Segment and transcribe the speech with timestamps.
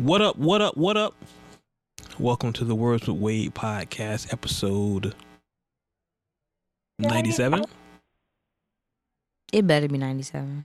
[0.00, 0.38] What up?
[0.38, 0.78] What up?
[0.78, 1.14] What up?
[2.18, 5.14] Welcome to the Words with Wade podcast, episode
[6.98, 7.66] ninety-seven.
[9.52, 10.64] It better be 97.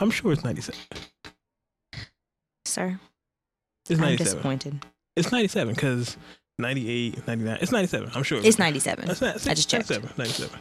[0.00, 0.80] I'm sure it's ninety-seven.
[2.64, 2.98] Sir,
[3.88, 4.84] It's I'm disappointed.
[5.14, 6.16] It's ninety-seven because
[6.58, 7.58] 98, 99.
[7.60, 8.10] It's ninety-seven.
[8.16, 8.40] I'm sure.
[8.42, 9.06] It's 97.
[9.06, 9.90] That's not, I just checked.
[9.90, 10.58] 97, 97.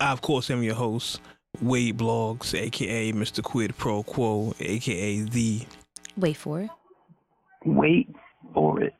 [0.00, 1.20] I, of course, am your host,
[1.60, 3.42] Wade Blogs, aka Mr.
[3.42, 5.66] Quid Pro Quo, aka the
[6.16, 6.70] Wait for it.
[7.74, 8.08] Wait
[8.54, 8.94] for it.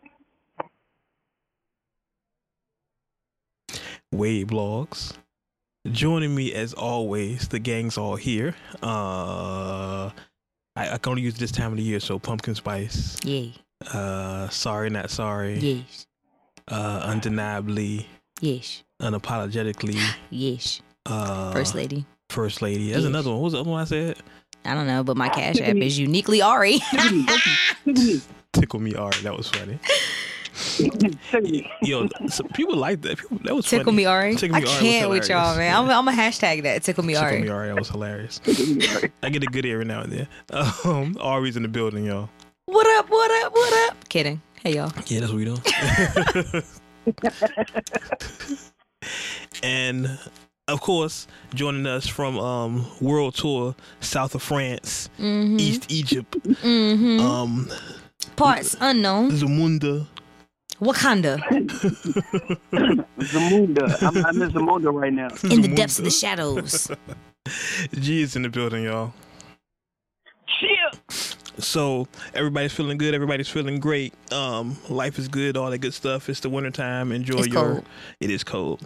[4.13, 5.15] Wade Blogs.
[5.91, 8.55] Joining me as always, the gang's all here.
[8.83, 10.11] Uh,
[10.77, 13.17] I, I can only use this time of the year, so pumpkin spice.
[13.25, 13.55] Yay.
[13.93, 15.59] Uh, sorry, not sorry.
[15.59, 16.07] Yes.
[16.67, 18.07] Uh, undeniably,
[18.41, 18.83] Yes.
[19.01, 19.99] unapologetically.
[20.31, 20.83] Yes.
[21.07, 22.05] Uh, First lady.
[22.29, 22.89] First lady.
[22.91, 23.07] That's Yes.
[23.09, 23.39] another one.
[23.39, 24.19] What was the other one I said?
[24.67, 26.81] I don't know, but my cash app is uniquely Ari.
[28.53, 29.21] Tickle me, Ari.
[29.23, 29.79] That was funny.
[31.83, 33.19] Yo, so people like that.
[33.19, 33.97] People, that was Tickle funny.
[33.99, 34.35] me Ari.
[34.37, 35.59] Tickle I me Ari was can't with y'all, hilarious.
[35.59, 35.77] man.
[35.91, 36.83] I'm, I'm a hashtag that.
[36.83, 37.43] Tickle me Tickle Ari.
[37.43, 37.69] me, Ari.
[37.69, 38.41] That was hilarious.
[39.23, 40.29] I get a good every now and then.
[40.85, 42.29] Um, Ari's in the building, y'all.
[42.67, 43.09] What up?
[43.11, 43.53] What up?
[43.53, 44.09] What up?
[44.09, 44.41] Kidding.
[44.63, 44.93] Hey y'all.
[45.07, 45.63] Yeah, that's what we doing.
[49.63, 50.19] and
[50.67, 55.61] of course, joining us from um, World Tour, South of France, Mm-hmm.
[55.61, 57.21] East Egypt, Mm-hmm.
[57.25, 57.71] um,
[58.39, 59.31] Parts unknown.
[59.33, 60.07] Zamunda.
[60.81, 61.39] Wakanda.
[63.19, 64.03] Zamunda.
[64.03, 65.29] I'm, I'm in Zamunda right now.
[65.51, 66.91] In the depths of the shadows.
[67.95, 69.13] G is in the building, y'all.
[70.47, 71.37] Shit.
[71.59, 73.15] So everybody's feeling good.
[73.15, 74.15] Everybody's feeling great.
[74.33, 75.57] Um, life is good.
[75.57, 76.29] All that good stuff.
[76.29, 77.11] It's the wintertime.
[77.11, 77.55] Enjoy It's your.
[77.75, 77.85] cold.
[78.21, 78.83] It is cold,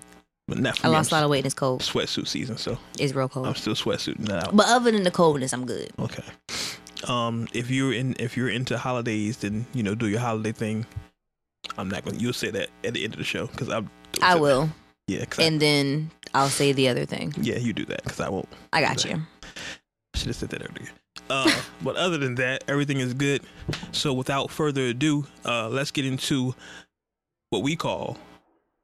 [0.48, 0.97] but not for I me.
[0.97, 1.81] lost a I'm lot of weight and it's cold.
[1.83, 3.47] Sweatsuit season, so It's real cold.
[3.47, 4.56] I'm still sweatsuiting out.
[4.56, 5.91] But other than the coldness, I'm good.
[5.98, 6.25] Okay.
[7.08, 10.86] Um, if you're in, if you're into holidays, then you know do your holiday thing.
[11.78, 12.19] I'm not gonna.
[12.19, 13.91] You'll say that at the end of the show because I'm.
[14.22, 14.69] I will.
[15.09, 15.25] Yeah.
[15.25, 17.34] 'cause I- And then I'll say the other thing.
[17.41, 18.49] yeah, you do that because I won't.
[18.72, 19.21] I got you.
[20.15, 20.91] Should have said that earlier.
[21.31, 21.50] Uh,
[21.82, 23.43] but other than that, everything is good.
[23.93, 26.54] So without further ado, uh, let's get into
[27.50, 28.19] what we call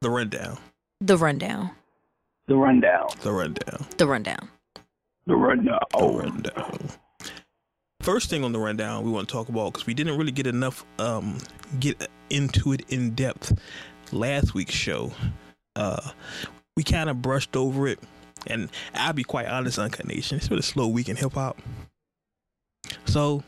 [0.00, 0.59] the rundown.
[1.00, 1.70] The rundown.
[2.47, 3.06] The rundown.
[3.22, 3.87] The rundown.
[3.98, 4.48] The rundown.
[5.26, 5.78] The rundown.
[5.93, 6.88] The rundown.
[8.00, 10.47] First thing on the rundown we want to talk about because we didn't really get
[10.47, 11.38] enough um,
[11.81, 13.59] get into it in depth
[14.12, 15.12] last week's show.
[15.75, 16.10] Uh,
[16.76, 17.98] we kind of brushed over it,
[18.47, 21.58] and I'll be quite honest, Uncut Nation, it's been a slow week in hip hop.
[23.04, 23.42] So,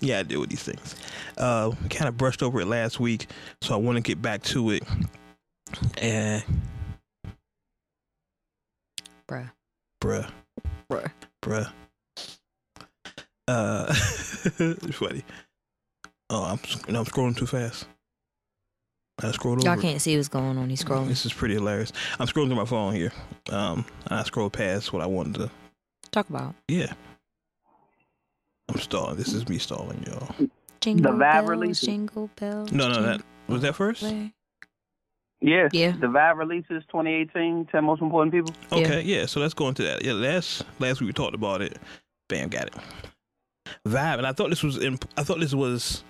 [0.00, 0.96] yeah, I deal with these things.
[1.38, 3.28] Uh, we kind of brushed over it last week,
[3.60, 4.82] so I want to get back to it.
[5.98, 6.42] And,
[9.28, 9.50] Bruh.
[10.00, 10.28] bruh,
[10.90, 11.10] Bruh.
[11.42, 11.70] bruh.
[13.46, 13.86] Uh,
[14.58, 15.22] it's funny.
[16.30, 17.86] Oh, I'm you know, I'm scrolling too fast.
[19.22, 19.68] I scrolled over.
[19.68, 20.68] Y'all can't see what's going on.
[20.68, 21.08] He's scrolling.
[21.08, 21.92] This is pretty hilarious.
[22.18, 23.12] I'm scrolling through my phone here.
[23.50, 25.50] Um, I scrolled past what I wanted to.
[26.10, 26.54] Talk about.
[26.68, 26.92] Yeah.
[28.68, 29.16] I'm stalling.
[29.16, 30.48] This is me stalling, y'all.
[30.80, 31.80] Jingle Vibe bells, release?
[31.80, 32.72] jingle bells.
[32.72, 34.02] No, no, that was that first.
[34.02, 34.32] way.
[35.40, 35.68] Yeah.
[35.72, 35.92] Yeah.
[35.92, 37.66] The Vibe releases 2018.
[37.66, 38.54] 10 most important people.
[38.72, 39.26] Okay, yeah.
[39.26, 40.04] So let's go into that.
[40.04, 41.78] Yeah, last last week we talked about it.
[42.28, 42.74] Bam, got it.
[43.86, 44.82] Vibe, and I thought this was.
[44.82, 46.02] Imp- I thought this was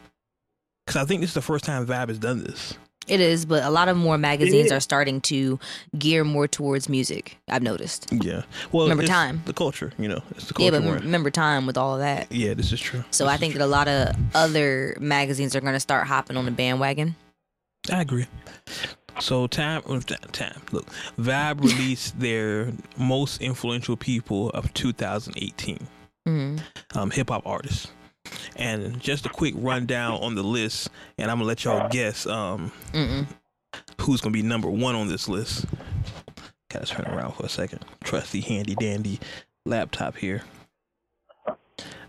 [0.87, 2.75] because I think this is the first time Vibe has done this.
[3.07, 5.59] It is, but a lot of more magazines are starting to
[5.99, 7.37] gear more towards music.
[7.51, 8.09] I've noticed.
[8.11, 8.45] Yeah.
[8.73, 9.43] Well, Remember time.
[9.45, 10.81] The culture, you know, it's the Yeah, culture.
[10.81, 12.33] but where- remember time with all of that.
[12.33, 13.05] yeah, this is true.
[13.11, 13.59] So This I think true.
[13.59, 17.15] that a lot of other magazines are going to start hopping on the bandwagon.
[17.93, 18.27] I agree.
[19.21, 20.01] So time, uh,
[20.33, 20.63] time.
[20.73, 20.87] Look,
[21.19, 25.87] Vibe released their most influential people of 2018,
[26.27, 26.57] hmm
[26.95, 27.89] um, hip hop artists,
[28.57, 32.73] and just a quick rundown on the list, and I'm gonna let y'all guess um,
[34.01, 35.67] who's gonna be number one on this list.
[36.71, 37.85] Gotta turn around for a second.
[38.03, 39.21] Trusty, handy dandy
[39.67, 40.43] laptop here.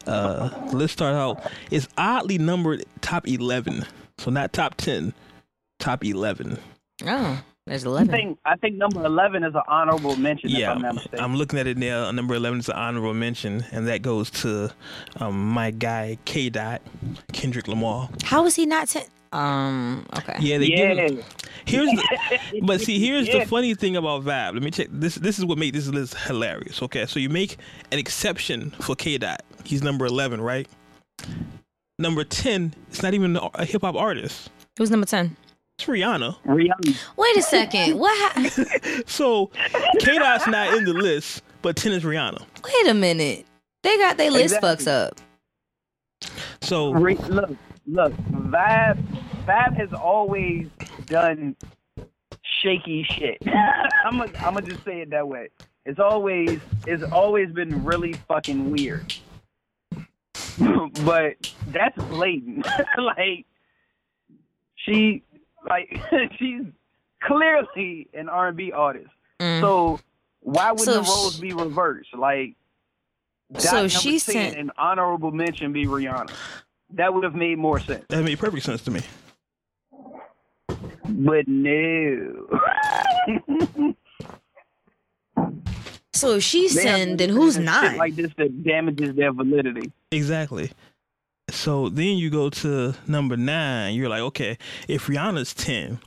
[0.08, 1.52] Uh, let's start out.
[1.72, 3.86] It's oddly numbered top 11,
[4.20, 5.14] so not top 10,
[5.80, 6.60] top 11.
[7.06, 8.08] Oh, there's I 11.
[8.10, 10.50] think I think number 11 is an honorable mention.
[10.50, 11.20] Yeah, If I'm not mistaken.
[11.20, 12.12] I'm looking at it now.
[12.12, 14.72] Number 11 is an honorable mention, and that goes to
[15.20, 16.50] um, my guy K.
[16.50, 16.82] Dot,
[17.34, 18.10] Kendrick Lamar.
[18.24, 19.04] How is he not 10?
[19.32, 20.38] Um, okay.
[20.40, 21.08] Yeah, they give yeah.
[21.08, 21.24] him.
[21.66, 23.40] Here's the, but see, here's Yeah.
[23.40, 24.54] the funny thing about Vibe.
[24.54, 25.16] Let me check this.
[25.16, 26.82] This is what made this list hilarious.
[26.84, 27.58] Okay, so you make
[27.92, 29.18] an exception for K.
[29.18, 29.42] Dot.
[29.64, 30.68] He's number 11, right?
[31.98, 34.50] Number 10, it's not even a hip hop artist.
[34.78, 35.36] Who's number 10?
[35.78, 36.38] It's Rihanna.
[36.46, 36.98] Rihanna.
[37.18, 38.00] Wait a second.
[38.00, 38.32] What?
[38.34, 39.48] Ha- So
[40.00, 40.18] K.
[40.18, 42.46] Dot's not in the list, but 10 is Rihanna.
[42.64, 43.46] Wait a minute.
[43.84, 44.86] They got their list Exactly.
[44.86, 45.20] fucks up.
[46.62, 47.52] So Re- look,
[47.88, 48.98] look, Vibe,
[49.46, 50.68] Vibe has always
[51.08, 51.56] done
[52.62, 53.38] shaky shit.
[54.06, 55.50] I'm gonna I'm gonna just say it that way.
[55.86, 59.14] It's always it's always been really fucking weird.
[61.04, 62.66] but that's blatant.
[62.98, 63.46] like
[64.78, 65.22] she
[65.70, 65.90] like
[66.40, 66.64] she's
[67.24, 69.10] clearly an R&B artist.
[69.40, 69.62] Mm.
[69.62, 70.00] So
[70.42, 72.14] why would So the roles sh- be reversed?
[72.16, 72.56] Like
[73.58, 76.32] So she 10 sent- an honorable mention be Rihanna.
[76.94, 78.06] That would have made more sense.
[78.10, 79.02] That made perfect sense to me.
[81.08, 82.48] But no.
[86.14, 87.98] so if she's They have sin, then who's not?
[87.98, 89.92] Like this that damages their validity.
[90.12, 90.72] Exactly.
[91.56, 93.96] So then you go to number nine.
[93.96, 94.58] You're like, okay,
[94.88, 96.00] if Rihanna's ten,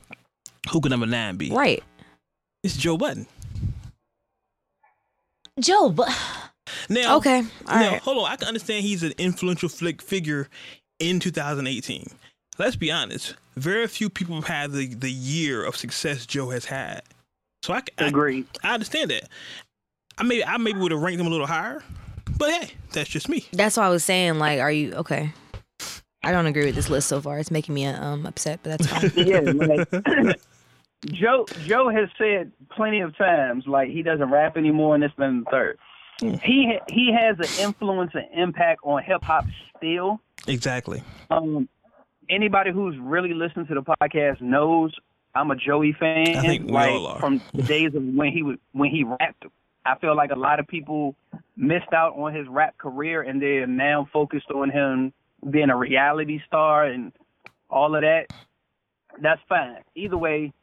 [0.71, 1.49] who could number nine be?
[1.51, 1.83] right.
[2.63, 3.25] It's Joe Budden.
[5.59, 6.09] Joe, but
[6.89, 8.01] Now, okay, all now right.
[8.01, 8.31] hold on.
[8.31, 10.47] I can understand he's an influential flick figure
[10.99, 12.07] in 2018.
[12.57, 13.35] Let's be honest.
[13.55, 17.01] Very few people have had the, the year of success Joe has had.
[17.63, 18.45] So I, I, Agreed.
[18.63, 19.29] I understand that.
[20.17, 21.81] I maybe I maybe would have ranked him a little higher,
[22.39, 23.45] but hey, that's just me.
[23.53, 25.31] That's why I was saying, like, are you okay?
[26.23, 27.37] I don't agree with this list so far.
[27.37, 29.11] It's making me um upset, but that's fine.
[29.27, 29.87] yeah, like
[31.05, 35.45] Joe Joe has said plenty of times like he doesn't rap anymore and this and
[35.45, 35.77] the third.
[36.19, 39.45] He he has an influence and impact on hip hop
[39.77, 40.19] still.
[40.47, 41.03] Exactly.
[41.29, 41.69] Um,
[42.29, 44.93] anybody who's really listened to the podcast knows
[45.35, 46.35] I'm a Joey fan.
[46.35, 47.19] I think we like all are.
[47.19, 49.45] from the days of when he was when he rapped.
[49.85, 51.15] I feel like a lot of people
[51.55, 55.13] missed out on his rap career and they're now focused on him
[55.49, 57.11] being a reality star and
[57.69, 58.27] all of that.
[59.21, 59.77] That's fine.
[59.95, 60.53] Either way,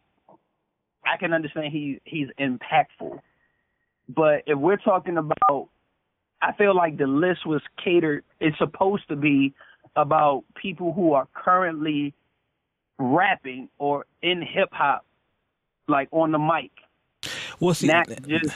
[1.04, 3.20] I can understand he he's impactful.
[4.08, 5.68] But if we're talking about
[6.42, 9.54] I feel like the list was catered it's supposed to be
[9.96, 12.12] about people who are currently
[12.98, 15.04] rapping or in hip hop
[15.88, 16.70] like on the mic.
[17.60, 18.52] Well, see, Not just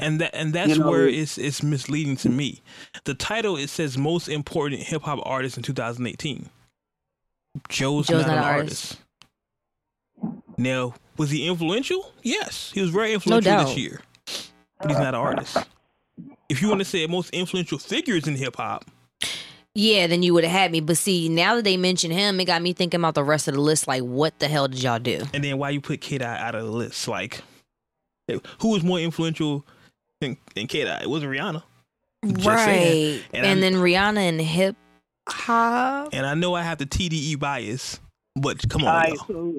[0.00, 2.62] and that and that's you know- where it's it's misleading to me.
[3.04, 6.48] The title it says most important hip hop artist in 2018.
[7.68, 8.98] Joe's, Joe's not, not an an artist.
[10.56, 12.12] Now, was he influential?
[12.22, 14.02] Yes, he was very influential this year.
[14.78, 15.56] But he's not an artist.
[16.48, 18.84] If you want to say most influential figures in hip hop,
[19.74, 20.80] yeah, then you would have had me.
[20.80, 23.54] But see, now that they mention him, it got me thinking about the rest of
[23.54, 23.86] the list.
[23.86, 25.22] Like, what the hell did y'all do?
[25.32, 27.06] and then why you put Kid Eye out of the list?
[27.08, 27.40] Like,
[28.58, 29.64] who was more influential
[30.20, 31.00] than, than Kid Eye?
[31.02, 31.62] It was Rihanna.
[32.24, 32.64] Just right.
[32.64, 33.20] saying.
[33.32, 34.76] And, And I'm- then Rihanna and hip
[35.28, 36.10] hop.
[36.12, 38.00] And I know I have the TDE bias,
[38.36, 39.26] but come on, all right, y'all.
[39.26, 39.54] so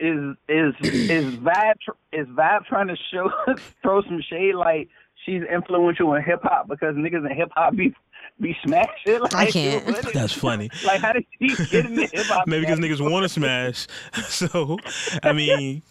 [0.00, 3.30] is is is Vibe tr- is Vibe trying to show
[3.82, 4.88] throw some shade like
[5.24, 7.94] she's influential in hip hop because niggas in hip hop be
[8.40, 8.88] be smashing?
[9.20, 9.86] Like, I can't.
[9.86, 10.70] what is- That's funny.
[10.84, 12.46] Like how did she get into hip hop?
[12.48, 13.86] Maybe because niggas want to smash.
[14.24, 14.76] So,
[15.22, 15.82] I mean,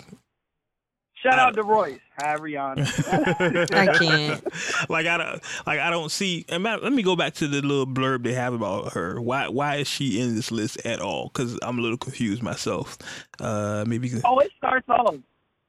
[1.22, 2.00] Shout out to Royce.
[2.20, 3.72] Hi Rihanna.
[3.74, 4.90] I can't.
[4.90, 6.46] like I don't, like I don't see.
[6.50, 9.22] And ma- let me go back to the little blurb they have about her.
[9.22, 11.30] Why, why is she in this list at all?
[11.34, 12.98] Because I'm a little confused myself.
[13.40, 14.10] Uh, maybe.
[14.10, 15.16] can- Oh, it starts off.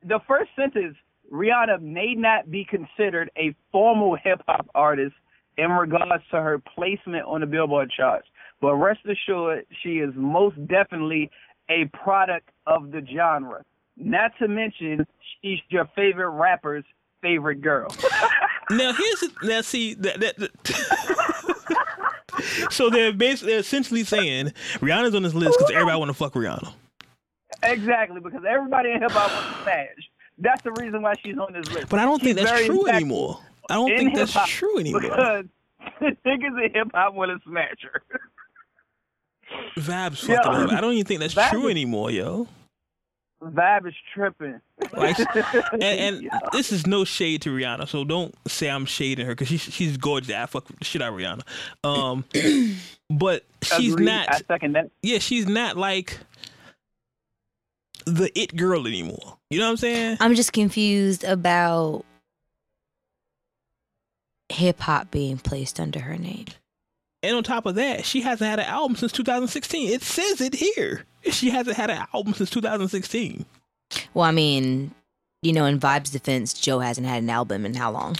[0.04, 0.96] The first sentence
[1.31, 5.14] Rihanna may not be considered a formal hip hop artist
[5.58, 8.26] in regards to her placement on the Billboard charts,
[8.62, 11.31] but rest assured, she is most definitely
[11.69, 13.62] a product of the genre.
[13.96, 15.06] Not to mention,
[15.43, 16.84] she's your favorite rapper's
[17.20, 17.94] favorite girl.
[18.70, 20.53] Now here's the- now see that, that, that-
[22.70, 26.32] so they're basically they're essentially saying Rihanna's on this list because everybody want to fuck
[26.34, 26.72] Rihanna.
[27.65, 30.11] exactly, because everybody in hip hop wants to smash.
[30.39, 31.89] That's the reason why she's on this list.
[31.89, 33.41] But I don't think that's true anymore.
[33.69, 35.01] I don't think that's true anymore.
[35.03, 35.44] Because
[36.25, 38.03] niggas in hip hop want to smash her.
[39.77, 40.37] Vibes Yeah.
[40.43, 40.72] fucking up.
[40.72, 42.49] I don't even think that's Vibes true anymore, yo.
[43.43, 44.61] Vibe is tripping.
[44.93, 45.19] Like,
[45.72, 46.39] and, and Yeah.
[46.53, 49.96] this is no shade to Rihanna, so don't say I'm shading her because she's she's
[49.96, 50.34] gorgeous.
[50.34, 51.43] I fuck the shit out of Rihanna.
[51.84, 52.25] Um,
[53.11, 54.06] but she's Agreed.
[54.06, 54.29] not.
[54.32, 54.91] I second that.
[55.03, 56.19] Yeah, she's not like
[58.06, 59.39] the it girl anymore.
[59.51, 60.17] You know what I'm saying?
[60.20, 62.05] I'm just confused about
[64.49, 66.46] hip hop being placed under her name.
[67.22, 69.91] And on top of that, she hasn't had an album since 2016.
[69.93, 71.05] It says it here.
[71.31, 73.44] She hasn't had an album since 2016.
[74.14, 74.93] Well, I mean,
[75.43, 78.17] you know, in Vibe's defense, Joe hasn't had an album in how long?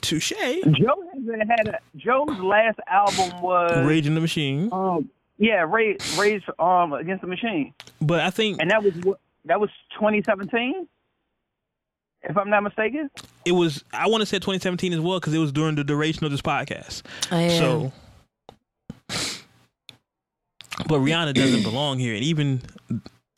[0.00, 0.32] Touche.
[0.32, 4.68] Joe hasn't had a Joe's last album was Rage and the Machine.
[4.72, 9.18] um yeah Rage Rage um Against the Machine, But I think and that was what
[9.46, 10.86] that was 2017,
[12.22, 13.10] if I'm not mistaken.
[13.44, 16.24] it was, I want to say 2017 as well because it was during the duration
[16.24, 17.02] of this podcast.
[17.32, 17.48] Oh, yeah.
[17.58, 17.92] So
[20.86, 22.62] But Rihanna doesn't belong here, and even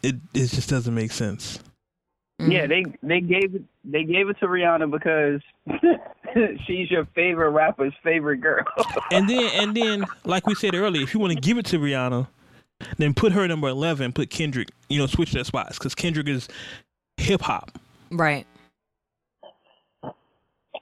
[0.03, 1.59] it it just doesn't make sense.
[2.41, 2.53] Mm.
[2.53, 5.41] Yeah, they they gave it they gave it to Rihanna because
[6.67, 8.65] she's your favorite rapper's favorite girl.
[9.13, 11.79] And then and then, like we said earlier, if you want to give it to
[11.79, 12.29] Rihanna,
[12.97, 14.69] then put her number eleven, put Kendrick.
[14.89, 16.49] You know, switch their spots because Kendrick is
[17.17, 17.79] hip hop.
[18.11, 18.47] Right.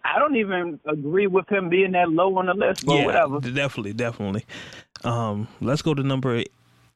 [0.04, 3.40] I don't even agree with him being that low on the list, but yeah, whatever.
[3.40, 4.44] definitely, definitely.
[5.04, 6.42] Um, let's go to number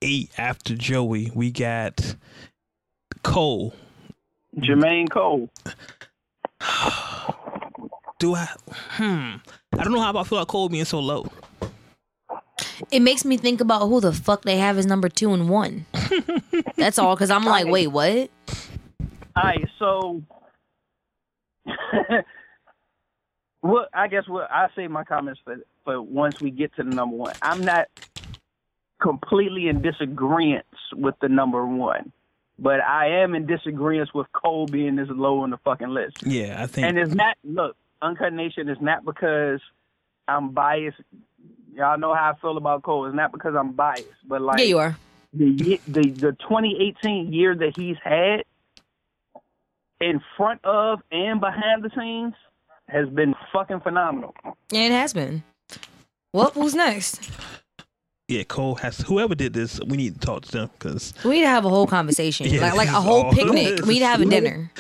[0.01, 1.31] eight after Joey.
[1.35, 2.17] We got
[3.23, 3.75] Cole.
[4.57, 5.49] Jermaine Cole.
[8.19, 8.49] Do I?
[8.71, 9.37] Hmm.
[9.73, 11.27] I don't know how I feel about Cole being so low.
[12.91, 15.87] It makes me think about who the fuck they have as number two and one.
[16.77, 17.15] That's all.
[17.15, 18.31] Because I'm like, wait, what?
[19.35, 20.23] All right, so
[23.63, 26.91] well, I guess what I say my comments for for once we get to the
[26.91, 27.35] number one.
[27.43, 27.89] I'm not
[29.01, 32.13] completely in disagreement with the number one,
[32.59, 36.23] but I am in disagreement with Cole being this low on the fucking list.
[36.25, 36.87] Yeah, I think.
[36.87, 39.61] And it's not look, Uncut Nation is not because
[40.29, 40.99] I'm biased.
[41.75, 43.07] Y'all know how I feel about Cole.
[43.07, 44.97] It's not because I'm biased, but like Yeah, you are.
[45.33, 48.45] the the the 2018 year that he's had
[50.01, 52.35] in front of and behind the scenes
[52.89, 54.35] has been fucking phenomenal.
[54.71, 55.43] Yeah, it has been.
[56.33, 57.31] Well, who's next?
[58.29, 58.99] yeah, Cole has.
[58.99, 61.69] Whoever did this, we need to talk to them because We need to have a
[61.69, 63.85] whole conversation, Yeah, like like a whole all- picnic.
[63.85, 64.71] We need to have a dinner.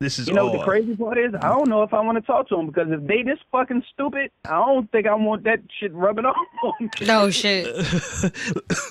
[0.00, 0.58] this is You know all.
[0.58, 1.32] the crazy part is?
[1.34, 3.84] I don't know if I want to talk to him because if they this fucking
[3.92, 6.88] stupid, I don't think I want that shit rubbing off on me.
[7.06, 7.68] No shit.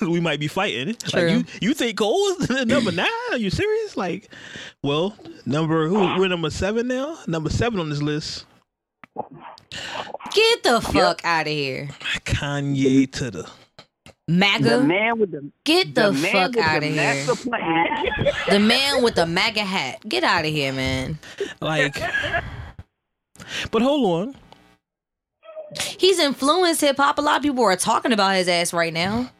[0.00, 0.94] we might be fighting.
[0.94, 1.20] True.
[1.20, 1.30] Like
[1.60, 3.08] you, you think Cole is number nine?
[3.32, 3.96] Are you serious?
[3.98, 4.30] Like,
[4.82, 5.14] well,
[5.44, 5.98] number who?
[6.18, 7.18] We're number seven now.
[7.26, 8.46] Number seven on this list.
[10.32, 11.88] Get the fuck out of here,
[12.24, 13.50] Kanye to the.
[14.26, 14.80] The MAGA.
[14.82, 17.26] man with the Get the, man fuck with out of the here.
[18.48, 20.08] The man with the MAGA hat.
[20.08, 21.18] Get out of here, man.
[21.60, 22.00] Like,
[23.72, 24.36] but hold on.
[25.98, 27.18] He's influenced hip hop.
[27.18, 29.30] A lot of people are talking about his ass right now.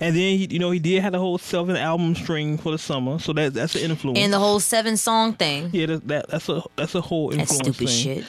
[0.00, 2.78] And then he, you know, he did have the whole seven album string for the
[2.78, 4.18] summer, so that that's an influence.
[4.18, 5.70] And the whole seven song thing.
[5.72, 8.16] yeah, that, that that's a that's a whole That influence stupid thing.
[8.16, 8.24] shit.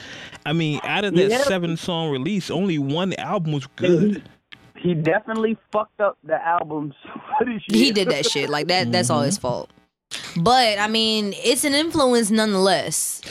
[0.46, 1.42] I mean, out of that Yeah.
[1.42, 4.22] seven song release, only one album was good.
[4.76, 6.94] he definitely fucked up the albums
[7.38, 7.84] for this year.
[7.84, 8.48] He did that shit.
[8.48, 8.92] Like that.
[8.92, 9.26] That's all mm-hmm.
[9.26, 9.70] his fault.
[10.36, 13.22] But I mean, it's an influence nonetheless.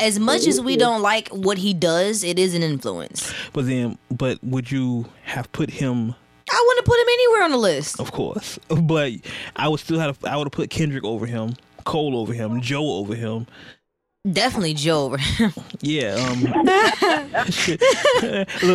[0.00, 3.32] As much as we don't like what he does, it is an influence.
[3.52, 6.14] But then, but would you have put him?
[6.50, 8.00] I wouldn't put him anywhere on the list.
[8.00, 9.12] Of course, but
[9.56, 10.24] I would still have.
[10.24, 13.46] I would have put Kendrick over him, Cole over him, Joe over him.
[14.30, 15.16] Definitely Joe.
[15.82, 16.14] Yeah.
[16.14, 16.40] Um.
[16.44, 16.50] Look,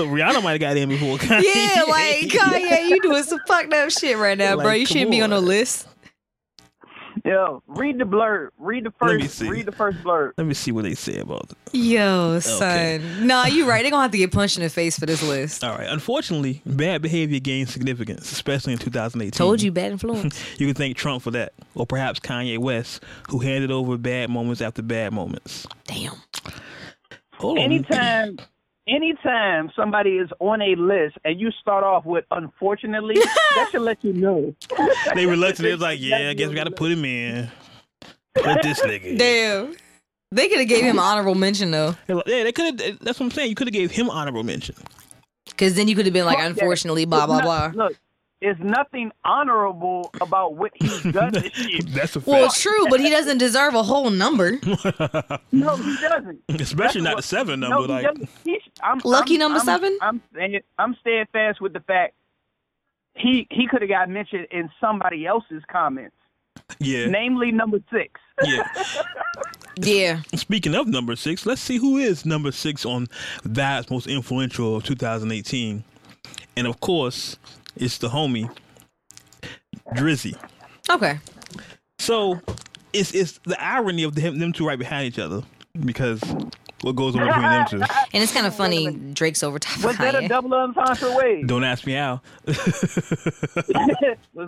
[0.07, 1.17] Rihanna might have got in before.
[1.17, 1.41] Kanye.
[1.43, 4.71] yeah, like Kanye, you doing some fucked up shit right now, bro.
[4.71, 5.87] You shouldn't be on the list.
[7.25, 8.49] Yo, read the blurb.
[8.57, 9.37] Read the Let me first.
[9.37, 9.49] see.
[9.49, 10.31] Read the first blurb.
[10.37, 11.57] Let me see what they say about it.
[11.73, 12.39] Yo, Okay.
[13.01, 13.27] son.
[13.27, 13.81] Nah, you right.
[13.81, 15.63] They're gonna have to get punched in the face for this list.
[15.63, 15.87] All right.
[15.89, 19.31] Unfortunately, bad behavior gained significance, especially in 2018.
[19.37, 20.39] Told you, bad influence.
[20.59, 24.61] You can thank Trump for that, or perhaps Kanye West, who handed over bad moments
[24.61, 25.65] after bad moments.
[25.87, 26.13] Damn.
[27.35, 28.37] Hold on.
[28.91, 33.81] Anytime, anytime somebody is on a list and you start off with "unfortunately," that should
[33.81, 34.55] let you know.
[35.15, 35.63] They reluctant.
[35.65, 37.49] They was like, "Yeah, I guess we got to put him in.
[38.35, 39.75] Put this nigga." in." Damn.
[40.33, 42.99] They could have gave him honorable mention though, Yeah, they could have.
[42.99, 43.49] That's what I'm saying.
[43.49, 44.75] You could have gave him honorable mention.
[45.45, 47.71] because then you could have been like, unfortunately, blah blah blah.
[47.73, 47.97] Look,
[48.41, 51.79] there's nothing honorable about what he's done this year.
[51.87, 52.59] That's a Well, fact.
[52.61, 54.59] true, but he doesn't deserve a whole number.
[55.53, 56.39] No, he doesn't.
[56.49, 57.87] Especially That's not the what- seven No, number.
[57.87, 58.29] he like, doesn't.
[58.81, 59.97] I'm, Lucky I'm- number I'm- seven?
[60.01, 60.21] I'm
[60.79, 62.15] I'm steadfast with the fact
[63.15, 66.15] he he could have got mentioned in somebody else's comments,
[66.79, 68.19] yeah, namely number six.
[68.43, 68.67] yeah.
[69.77, 70.21] Yeah.
[70.35, 73.07] Speaking of number six, let's see who is number six on
[73.45, 75.83] that's most influential of 2018,
[76.57, 77.37] and of course,
[77.75, 78.49] it's the homie
[79.95, 80.35] Drizzy.
[80.89, 81.19] Okay.
[81.99, 82.39] So
[82.93, 85.43] it's it's the irony of them them two right behind each other
[85.79, 86.21] because
[86.81, 87.79] what goes on between them two.
[88.13, 88.91] And it's kind of funny.
[89.13, 91.43] Drake's over top of Was that a double entendre way?
[91.43, 92.21] Don't ask me how.
[92.45, 92.57] Was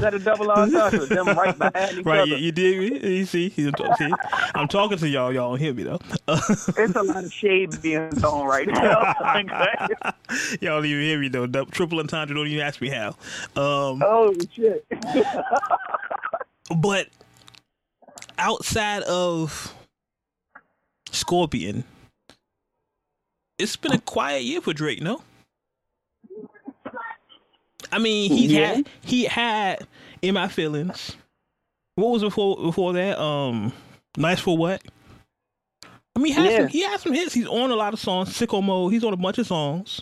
[0.02, 1.06] that a double entendre?
[1.06, 2.28] Them right behind each right, other.
[2.32, 3.04] you, you did.
[3.04, 4.12] You see, you talk- see,
[4.56, 5.32] I'm talking to y'all.
[5.34, 6.00] Y'all don't hear me though.
[6.28, 9.14] It's a lot of shade being thrown right now.
[10.62, 11.46] y'all don't even hear me though.
[11.46, 12.36] Dou- Triple entendre.
[12.36, 13.10] Don't even ask me how.
[13.56, 14.86] Um, oh shit!
[16.76, 17.08] but
[18.38, 19.74] outside of
[21.12, 21.84] Scorpion,
[23.58, 25.02] it's been a quiet year for Drake.
[25.02, 25.22] No.
[27.92, 28.76] I mean, he Yeah.
[28.76, 29.88] had he had
[30.22, 31.16] in my feelings.
[31.96, 33.20] What was before before that?
[33.20, 33.72] Um,
[34.18, 34.82] nice for what?
[36.16, 36.58] I mean, he has Yeah.
[36.60, 37.34] some, he has some hits.
[37.34, 38.30] He's on a lot of songs.
[38.30, 38.94] Sicko mode.
[38.94, 40.02] He's on a bunch of songs.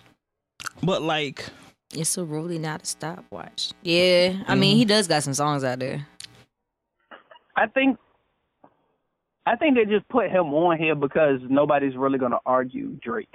[0.83, 1.45] But like,
[1.93, 3.71] It's a really not a stopwatch.
[3.81, 6.07] Yeah, I mean he does got some songs out there.
[7.55, 7.97] I think
[9.45, 13.33] I think they just put him on here because nobody's really gonna argue Drake.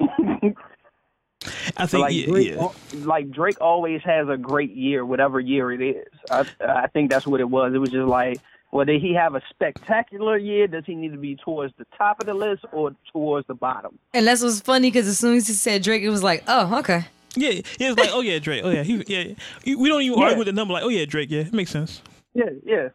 [0.00, 2.68] I think like yeah, Drake, yeah.
[3.04, 6.06] like Drake always has a great year, whatever year it is.
[6.30, 7.72] I I think that's what it was.
[7.74, 8.40] It was just like,
[8.72, 10.66] well, did he have a spectacular year?
[10.66, 13.98] Does he need to be towards the top of the list or towards the bottom?
[14.12, 16.78] And that's what's funny because as soon as he said Drake, it was like, oh,
[16.80, 17.06] okay.
[17.34, 18.62] Yeah, yeah, it's like, oh yeah, Drake.
[18.64, 19.34] Oh yeah, he, yeah.
[19.76, 20.24] We don't even Yeah.
[20.24, 20.74] argue with the number.
[20.74, 21.30] Like, oh yeah, Drake.
[21.30, 22.02] Yeah, it makes sense.
[22.34, 22.88] Yeah, yeah.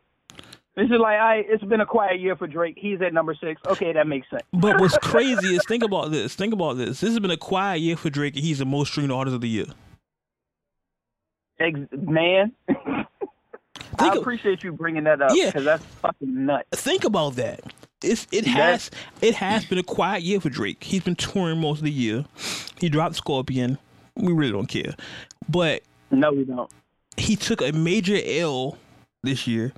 [0.82, 1.44] It's just like I.
[1.48, 2.76] It's been a quiet year for Drake.
[2.78, 3.62] He's at number six.
[3.68, 4.42] Okay, that makes sense.
[4.52, 6.34] But what's crazy is think about this.
[6.34, 7.00] Think about this.
[7.02, 9.50] This has been a quiet year for Drake, he's the most streamed artist of the
[9.50, 9.66] year.
[11.60, 12.52] Ex- man,
[14.00, 15.48] I appreciate you bringing that up Yeah.
[15.48, 16.82] because that's fucking nuts.
[16.82, 17.62] think about that.
[18.04, 20.84] It's it That- has it has been a quiet year for Drake.
[20.84, 22.26] He's been touring most of the year.
[22.80, 23.78] He dropped Scorpion.
[24.16, 24.96] We really don't care,
[25.48, 26.70] but No, we don't.
[27.18, 28.78] he took a major L
[29.22, 29.72] this year,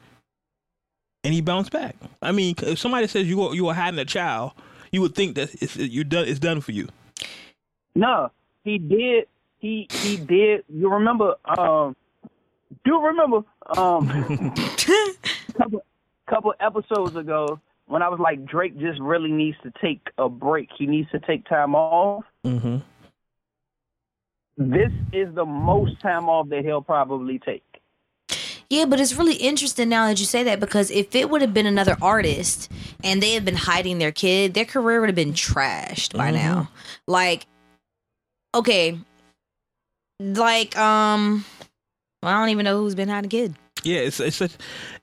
[1.24, 1.96] and he bounced back.
[2.22, 4.52] I mean, if somebody says you are, you are hiding a child,
[4.92, 6.28] you would think that it's you done.
[6.28, 6.88] It's done for you.
[7.96, 8.32] No,
[8.64, 9.28] he did.
[9.60, 10.64] He he did.
[10.70, 11.36] You remember?
[11.46, 11.96] Um,
[12.84, 13.44] do remember?
[13.78, 14.54] Um,
[15.58, 15.86] couple
[16.28, 20.70] couple episodes ago when I was like Drake just really needs to take a break.
[20.78, 22.24] He needs to take time off.
[22.46, 22.78] Mm-hmm.
[24.58, 27.64] This is the most time off that he'll probably take.
[28.70, 31.54] Yeah, but it's really interesting now that you say that because if it would have
[31.54, 32.72] been another artist
[33.04, 36.70] and they had been hiding their kid, their career would have been trashed by now.
[37.08, 37.46] Like,
[38.56, 38.98] okay,
[40.20, 41.46] like um,
[42.24, 43.56] I don't even know who's been hiding a kid.
[43.84, 44.52] Yeah, it's it's such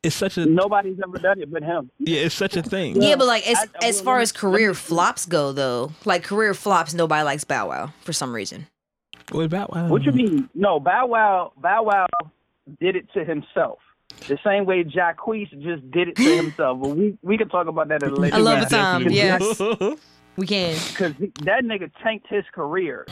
[0.03, 1.91] it's such a Nobody's ever done it but him.
[1.99, 3.01] yeah, it's such a thing.
[3.01, 6.55] Yeah, but like as I- I- as far as career flops go, though, like career
[6.55, 8.67] flops, nobody likes Bow Wow for some reason.
[9.33, 9.89] What about wow?
[9.89, 10.49] What you mean?
[10.55, 11.53] No, Bow Wow.
[11.59, 12.07] Bow Wow
[12.79, 13.79] did it to himself.
[14.29, 16.81] The same way Jacquees just did it to himself.
[16.81, 19.03] But we we can talk about that at a later I love time.
[19.03, 19.61] a time, yes.
[20.37, 20.75] We can.
[20.89, 23.07] Because that nigga tanked his career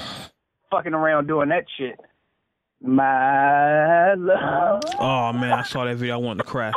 [0.71, 1.99] fucking around doing that shit.
[2.81, 4.83] My love.
[4.99, 6.15] Oh man, I saw that video.
[6.15, 6.73] I wanted to cry.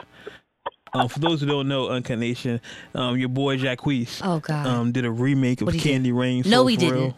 [0.94, 2.60] Um, for those who don't know, Uncut Nation,
[2.96, 4.68] um, your boy Jacquees Oh God.
[4.68, 5.94] um, did a remake of What'd he do?
[5.94, 6.44] Candy Rain.
[6.48, 6.96] No, So he didn't.
[7.00, 7.18] Real.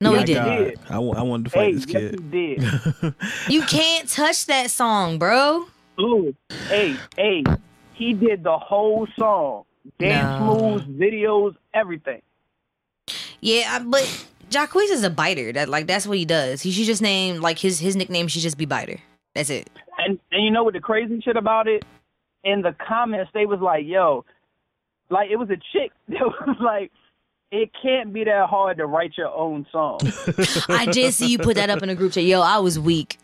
[0.00, 0.44] No, My he didn't.
[0.44, 0.78] God, did.
[0.90, 2.30] I, I wanted to fight Hey, this yes, he kid.
[2.30, 3.14] did.
[3.48, 5.66] You can't touch that song, bro.
[6.00, 6.34] Ooh,
[6.68, 7.44] hey, hey,
[7.94, 9.64] he did the whole song,
[9.98, 10.54] dance No.
[10.78, 12.20] moves, videos, everything.
[13.40, 14.02] Yeah, I- but
[14.50, 15.52] Jacquees is a biter.
[15.52, 16.62] That like that's what he does.
[16.62, 18.98] He should just name like his his nickname should just be biter.
[19.34, 19.68] That's it.
[19.98, 21.84] And and you know what the crazy shit about it?
[22.44, 24.24] In the comments, they was like, "Yo,
[25.10, 26.90] like it was a chick that was like."
[27.50, 30.00] It can't be that hard to write your own song.
[30.68, 32.24] I did see you put that up in a group chat.
[32.24, 33.18] Yo, I was weak.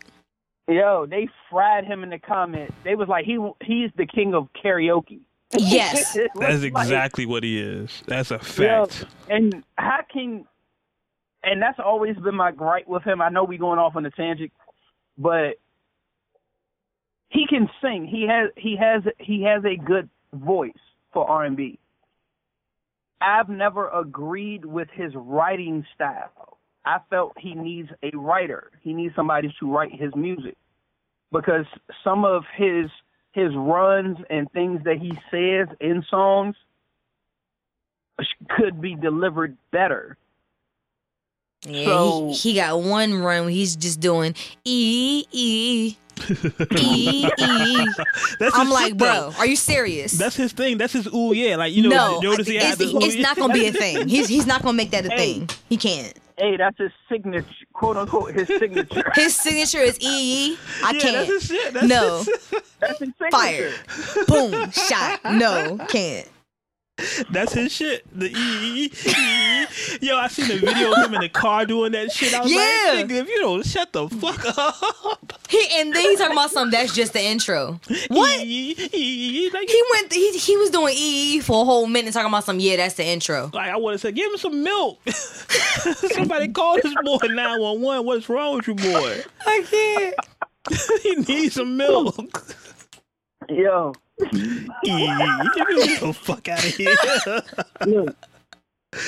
[0.67, 2.73] Yo, they fried him in the comments.
[2.85, 5.19] They was like, he he's the king of karaoke.
[5.57, 6.15] Yes.
[6.15, 8.01] It was That's like, exactly what he is.
[8.07, 9.05] That's a yo, fact.
[9.29, 10.45] and how can,
[11.43, 13.21] and that's always been my gripe with him.
[13.21, 14.51] I know we going off on a tangent,
[15.17, 15.55] but
[17.29, 18.05] he can sing.
[18.05, 20.71] He has he has he has a good voice
[21.11, 21.77] for R and B.
[23.23, 26.57] I've never agreed with his writing style.
[26.85, 28.71] I felt he needs a writer.
[28.81, 30.57] He needs somebody to write his music
[31.31, 31.65] because
[32.03, 32.87] some of his
[33.31, 36.55] his runs and things that he says in songs
[38.49, 40.17] could be delivered better.
[41.65, 45.97] Yeah, So- he, he got one run where he's just doing e e
[46.29, 47.87] e e.
[48.39, 49.31] That's I'm like, shit, though.
[49.31, 50.13] bro, are you serious?
[50.13, 50.77] That's his thing.
[50.77, 51.55] That's his ooh yeah.
[51.57, 54.07] Like you know, no, notice it's, this ooh, it's not gonna be a thing.
[54.07, 55.33] He's he's not gonna make that a Hey.
[55.39, 55.49] thing.
[55.69, 56.13] He can't.
[56.37, 59.11] Hey, that's his signature, quote unquote, his signature.
[59.15, 60.57] His signature is e e.
[60.83, 61.13] I Yeah, can't.
[61.15, 61.73] that's his shit.
[61.73, 62.17] That's No.
[62.17, 62.25] his,
[62.79, 63.29] That's his signature.
[63.31, 63.71] Fire.
[64.27, 64.71] Boom.
[64.71, 65.19] Shot.
[65.35, 66.27] No, can't.
[67.31, 68.03] That's his shit.
[68.17, 69.65] The e, e, e, e.
[70.07, 72.33] Yo, I seen the video of him in the car doing that shit.
[72.33, 72.91] I was Yeah.
[72.95, 75.33] like, nigga, if you don't shut the fuck up.
[75.49, 77.79] He and then he's talking about something that's just the intro.
[78.09, 78.41] What?
[78.41, 80.13] E, e, e, like, He went.
[80.13, 82.59] He he was doing e e for a whole minute talking about some.
[82.59, 83.49] Yeah, that's the intro.
[83.53, 84.99] like I would have said, give him some milk.
[85.09, 88.05] Somebody call this boy 911.
[88.05, 89.21] What's wrong with you, boy?
[89.45, 91.01] I can't.
[91.03, 92.15] he needs some milk.
[93.49, 96.95] Yo, E, get the fuck out of here.
[97.85, 98.15] look.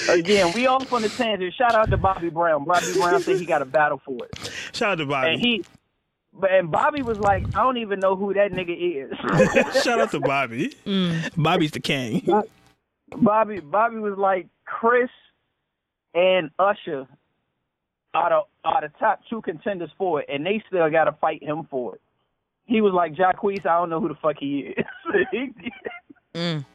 [0.10, 1.54] Again, we off on the tangent.
[1.54, 2.66] Shout out to Bobby Brown.
[2.66, 5.34] Bobby Brown said he got a battle for it, Shout out to Bobby.
[5.34, 5.64] and he
[6.34, 9.82] but and Bobby was like, I don't even know who that nigga is.
[9.84, 10.76] Shout out to Bobby.
[10.86, 11.32] Mm.
[11.42, 12.28] Bobby's the king.
[13.16, 15.10] Bobby Bobby was like Chris
[16.14, 17.08] and Usher
[18.14, 21.44] are the are the top two contenders for it, and they still got to fight
[21.44, 22.02] him for it.
[22.66, 24.86] He was like Jacquees, I don't know who the fuck he is.
[26.36, 26.66] Mm.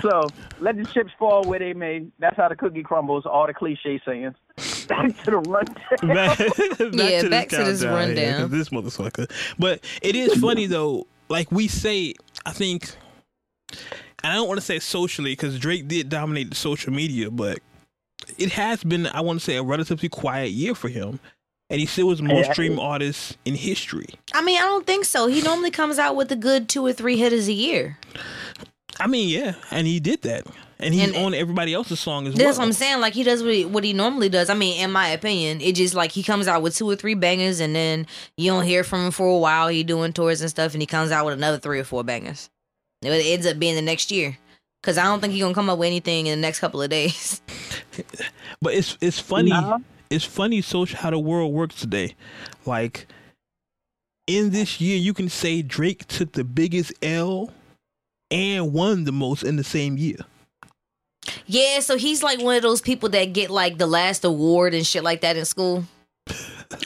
[0.00, 0.26] so
[0.60, 2.06] let the chips fall where they may.
[2.18, 3.24] That's how the cookie crumbles.
[3.24, 4.34] All the cliche sayings.
[4.88, 5.76] Back to the rundown.
[6.02, 6.38] back,
[6.92, 9.30] Yeah, back to this countdown here, this motherfucker.
[9.58, 11.06] But it is funny though.
[11.28, 12.94] Like we say, I think,
[13.70, 17.60] and I don't want to say socially because Drake did dominate the social media, but
[18.38, 21.20] it has been, I want to say, a relatively quiet year for him,
[21.72, 22.52] and he still was the most Yeah.
[22.52, 24.06] streamed artist in history.
[24.34, 25.26] I mean, I don't think so.
[25.26, 27.98] He normally comes out with a good two or three hitters a year.
[29.00, 30.46] I mean, yeah, and he did that,
[30.78, 32.46] and he's And- on everybody else's song as That's well.
[32.48, 33.00] That's what I'm saying.
[33.00, 34.50] Like he does what he, what he normally does.
[34.50, 37.14] I mean, in my opinion, it just like he comes out with two or three
[37.14, 38.06] bangers, and then
[38.36, 39.68] you don't hear from him for a while.
[39.68, 42.50] He doing tours and stuff, and he comes out with another three or four bangers.
[43.00, 44.38] It ends up being the next year.
[44.84, 46.90] Cause I don't think he's gonna come up with anything in the next couple of
[46.90, 47.40] days.
[48.60, 49.50] But it's it's funny.
[49.50, 49.78] Nah.
[50.12, 52.14] It's funny social how the world works today.
[52.66, 53.06] Like
[54.26, 57.50] in this year, you can say Drake took the biggest L
[58.30, 60.18] and won the most in the same year.
[61.46, 64.86] Yeah, so he's like one of those people that get like the last award and
[64.86, 65.84] shit like that in school.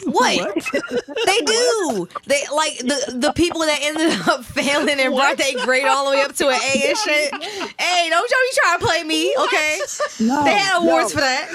[0.04, 0.54] What?
[1.26, 2.08] they do.
[2.26, 6.16] They like the the people that ended up failing and brought their grade all the
[6.16, 7.32] way up to an A and shit.
[7.78, 9.78] Hey, don't y'all be trying to play me, okay?
[10.20, 11.20] No, They had awards no.
[11.20, 11.48] for that.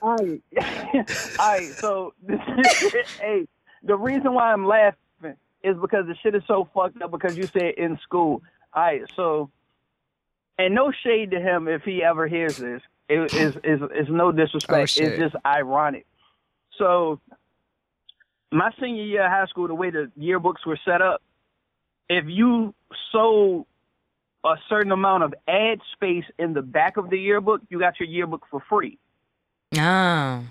[0.00, 0.42] All right.
[1.38, 1.74] All right.
[1.80, 2.14] So,
[3.20, 3.46] hey,
[3.82, 4.98] the reason why I'm laughing
[5.62, 8.42] is because the shit is so fucked up because you said in school.
[8.74, 9.02] All right.
[9.16, 9.50] So,
[10.58, 12.82] and no shade to him if he ever hears this.
[13.08, 14.92] It is is is no disrespect.
[14.98, 16.06] Oh, it's just ironic.
[16.78, 17.20] So,
[18.52, 21.22] my senior year of high school, the way the yearbooks were set up,
[22.08, 22.74] if you
[23.10, 23.66] sold
[24.44, 28.08] a certain amount of ad space in the back of the yearbook, you got your
[28.08, 28.98] yearbook for free
[29.76, 30.42] Oh.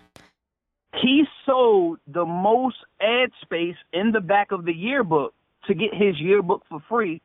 [1.01, 5.33] he sold the most ad space in the back of the yearbook
[5.65, 7.21] to get his yearbook for free,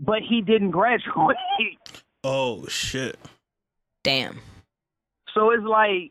[0.00, 1.36] but he didn't graduate.
[2.26, 3.18] Oh shit!
[4.02, 4.40] Damn.
[5.34, 6.10] so it's like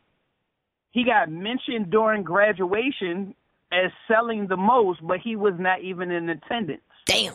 [0.92, 3.34] he got mentioned during graduation
[3.72, 7.34] as selling the most, but he was not even in attendance Damn.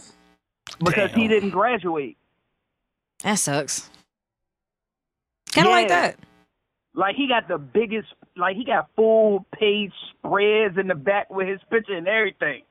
[0.79, 2.17] because he didn't graduate.
[3.25, 3.91] That sucks.
[5.51, 6.17] Kinda like that.
[6.99, 11.47] Like he got the biggest, like he got full page spreads in the back with
[11.47, 12.63] his picture and everything,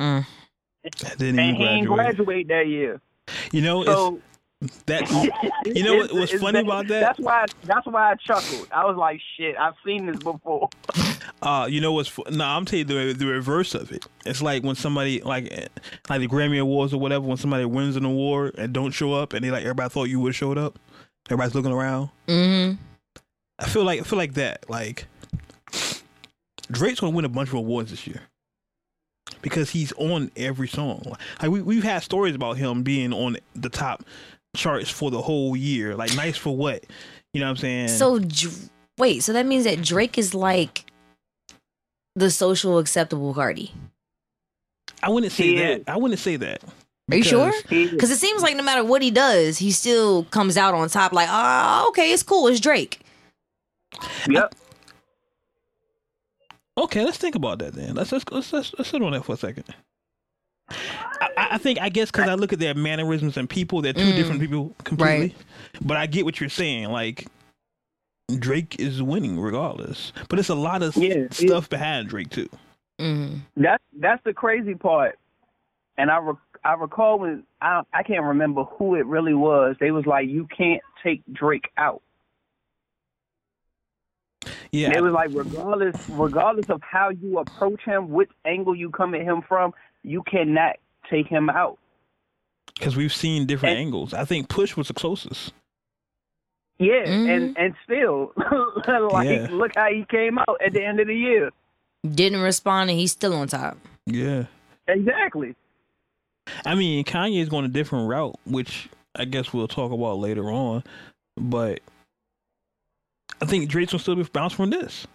[0.00, 0.24] Mm.
[0.24, 2.16] I didn't and he even didn't graduate.
[2.16, 3.00] graduate that year.
[3.52, 4.20] You know, So.
[4.62, 5.10] it's that.
[5.66, 7.00] You know what- what's It's- funny it's- about that?
[7.00, 7.44] That's why.
[7.64, 8.68] That's why I chuckled.
[8.72, 10.68] I was like, "Shit, I've seen this before."
[11.40, 12.08] Uh, you know what's?
[12.08, 14.04] fu- No, I'm telling you the the reverse of it.
[14.26, 15.44] It's like when somebody like
[16.10, 17.24] like the Grammy Awards or whatever.
[17.26, 20.18] When somebody wins an award and don't show up, and they like everybody thought you
[20.18, 20.80] would have showed up.
[21.30, 22.08] Everybody's looking around.
[22.26, 22.72] hmm
[23.58, 24.68] I feel like I feel like that.
[24.70, 25.06] Like
[26.70, 28.22] Drake's gonna win a bunch of awards this year
[29.42, 31.02] because he's on every song.
[31.42, 34.04] Like we we've had stories about him being on the top
[34.56, 35.94] charts for the whole year.
[35.96, 36.84] Like nice for what?
[37.32, 37.88] You know what I'm saying?
[37.88, 38.20] So
[38.98, 40.90] wait, so that means that Drake is like
[42.14, 43.72] the social acceptable Cardi.
[45.02, 45.80] I wouldn't say He that.
[45.80, 45.84] is.
[45.86, 46.62] I wouldn't say that.
[47.10, 47.52] Are you sure?
[47.68, 50.88] because- Because it seems like no matter what he does, he still comes out on
[50.88, 51.12] top.
[51.12, 52.48] Like, oh, okay, it's cool.
[52.48, 53.00] It's Drake.
[54.28, 54.54] Yep.
[56.76, 57.94] Okay, let's think about that then.
[57.94, 59.64] Let's let's let's, let's, let's sit on that for a second.
[60.70, 60.74] I,
[61.36, 64.00] I- I think I guess because I look at their mannerisms and people, they're two
[64.12, 64.16] Mm.
[64.16, 65.34] different people completely.
[65.80, 66.90] But I get what you're saying.
[66.90, 67.26] Like
[68.38, 72.28] Drake is winning regardless, but it's a lot of s- Yeah, it- stuff behind Drake
[72.30, 72.48] too.
[73.00, 73.40] Mm.
[73.56, 75.18] That's that's the crazy part.
[75.96, 79.74] And I rec- I recall when I I can't remember who it really was.
[79.80, 82.02] They was like, "You can't take Drake out."
[84.70, 89.14] Yeah, It was like regardless regardless of how you approach him, which angle you come
[89.14, 90.76] at him from, you cannot
[91.10, 91.78] take him out.
[92.74, 94.14] because we've seen different And- angles.
[94.14, 95.52] I think Push was the closest.
[96.78, 97.28] Yeah, Mhm.
[97.36, 98.32] and and still,
[99.12, 99.48] like Yeah.
[99.50, 101.50] look how he came out at the end of the year.
[102.08, 103.76] Didn't respond, and he's still on top.
[104.06, 104.44] Yeah,
[104.86, 105.56] Exactly.
[106.64, 110.84] I mean Kanye's going a different route, which I guess we'll talk about later on.
[111.36, 111.80] But
[113.40, 115.06] I think Drake's will still be bounced from this,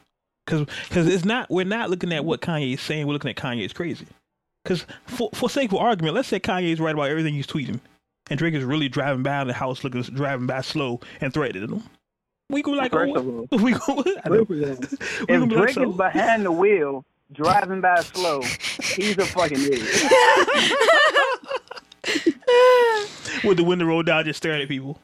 [0.45, 3.07] because cause it's not we're not looking at what Kanye's saying.
[3.07, 4.07] We're looking at Kanye's crazy.
[4.63, 7.79] Because for for sake of argument, let's say Kanye's right about everything he's tweeting,
[8.29, 11.83] and Drake is really driving by the house, looking driving by slow and threatening him.
[12.49, 14.03] We go like, First oh, all, we go.
[14.23, 14.45] I know.
[14.45, 14.55] First of all,
[15.27, 15.89] We if gonna like, Drake so?
[15.89, 18.41] is behind the wheel, driving by slow.
[18.41, 19.81] He's a fucking idiot.
[23.43, 24.99] With the window rolled down, just staring at people.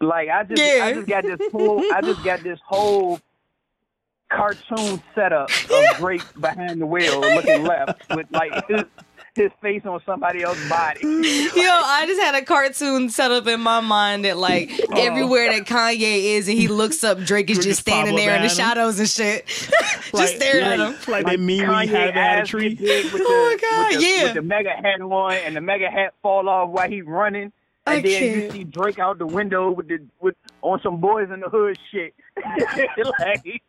[0.00, 0.84] Like I just, Yeah.
[0.86, 3.20] I just got this whole, I just got this whole
[4.30, 8.82] cartoon setup of Drake behind the wheel, looking left, with like his,
[9.34, 11.00] his face on somebody else's body.
[11.02, 11.10] Yo,
[11.66, 14.94] I just had a cartoon set up in my mind that like uh-huh.
[14.96, 18.20] everywhere that Kanye is and he looks up, Drake is Drake just just standing up
[18.20, 18.54] there in the him.
[18.54, 19.46] shadows and shit.
[19.48, 20.96] just Like- staring at him.
[21.08, 22.74] Like that meme we Kanye had at a tree.
[22.74, 24.22] get big with Oh my the, God, with the, yeah.
[24.24, 27.52] with the MAGA hat on, and the MAGA hat fall off while he's running.
[27.90, 31.28] I And then you see Drake out the window with the with on some boys
[31.32, 32.14] in the hood shit.
[33.20, 33.62] like,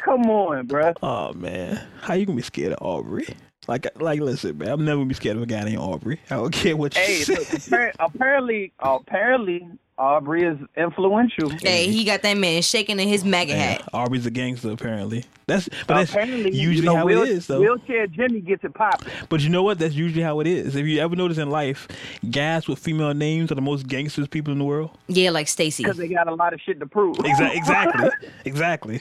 [0.00, 0.94] come on, bruh.
[1.02, 3.26] Oh man, how you gonna be scared of Aubrey?
[3.68, 6.18] Like, like, listen, man, I'm never gonna be scared of a guy named Aubrey.
[6.30, 7.34] I don't care what you Hey, say.
[7.36, 9.68] look, apparently, apparently,
[10.00, 11.50] Aubrey is influential.
[11.50, 13.88] Hey, he got that man shaking in his MAGA Yeah, hat.
[13.92, 15.24] Aubrey's a gangster, apparently.
[15.46, 17.60] That's but that's apparently, usually you know, how wheel- it is, though.
[17.60, 19.12] Wheelchair Jimmy gets it popping.
[19.28, 19.78] But you know what?
[19.78, 20.74] That's usually how it is.
[20.74, 21.86] If you ever notice in life,
[22.30, 24.90] guys with female names are the most gangsters people in the world.
[25.08, 25.82] Yeah, like Stacy.
[25.82, 27.18] because they got a lot of shit to prove.
[27.18, 28.10] Exactly, exactly,
[28.46, 29.00] exactly.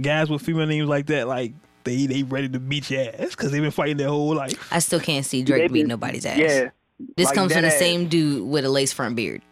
[0.00, 1.52] Guys with female names like that, like
[1.84, 4.72] they they ready to beat your ass because they've been fighting their whole life.
[4.72, 6.38] I still can't see Drake beat nobody's ass.
[6.38, 6.70] Yeah.
[7.16, 7.78] This like comes from the ass.
[7.78, 9.42] same dude with a lace front beard.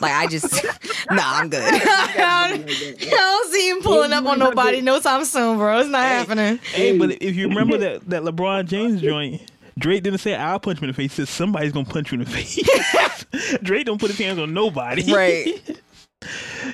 [0.00, 0.52] Like I just,
[1.10, 1.62] nah, I'm good.
[1.64, 2.64] I
[2.98, 5.80] don't see him pulling up on nobody no time soon, bro.
[5.80, 6.58] It's not happening.
[6.58, 9.42] Hey, but if you remember that that LeBron James joint,
[9.78, 11.16] Drake didn't say I'll punch him in the face.
[11.16, 13.58] He said somebody's gonna punch you in the face.
[13.62, 15.12] Drake don't put his hands on nobody.
[15.12, 15.46] Right.
[15.46, 15.76] he,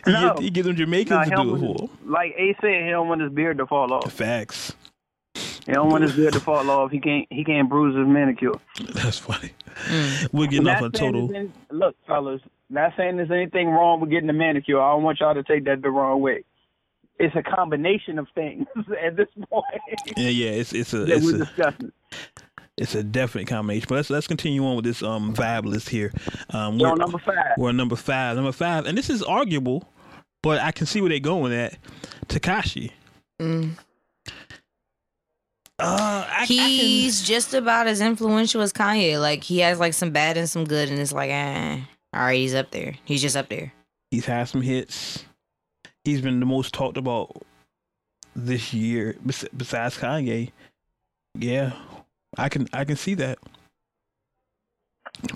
[0.07, 0.35] No.
[0.35, 1.91] get, he get them Jamaicans Nah, to do it for him.
[2.11, 4.13] like A said, he don't want his beard to fall off.
[4.13, 4.75] Facts.
[5.67, 6.91] He don't want his beard to fall off.
[6.91, 7.27] He can't.
[7.31, 8.53] He can't bruise his manicure.
[8.95, 9.53] That's funny.
[10.33, 11.29] We're getting off a total.
[11.29, 12.41] there's any- look, fellas.
[12.69, 14.81] Not saying there's anything wrong with getting a manicure.
[14.81, 16.45] I don't want y'all to take that the wrong way.
[17.19, 18.67] It's a combination of things
[19.05, 19.65] at this point
[20.17, 20.51] Yeah, yeah.
[20.53, 21.93] It's it's a that it's we're a discussing.
[22.79, 23.87] it's a definite combination.
[23.89, 26.13] But let's let's continue on with this um vibe list here.
[26.51, 27.35] Um, We're we're, on number five.
[27.59, 28.37] we're on number five.
[28.37, 29.89] Number five, and this is arguable,
[30.43, 31.77] but I can see where they're going at.
[32.29, 32.93] Tekashi.
[33.41, 33.73] Mm.
[35.81, 39.21] Uh, I, I He's just about as influential as Kanye.
[39.21, 41.81] Like he has like some bad and some good, and it's like, eh,
[42.15, 42.95] all right, he's up there.
[43.05, 43.73] He's just up there.
[44.11, 45.25] he's had some hits.
[46.05, 47.43] He's been the most talked about
[48.35, 50.51] this year, besides Kanye.
[51.35, 51.73] Yeah,
[52.39, 53.39] I can I can see that.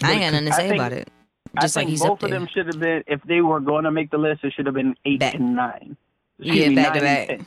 [0.03, 1.09] I ain't got nothing to say think- about it.
[1.57, 2.39] I Just think like he's both up of there.
[2.41, 3.05] them should have been.
[3.07, 5.55] If they were going to make the list, it should have been eight Back- and
[5.55, 5.97] nine.
[6.41, 7.47] Excuse Yeah, me, back to nine and back.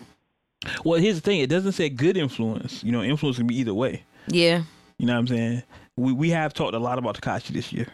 [0.68, 0.78] 10.
[0.86, 2.84] Well, here's the thing: it doesn't say good influence.
[2.84, 4.04] You know, influence can be either way.
[4.28, 4.64] Yeah,
[4.98, 5.64] You know what I'm saying?
[5.96, 7.88] We we have talked a lot about Tekashi this year.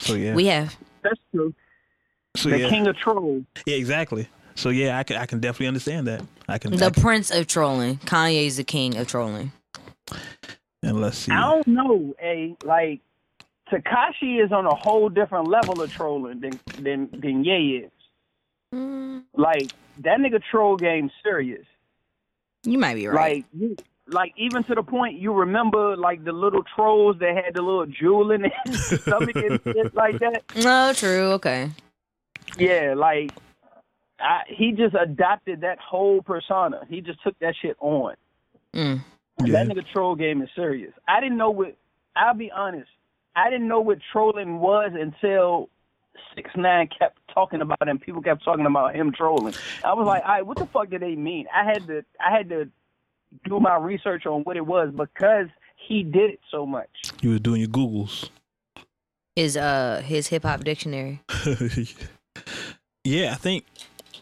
[0.00, 0.34] So yeah.
[0.34, 0.76] we have.
[1.02, 1.52] That's true.
[2.36, 2.68] so the yeah.
[2.68, 3.44] king of trolls.
[3.66, 4.28] Yeah, exactly.
[4.54, 6.22] So yeah, I can I can definitely understand that.
[6.48, 6.70] I can.
[6.76, 7.96] The I can- prince of trolling.
[7.98, 9.52] Kanye's the king of trolling.
[10.82, 11.32] and let's see.
[11.32, 13.00] I don't know, a like
[13.70, 17.90] Tekashi is on a whole different level of trolling than than than Ye is.
[18.74, 19.72] Mm, Like
[20.02, 21.66] that nigga troll game serious.
[22.64, 23.44] You might be right.
[23.54, 27.62] Like like even to the point you remember like the little trolls that had the
[27.62, 30.42] little jewel in their stomach and shit like that.
[30.56, 31.32] no, true.
[31.32, 31.70] Okay.
[32.58, 33.32] Yeah, like
[34.20, 36.82] I, he just adopted that whole persona.
[36.88, 38.14] He just took that shit on.
[38.74, 39.00] Mm.
[39.44, 39.64] Yeah.
[39.64, 40.92] That nigga troll game is serious.
[41.08, 41.76] I didn't know what.
[42.16, 42.88] I'll be honest.
[43.34, 45.68] I didn't know what trolling was until
[46.36, 49.54] six nine kept talking about it and people kept talking about him trolling.
[49.84, 51.46] I was like, all right, what the fuck did they mean?
[51.54, 52.04] I had to.
[52.20, 52.70] I had to
[53.44, 55.48] do my research on what it was because
[55.88, 56.88] he did it so much.
[57.20, 58.30] You were doing your googles.
[59.36, 61.20] His uh his hip hop dictionary.
[63.04, 63.64] yeah, I think.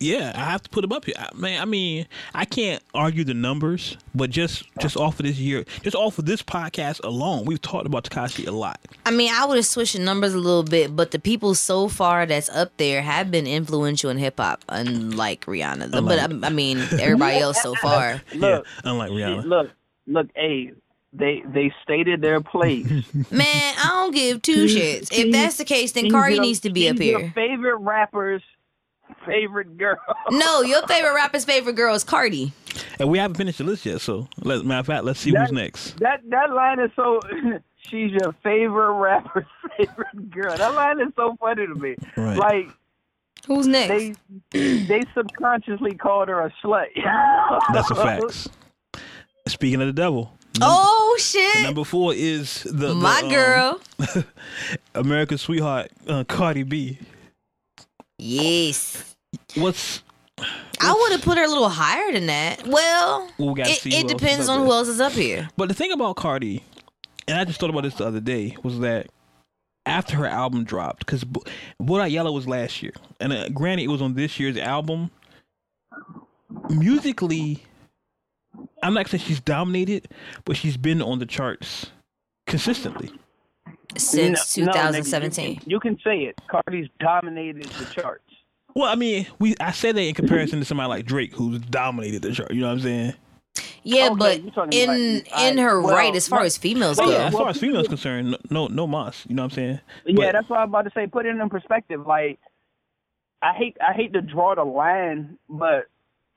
[0.03, 1.15] Yeah, I have to put him up here.
[1.19, 5.39] I- Man, I mean, I can't argue the numbers, but just just off of this
[5.39, 8.81] year, just off of this podcast alone, we've talked about Tekashi a lot.
[9.07, 11.89] I mean, I would have switched the numbers a little bit, but the people so
[11.89, 15.91] far that's up there have been influential in hip hop, unlike Rihanna.
[15.93, 18.21] But I, I mean, everybody else so far.
[18.35, 19.45] Look, yeah, unlike Rihanna.
[19.45, 19.71] look,
[20.07, 20.73] look, hey,
[21.13, 22.87] they they stated their place.
[23.31, 25.09] Man, I don't give two shits.
[25.13, 27.33] If that's the case, then He's Cardi needs to be up he's Your here.
[27.35, 28.43] favorite rapper's
[29.27, 29.97] favorite girl.
[30.31, 32.53] No, your favorite rapper's favorite girl is Cardi.
[32.99, 35.43] And we haven't finished the list yet, so let, matter of fact, let's see That-
[35.43, 35.99] who's next.
[35.99, 37.21] That that line is so.
[37.91, 39.45] She's your favorite rapper's
[39.77, 40.57] favorite girl.
[40.57, 41.97] That line is so funny to me.
[42.17, 42.39] Right.
[42.39, 42.69] Like
[43.47, 44.17] Who's next?
[44.53, 46.87] they they subconsciously called her a slut.
[47.73, 48.49] That's a fact.
[49.49, 53.81] Speaking of the devil, oh shit, number four is the, the, my um, girl.
[54.95, 56.99] America's sweetheart, uh, Cardi B.
[58.19, 59.12] Yes,
[59.55, 60.03] What's
[60.81, 62.67] I would have put her a little higher than that.
[62.67, 65.49] Well, Well, we gotta it, it depends up on who else is up here.
[65.57, 66.63] But the thing about Cardi,
[67.29, 69.09] and I just thought about this the other day, was that
[69.87, 71.25] after her album dropped, because
[71.81, 75.11] Bodak Yellow was last year, and uh, granted it was on this year's album.
[76.69, 77.63] Musically,
[78.83, 80.09] I'm not saying she's dominated,
[80.45, 81.87] but she's been on the charts
[82.47, 83.11] consistently.
[83.97, 85.51] Since No- no, nigga, 2017.
[85.51, 86.39] you, can, you can say it.
[86.49, 88.25] Cardi's dominated the charts.
[88.75, 90.17] Well, I mean, we I said that in mm-hmm.
[90.17, 92.53] comparison to somebody like Drake, who's dominated the chart.
[92.53, 93.15] You know what I'm saying?
[93.83, 96.97] yeah, Okay, but in like- in I- her well, right, as far no- as females
[96.97, 99.25] But go, yeah, as far as females concerned, no, no, no mas.
[99.29, 99.81] You know what I'm saying?
[100.07, 101.07] Yeah, But- that's what I'm about to say.
[101.07, 102.07] Put it in perspective.
[102.07, 102.39] Like,
[103.43, 105.87] I hate I hate to draw the line, but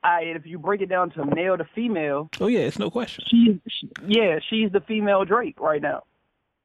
[0.04, 3.24] I if you break it down to male to female, Oh yeah, it's no question.
[3.28, 6.04] she's she, yeah, she's the female Drake right now.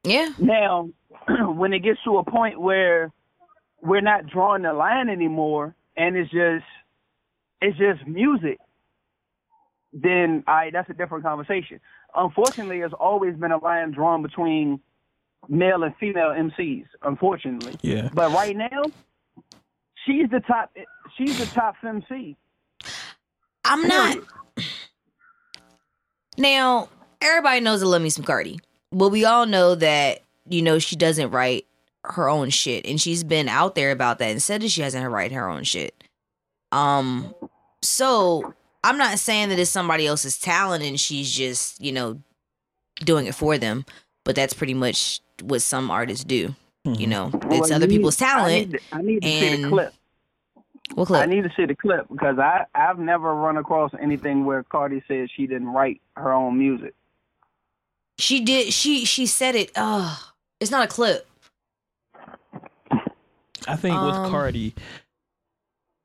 [0.03, 0.89] yeah, Now,
[1.47, 3.13] when it gets to a point where
[3.83, 6.65] we're not drawing the line anymore, and it's just
[7.63, 8.59] it's just music,
[9.93, 11.81] then I that's a different conversation.
[12.15, 14.81] Unfortunately, there's always been a line drawn between
[15.49, 16.87] male and female MCs.
[17.03, 18.09] Unfortunately, Yeah.
[18.13, 18.83] but right now,
[20.07, 20.75] she's the top.
[21.17, 22.37] She's the top MC.
[23.65, 24.19] I'm not.
[26.39, 26.89] Now,
[27.21, 28.61] everybody knows I love me some Cardi,
[28.93, 31.67] but we all know that you know she doesn't write
[32.05, 35.09] her own shit, and she's been out there about that and said that she hasn't
[35.11, 35.95] write her own shit.
[36.73, 37.35] Um,
[37.83, 42.21] so I'm not saying that it's somebody else's talent and she's just you know
[43.05, 43.85] doing it for them,
[44.25, 46.55] but that's pretty much what some artists do.
[46.85, 48.71] You know, it's Well, other you people's need- I talent.
[48.71, 49.95] need to, I need to see the clip.
[50.95, 51.23] What clip?
[51.23, 55.03] I need to see the clip because I I've never run across anything where Cardi
[55.07, 56.95] said she didn't write her own music.
[58.19, 58.73] She did.
[58.73, 59.71] She she said it.
[59.77, 60.19] Oh,
[60.59, 61.27] it's not a clip.
[63.69, 64.75] I think with Um, Cardi,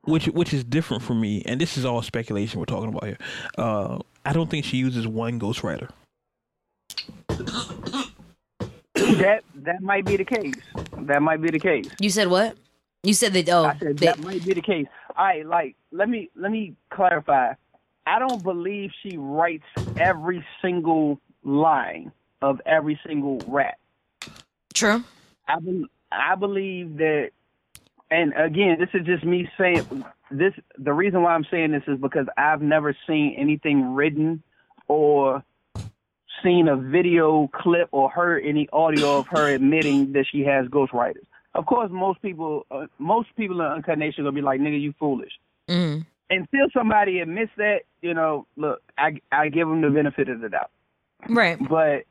[0.04, 3.18] which which is different for me, and this is all speculation we're talking about here.
[3.58, 5.89] Uh, I don't think she uses one ghostwriter.
[8.96, 10.54] that that might be the case.
[10.98, 11.88] That might be the case.
[12.00, 12.56] You said what?
[13.04, 13.50] You said that.
[13.50, 14.88] Oh, I said that, that might be the case.
[15.18, 17.54] All right, like let me let me clarify.
[18.08, 19.63] I don't believe she writes
[19.98, 23.80] every single line of every single rap.
[24.74, 25.04] true.
[25.48, 27.32] I be, I believe that,
[28.12, 30.54] and again, this is just me saying this.
[30.78, 34.44] The reason why I'm saying this is because I've never seen anything written
[34.88, 35.44] or
[36.44, 41.26] seen a video clip or heard any audio of her admitting that she has ghostwriters.
[41.56, 44.94] Of course, most people, uh, most people in Uncut Nation gonna be like, "Nigga, you
[45.00, 45.32] foolish."
[45.68, 46.06] Mm.
[46.30, 50.50] Until somebody admits that, you know, look, I I give them the benefit of the
[50.50, 50.70] doubt.
[51.30, 51.58] Right.
[51.68, 52.04] But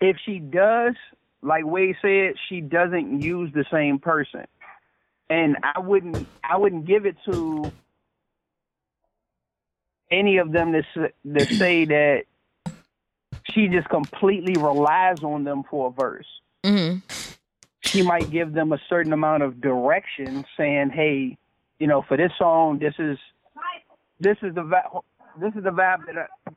[0.00, 0.94] if she does,
[1.42, 4.44] like Wade said, she doesn't use the same person.
[5.28, 7.72] And I wouldn't I wouldn't give it to
[10.10, 12.24] any of them that s- that say that
[13.50, 16.26] she just completely relies on them for a verse.
[16.64, 16.96] hmm
[17.80, 21.36] She might give them a certain amount of direction, saying, "Hey,
[21.78, 23.18] you know, for this song, this is
[24.20, 25.00] this is the vi-
[25.40, 26.52] this is the vibe that I,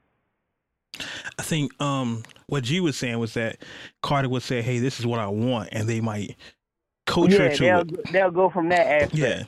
[1.39, 3.57] I think um, what G was saying was that
[4.03, 6.35] Cardi would say, "Hey, this is what I want," and they might
[7.07, 8.11] coach her to they'll it.
[8.11, 9.13] they'll go from that aspect.
[9.15, 9.43] Yeah,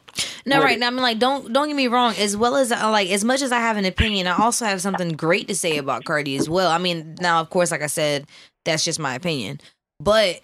[0.46, 0.80] No, With right it.
[0.80, 2.14] now, I mean, like, don't don't get me wrong.
[2.18, 5.10] As well as like, as much as I have an opinion, I also have something
[5.10, 6.70] great to say about Cardi as well.
[6.72, 8.26] I mean, now, of course, like I said,
[8.66, 9.60] that's just my opinion,
[10.00, 10.42] but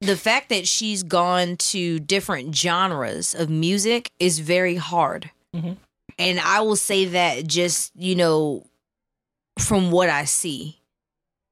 [0.00, 5.72] the fact that she's gone to different genres of music is very hard, Mm-hmm.
[6.18, 8.66] and I will say that just you know,
[9.58, 10.78] from what I see,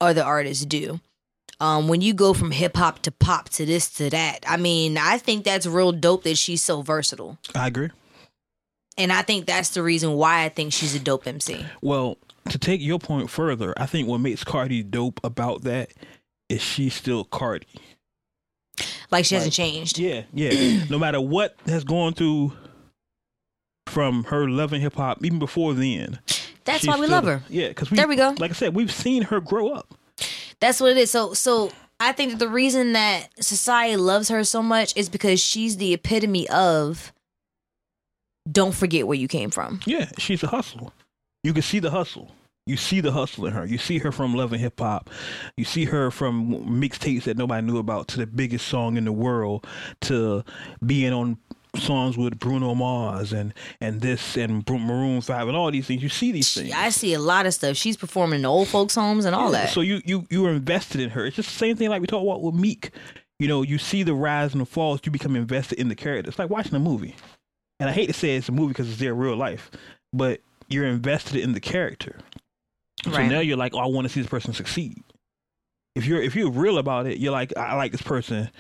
[0.00, 1.00] other artists do.
[1.60, 4.96] Um, when you go from hip hop to pop to this to that, I mean,
[4.96, 7.38] I think that's real dope that she's so versatile.
[7.54, 7.90] I agree.
[8.96, 11.64] And I think that's the reason why I think she's a dope MC.
[11.82, 12.16] Well,
[12.48, 15.90] to take your point further, I think what makes Cardi dope about that
[16.48, 17.66] is she's still Cardi.
[19.10, 19.98] Like she hasn't changed.
[19.98, 20.84] Yeah, yeah.
[20.90, 22.52] no matter what has gone through
[23.86, 26.20] from her loving hip hop, even before then.
[26.64, 27.42] That's why we still- love her.
[27.48, 28.34] Yeah, because we, There we go.
[28.38, 29.94] Like I said, we've seen her grow up.
[30.60, 31.10] That's what it is.
[31.10, 35.40] So so I think that the reason that society loves her so much is because
[35.40, 37.12] she's the epitome of
[38.50, 39.80] don't forget where you came from.
[39.84, 40.92] Yeah, she's a hustle.
[41.44, 42.30] You can see the hustle.
[42.66, 43.66] You see the hustle in her.
[43.66, 45.10] You see her from Love and hip hop.
[45.56, 49.12] You see her from mixtapes that nobody knew about to the biggest song in the
[49.12, 49.66] world
[50.02, 50.44] to
[50.84, 51.38] being on
[51.76, 56.02] songs with Bruno Mars and and this and Maroon Five and all these things.
[56.02, 56.72] You see these things.
[56.74, 57.76] I see a lot of stuff.
[57.76, 59.70] She's performing in old folks' homes and all Yeah, that.
[59.70, 61.24] So you you you are invested in her.
[61.26, 62.90] It's just the same thing like we talk about with Meek.
[63.38, 65.00] You know, you see the rise and the falls.
[65.04, 66.28] You become invested in the character.
[66.28, 67.14] It's like watching a movie.
[67.78, 69.70] and I hate to say it's a movie because it's their real life,
[70.12, 72.18] but you're invested in the character.
[73.04, 73.30] So Right.
[73.30, 75.02] now you're like, oh, I want to see this person succeed.
[75.96, 78.50] If you're if you're real about it, you're like, I like this person.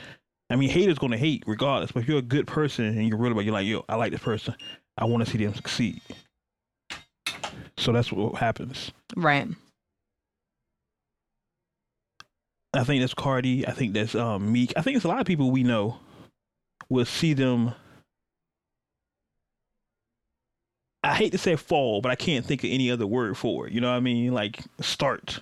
[0.50, 1.92] I mean, haters gonna hate regardless.
[1.92, 3.94] But if you're a good person and you're real about, it, you're like, yo, I
[3.94, 4.54] like this person.
[4.98, 6.00] I want to see them succeed.
[7.78, 8.90] So that's what happens.
[9.16, 9.48] Right.
[12.74, 13.66] I think that's Cardi.
[13.66, 14.72] I think that's um, Meek.
[14.76, 15.98] I think it's a lot of people we know
[16.88, 17.74] will see them.
[21.02, 23.72] I hate to say fall, but I can't think of any other word for it.
[23.72, 24.32] You know what I mean?
[24.32, 25.40] Like start.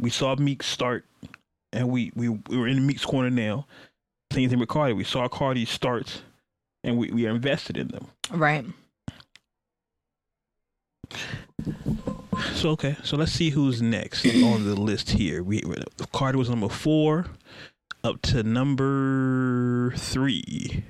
[0.00, 1.04] We saw Meek start,
[1.72, 3.66] and we we, we were in the Meek's corner now.
[4.32, 4.92] Same thing with Cardi.
[4.94, 6.22] We saw Cardi starts,
[6.84, 8.06] and we, we are invested in them.
[8.30, 8.64] Right.
[12.54, 15.42] So okay, so let's see who's next on the list here.
[15.42, 15.62] We
[16.12, 17.26] Carter was number four,
[18.04, 20.84] up to number three.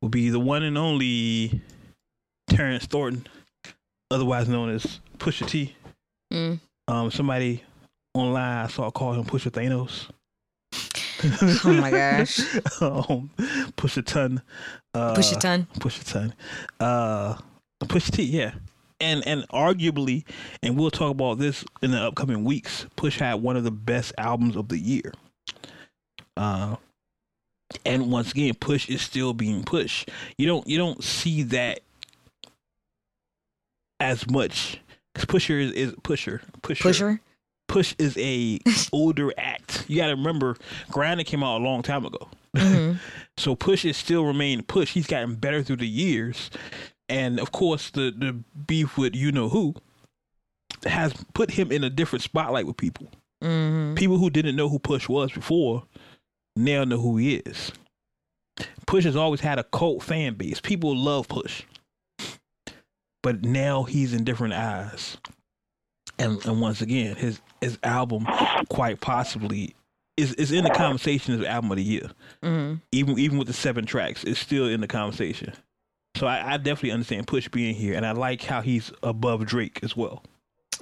[0.00, 1.60] Will be the one and only
[2.48, 3.26] Terrence Thornton,
[4.10, 5.76] otherwise known as Pusha T.
[6.32, 6.60] Mm.
[6.88, 7.62] Um, somebody
[8.14, 10.10] online so I saw call him Pusha Thanos.
[11.64, 12.40] Oh my gosh.
[12.80, 13.30] um,
[13.76, 14.40] push a ton.
[14.94, 15.66] Uh, Push a ton.
[15.78, 16.34] Push a ton.
[16.78, 17.36] Uh,
[17.88, 18.52] Push T, yeah.
[19.00, 20.24] And and arguably,
[20.62, 22.86] and we'll talk about this in the upcoming weeks.
[22.96, 25.12] Push had one of the best albums of the year.
[26.36, 26.76] Uh,
[27.84, 30.10] and once again, Push is still being pushed.
[30.38, 31.80] You don't you don't see that
[34.00, 34.80] as much.
[35.14, 36.42] Cause Pusher is, is Pusher.
[36.62, 36.82] Pusher.
[36.82, 37.20] Pusher.
[37.70, 38.58] Push is a
[38.92, 39.84] older act.
[39.88, 40.56] You got to remember,
[40.90, 42.28] Grinder came out a long time ago.
[42.56, 42.92] hmm
[43.38, 44.92] So Push is still remained Push.
[44.92, 46.50] He's gotten better through the years,
[47.08, 48.32] and of course, the the
[48.66, 49.74] beef with you know who
[50.84, 53.08] has put him in a different spotlight with people.
[53.40, 55.84] hmm People who didn't know who Push was before
[56.56, 57.70] now know who he is.
[58.86, 60.60] Push has always had a cult fan base.
[60.60, 61.62] People love Push,
[63.22, 65.16] but now he's in different eyes.
[66.20, 68.26] And and once again, his his album
[68.68, 69.74] quite possibly
[70.16, 72.10] is is in the conversation as album of the year
[72.42, 75.52] hmm even even with the seven tracks, it's still in the conversation.
[76.16, 79.80] So I, I definitely understand Push being here, and I like how he's above Drake
[79.82, 80.22] as well.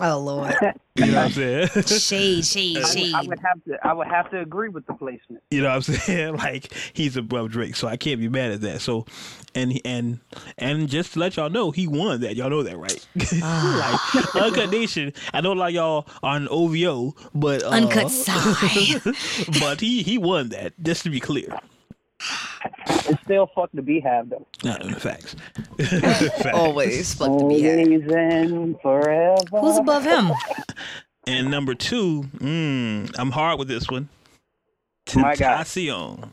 [0.01, 0.55] Oh Lord.
[0.99, 1.68] You know what I'm saying?
[1.86, 4.94] Shade, shade, I would, I would have to I would have to agree with the
[4.94, 5.44] placement.
[5.49, 6.36] you know what I'm saying?
[6.38, 8.80] Like he's above Drake, so I can't be mad at that.
[8.80, 9.07] So,
[9.55, 10.18] and and
[10.57, 12.34] and just to let y'all know, he won that.
[12.34, 13.07] Y'all know that, right?
[13.14, 15.12] like Uncut Nation.
[15.32, 19.01] I know a lot of y'all are on OVO, but uh, Uncut side.
[19.61, 20.72] but he he won that.
[20.82, 21.57] Just to be clear.
[22.86, 24.46] It's still fuck the Beehive though.
[24.64, 25.36] No, facts.
[25.78, 26.46] facts.
[26.52, 27.78] Always fuck the beehive.
[27.78, 29.58] Always and forever.
[29.60, 30.32] Who's above him?
[31.26, 34.08] And number two, mm, I'm hard with this one.
[35.14, 35.64] My God.
[35.66, 36.30] Tentacion.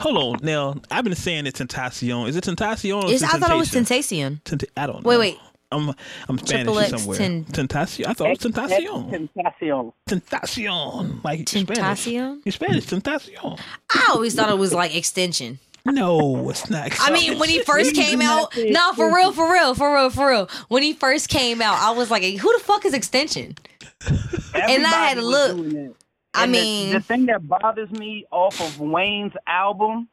[0.00, 0.44] Hold on.
[0.44, 2.28] Now, I've been saying it's Tentacion.
[2.28, 4.40] Is it Tentacion or It's, I thought it was Temptation?
[4.44, 4.44] Tentacion.
[4.44, 5.08] Tent- I don't know.
[5.08, 5.38] Wait, wait.
[5.72, 5.94] I'm
[6.28, 7.18] I'm Spanish Triple X somewhere.
[7.18, 8.06] ten- Tentacion.
[8.06, 9.28] I thought it was Tentacion.
[9.34, 9.92] Tentacion.
[10.08, 11.24] Tentacion.
[11.24, 11.68] Like Spanish.
[11.78, 12.40] Tentacion?
[12.44, 12.86] You're Spanish.
[12.86, 13.58] Tentacion.
[13.90, 15.58] I always thought it was like extension.
[15.84, 16.90] No, it's not.
[17.00, 20.28] I mean, when he first came out, no, for real, for real, for real, for
[20.30, 20.48] real.
[20.68, 23.56] When he first came out, I was like, "Who the fuck is extension?"
[24.54, 25.96] And I had to look.
[26.34, 30.08] I And the- mean- the, thing that bothers me off of Wayne's album,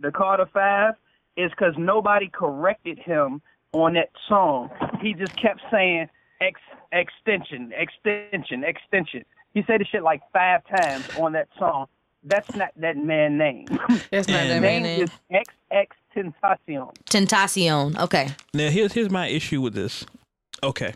[0.00, 0.94] the Carter Five,
[1.36, 3.40] is because nobody corrected him
[3.72, 4.70] on that song.
[5.00, 6.08] He just kept saying
[6.40, 6.60] ex
[6.92, 9.24] extension, extension, extension.
[9.54, 11.86] He said the shit like five times on that song.
[12.24, 13.66] That's not that man name.
[14.10, 16.94] That's not that His man name is XX Tentacion.
[17.06, 17.98] Tentacion.
[17.98, 20.04] Okay, now here's here's my issue with this.
[20.62, 20.94] Okay.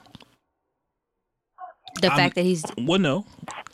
[2.01, 3.24] the I'm- fact that he's Well, no,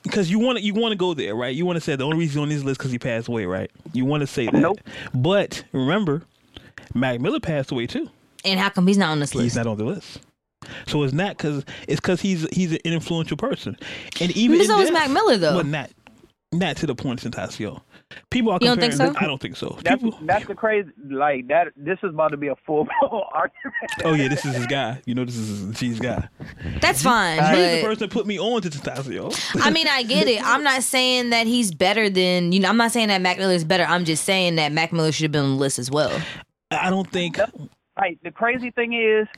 [0.02, 1.54] because you want to you want to go there, right?
[1.54, 3.44] You want to say the only reason he's on this list because he passed away,
[3.44, 3.70] right?
[3.92, 4.54] You want to say that.
[4.54, 4.78] Nope.
[5.12, 6.22] But remember,
[6.94, 8.08] Mac Miller passed away too.
[8.44, 9.42] And how come he's not on this list?
[9.44, 10.20] He's not on the list.
[10.86, 13.76] So it's not because it's because he's he's an influential person,
[14.20, 15.54] and even But so in is Mac Miller, though.
[15.56, 15.90] But not
[16.52, 17.80] not to the point of Tentacion.
[18.30, 18.98] People are You don't comparing.
[18.98, 19.24] think so?
[19.24, 19.78] I don't think so.
[19.82, 20.18] That's People.
[20.22, 21.68] that's the crazy like that.
[21.76, 23.74] This is about to be a full blown argument.
[24.04, 25.00] Oh yeah, this is his guy.
[25.06, 26.28] You know, this is his guy.
[26.80, 29.34] That's fine, He's the person that put me on to Tentacion.
[29.64, 30.44] I mean, I get it.
[30.44, 32.68] I'm not saying that he's better than you know.
[32.68, 33.84] I'm not saying that Mac Miller is better.
[33.84, 36.12] I'm just saying that Mac Miller should have been on the list as well.
[36.70, 37.40] I don't think.
[38.02, 38.18] Right.
[38.24, 39.28] The crazy thing is,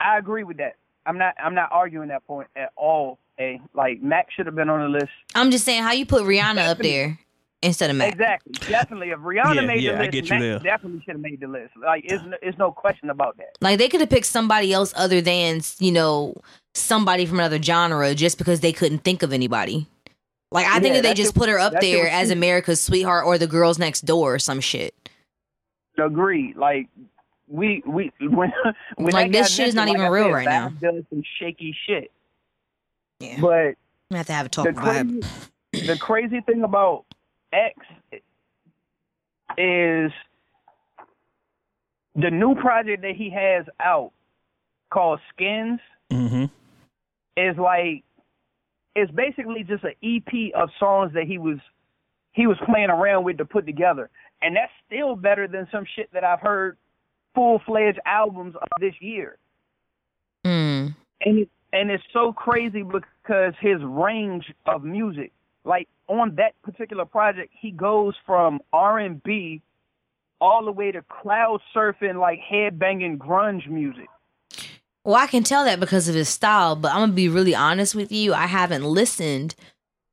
[0.00, 0.74] I agree with that.
[1.06, 1.34] I'm not.
[1.42, 3.18] I'm not arguing that point at all.
[3.38, 5.12] A like Mac should have been on the list.
[5.34, 7.16] I'm just saying how you put Rihanna up there
[7.62, 8.12] instead of Mac.
[8.12, 8.52] Exactly.
[8.68, 9.10] Definitely.
[9.10, 10.58] If Rihanna Yeah, made yeah, the list, get you Mac there.
[10.58, 11.70] definitely should have made the list.
[11.80, 13.56] Like, it's no, it's no question about that.
[13.60, 16.34] Like they could have picked somebody else other than you know
[16.74, 19.86] somebody from another genre just because they couldn't think of anybody.
[20.50, 22.30] Like I think that they just put her up there as.
[22.32, 24.94] America's sweetheart or the girls next door or some shit.
[25.98, 26.56] Agreed.
[26.56, 26.88] Like
[27.48, 28.52] we we when
[28.96, 31.04] when Like, this got shit is not like even I real said, right Vav Does
[31.10, 32.10] some shaky shit,
[33.20, 33.40] Yeah.
[33.40, 33.74] but
[34.10, 35.22] I have to have a talk the vibe.
[35.72, 37.04] crazy, the crazy thing about
[37.52, 37.74] X
[39.56, 40.12] is
[42.14, 44.12] the new project that he has out
[44.90, 45.80] called Skins
[46.10, 46.44] Mm-hmm.
[47.36, 48.02] is like
[48.96, 51.58] it's basically just an EP of songs that he was
[52.32, 54.08] he was playing around with to put together,
[54.42, 56.76] and that's still better than some shit that I've heard
[57.34, 59.38] full fledged albums of this year.
[60.46, 60.94] Mm.
[61.20, 65.32] and it, and it's so crazy because his range of music,
[65.64, 69.60] like on that particular project, he goes from R and B
[70.40, 74.08] all the way to cloud surfing, like head banging grunge music.
[75.04, 77.94] Well, I can tell that because of his style, but I'm gonna be really honest
[77.94, 78.34] with you.
[78.34, 79.54] I haven't listened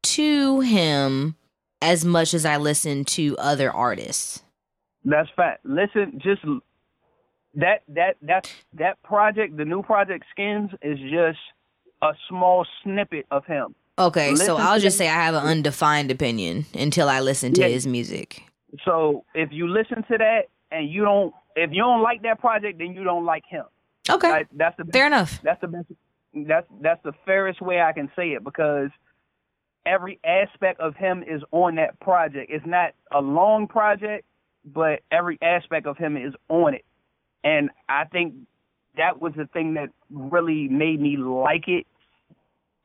[0.03, 1.35] to him
[1.81, 4.41] as much as I listen to other artists.
[5.03, 5.65] That's fact.
[5.65, 6.41] Listen, just
[7.55, 11.39] that that that that project, the new project Skins, is just
[12.01, 13.75] a small snippet of him.
[13.97, 17.67] Okay, so I'll just say I have an undefined opinion until I listen to Yeah.
[17.69, 18.43] his music.
[18.83, 22.77] So if you listen to that and you don't, if you don't like that project,
[22.79, 23.63] then you don't like him.
[24.09, 25.39] Okay, Like, that's the fair enough.
[25.43, 25.87] That's the best.
[26.33, 28.89] That's that's the fairest way I can say it because
[29.85, 32.51] every aspect of him is on that project.
[32.51, 34.25] It's not a long project,
[34.65, 36.85] but every aspect of him is on it,
[37.43, 38.33] and I think
[38.97, 41.85] that was the thing that really made me like it.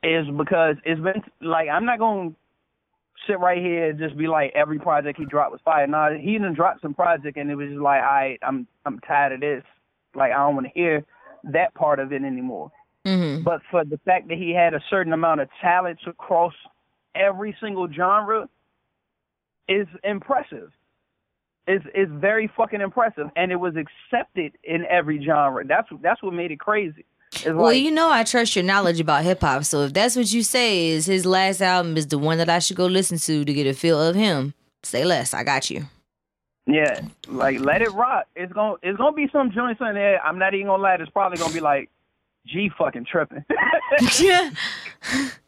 [0.03, 2.31] Is because it's been like I'm not gonna
[3.27, 5.87] sit right here and just be like every project he dropped was fire.
[5.87, 8.99] Nah, he done dropped some project and it was just like, all right, I'm I'm
[9.01, 9.63] tired of this.
[10.15, 11.05] Like I don't want to hear
[11.45, 12.71] that part of it anymore.
[13.05, 16.55] hmm But for the fact that he had a certain amount of talents across
[17.15, 18.49] every single genre
[19.69, 20.71] is impressive.
[21.69, 25.65] Is is very fucking impressive, and it was accepted in every genre.
[25.65, 27.05] That's that's what made it crazy.
[27.33, 30.17] It's Well, like, you know I trust your knowledge about hip hop, so if that's
[30.17, 33.19] what you say is his last album is the one that I should go listen
[33.19, 35.33] to to get a feel of him, say less.
[35.33, 35.85] I got you.
[36.67, 38.27] Yeah, like let it rock.
[38.35, 40.21] It's gonna it's gonna be some joints in there.
[40.25, 40.97] I'm not even gonna lie.
[40.99, 41.89] It's probably gonna be like
[42.47, 43.45] G fucking tripping.
[44.19, 44.51] yeah.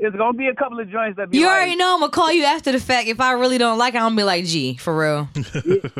[0.00, 2.10] it's gonna be a couple of joints that be You like, already know I'm gonna
[2.10, 3.06] call you after the fact.
[3.08, 5.28] If I really don't like it, I'm gonna be like, "Gee, for real.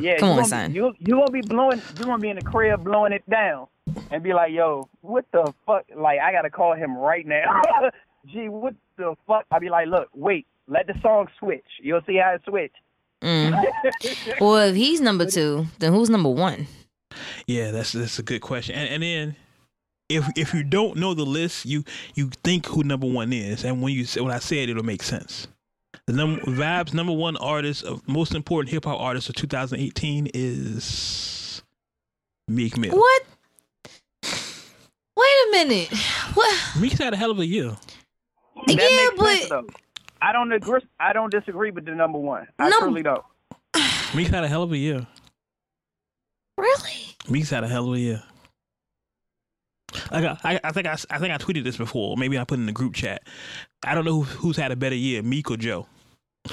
[0.00, 0.74] yeah, Come you on, gonna, son.
[0.74, 1.82] You you gonna be blowing.
[1.98, 3.66] You gonna be in the crib blowing it down
[4.10, 5.84] and be like, yo, what the fuck?
[5.94, 7.62] Like I gotta call him right now.
[8.26, 9.44] Gee, what the fuck?
[9.50, 11.64] I'll be like, look, wait, let the song switch.
[11.82, 12.72] You'll see how it switch.
[13.22, 14.40] Mm.
[14.40, 16.66] well, if he's number two, then who's number one?
[17.46, 18.74] Yeah, that's that's a good question.
[18.76, 19.36] And, and then
[20.10, 21.84] if if you don't know the list, you
[22.14, 24.82] you think who number one is, and when you say when I say it, it'll
[24.84, 25.46] make sense.
[26.06, 31.62] The number Vibes number one artist of most important hip hop artist of 2018 is
[32.48, 32.96] Meek Mill.
[32.96, 33.22] What?
[35.16, 35.88] Wait a minute.
[36.34, 36.60] What?
[36.80, 37.76] Meek's had a hell of a year.
[38.66, 38.76] That Yeah,
[39.24, 39.74] makes sense, but- though.
[40.22, 40.80] I don't agree.
[40.98, 42.46] I don't disagree with the number one.
[42.58, 42.78] I No.
[42.80, 43.24] truly don't.
[44.14, 45.06] Meek's had a hell of a year.
[46.58, 47.16] Really?
[47.28, 48.22] Meek's had a hell of a year.
[50.10, 52.16] I, got, I, I think I, I think I tweeted this before.
[52.16, 53.22] Maybe I put it in the group chat.
[53.84, 55.86] I don't know who, who's had a better year, Meek or Joe.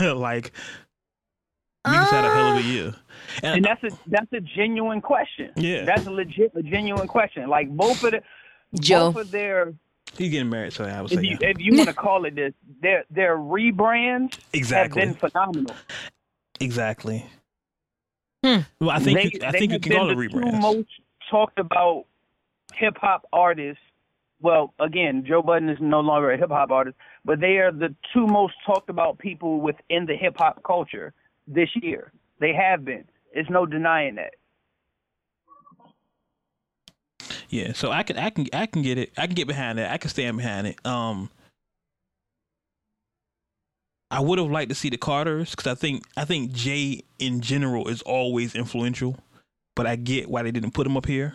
[0.00, 0.52] like
[1.88, 2.94] Meek's had a hell of a year.
[3.42, 5.50] And And, that's a that's a genuine question.
[5.56, 5.84] Yeah.
[5.84, 7.48] that's a legit, a genuine question.
[7.48, 8.22] Like both of the
[8.80, 9.12] Joe.
[9.12, 9.72] both of their
[10.16, 12.34] he's getting married, so I was if saying you if you want to call it
[12.34, 15.74] this, their their rebrands exactly, have been phenomenal.
[16.60, 17.26] exactly.
[18.44, 18.58] Hmm.
[18.80, 20.60] Well, I think They- you, I think you can call it been the two rebrands.
[20.60, 20.88] most
[21.30, 22.04] talked about
[22.78, 23.82] hip hop artists.
[24.40, 27.94] Well, again, Joe Budden is no longer a hip hop artist, but they are the
[28.12, 31.14] two most talked about people within the hip hop culture
[31.46, 32.12] this year.
[32.40, 33.04] They have been.
[33.32, 34.34] There's no denying that.
[37.48, 39.12] Yeah, so I can I can I can get it.
[39.16, 39.88] I can get behind it.
[39.88, 40.86] I can stand behind it.
[40.86, 41.30] Um,
[44.10, 47.40] I would have liked to see the Carters because I think I think Jay in
[47.40, 49.16] general is always influential,
[49.74, 51.34] but I get why they didn't put him up here.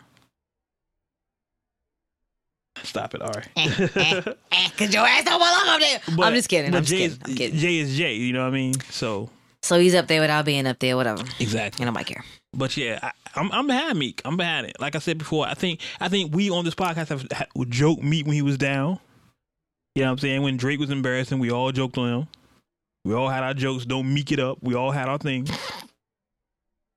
[2.84, 3.48] Stop it, all right.
[3.56, 6.26] Eh, Cause your ass don't belong up there.
[6.26, 6.74] I'm just kidding.
[6.76, 7.12] I'm just kidding.
[7.12, 7.58] is, I'm kidding.
[7.60, 8.16] Jay is Jay.
[8.16, 8.74] You know what I mean?
[8.90, 9.30] So
[9.62, 11.24] So he's up there without being up there, whatever.
[11.40, 11.84] exactly.
[11.84, 12.24] And nobody care.
[12.54, 14.22] But yeah, I, I'm I'm behind Meek.
[14.26, 14.78] I'm behind it.
[14.80, 17.70] Like I said before, I think I think we on this podcast have, have would
[17.72, 19.00] joke Meek when he was down.
[19.96, 20.42] You know what I'm saying?
[20.44, 22.28] When Drake was embarrassing, we all joked on him.
[23.04, 23.86] We all had our jokes.
[23.86, 24.58] Don't meek it up.
[24.62, 25.50] We all had our things.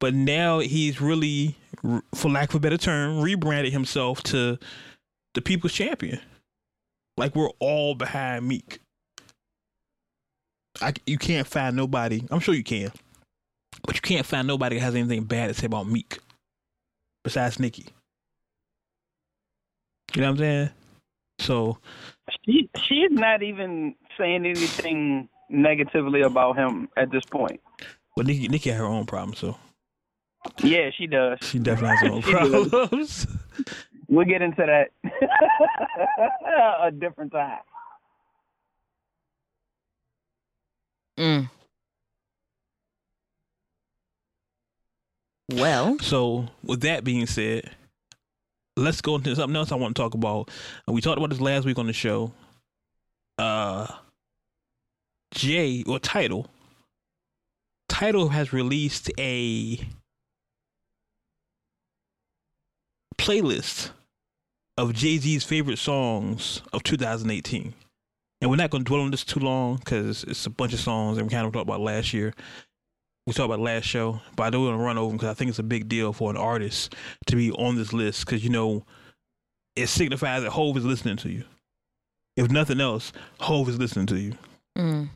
[0.01, 1.57] But now he's really,
[2.15, 4.59] for lack of a better term, rebranded himself to
[5.35, 6.21] the people's champion.
[7.17, 8.81] Like we're all behind Meek.
[10.81, 12.23] I, you can't find nobody.
[12.31, 12.93] I'm sure you can.
[13.83, 16.19] But you can't find nobody that has anything bad to say about Meek
[17.25, 17.87] besides Nikki.
[20.15, 20.71] You know what I'm saying?
[21.41, 21.79] So
[22.45, 27.61] she she's not even saying anything negatively about him at this point.
[28.17, 29.57] Well, Nikki Nikki had her own problems, so
[30.63, 31.39] yeah, she does.
[31.43, 33.27] She definitely has her own problems.
[34.11, 34.91] we'll get into that
[36.83, 37.61] a different time.
[41.19, 41.51] Mm.
[45.53, 47.71] Well, so with that being said,
[48.77, 50.51] let's go into something else I want to talk about.
[50.87, 52.33] We talked about this last week on the show.
[53.39, 53.87] Uh,
[55.33, 56.49] Jay or Tidal,
[57.89, 59.79] Tidal has released a
[63.19, 63.91] playlist
[64.81, 67.75] of Jay Z's favorite songs of 2018.
[68.41, 70.81] And we're not going to dwell on this too long because it's a bunch of
[70.81, 72.33] songs and we kind of talked about last year.
[73.27, 75.35] We talked about last show, but I don't want to run over them because I
[75.35, 76.95] think it's a big deal for an artist
[77.27, 78.87] to be on this list because, you know,
[79.77, 81.45] it signifies that Hove is listening to you.
[82.39, 84.33] If nothing else, Hove is listening to you.
[84.79, 85.11] Mm.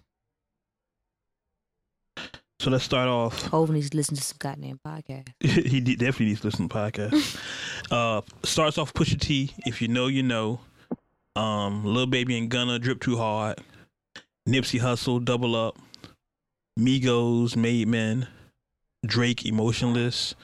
[2.61, 3.43] So let's start off.
[3.47, 5.29] Hove needs to listen to some goddamn podcast.
[5.41, 7.39] he definitely needs to listen to podcast.
[7.91, 9.53] uh, starts off Pusha T.
[9.67, 10.61] If you know, you know.
[11.37, 13.59] Um, Lil Baby and Gunna drip too hard.
[14.49, 15.77] Nipsey Hussle, double up.
[16.79, 18.29] Migos Made Men.
[19.05, 20.35] Drake Emotionless.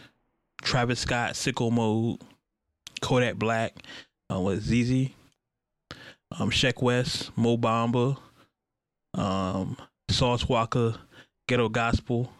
[0.62, 2.20] Travis Scott Sicko Mode.
[3.01, 3.74] Kodak Black.
[4.30, 5.11] Uh, what ZEZE?
[6.38, 7.30] Um, Sheck Wes.
[7.36, 8.16] Mo Bamba.
[9.14, 9.76] Um,
[10.09, 10.97] Sauce Walka.
[11.47, 12.32] Ghetto Gospel.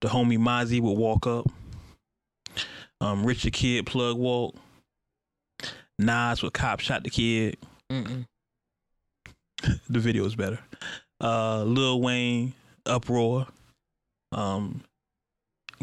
[0.00, 1.46] The homie Mozzy would walk up.
[3.00, 4.54] Um, Rich the Kid plug walk.
[5.98, 7.58] Nas with cop shot the kid.
[7.90, 8.26] Mm-mm.
[9.88, 10.58] the video is better.
[11.20, 12.54] Uh, Lil Wayne
[12.86, 13.46] uproar.
[14.32, 14.82] Um,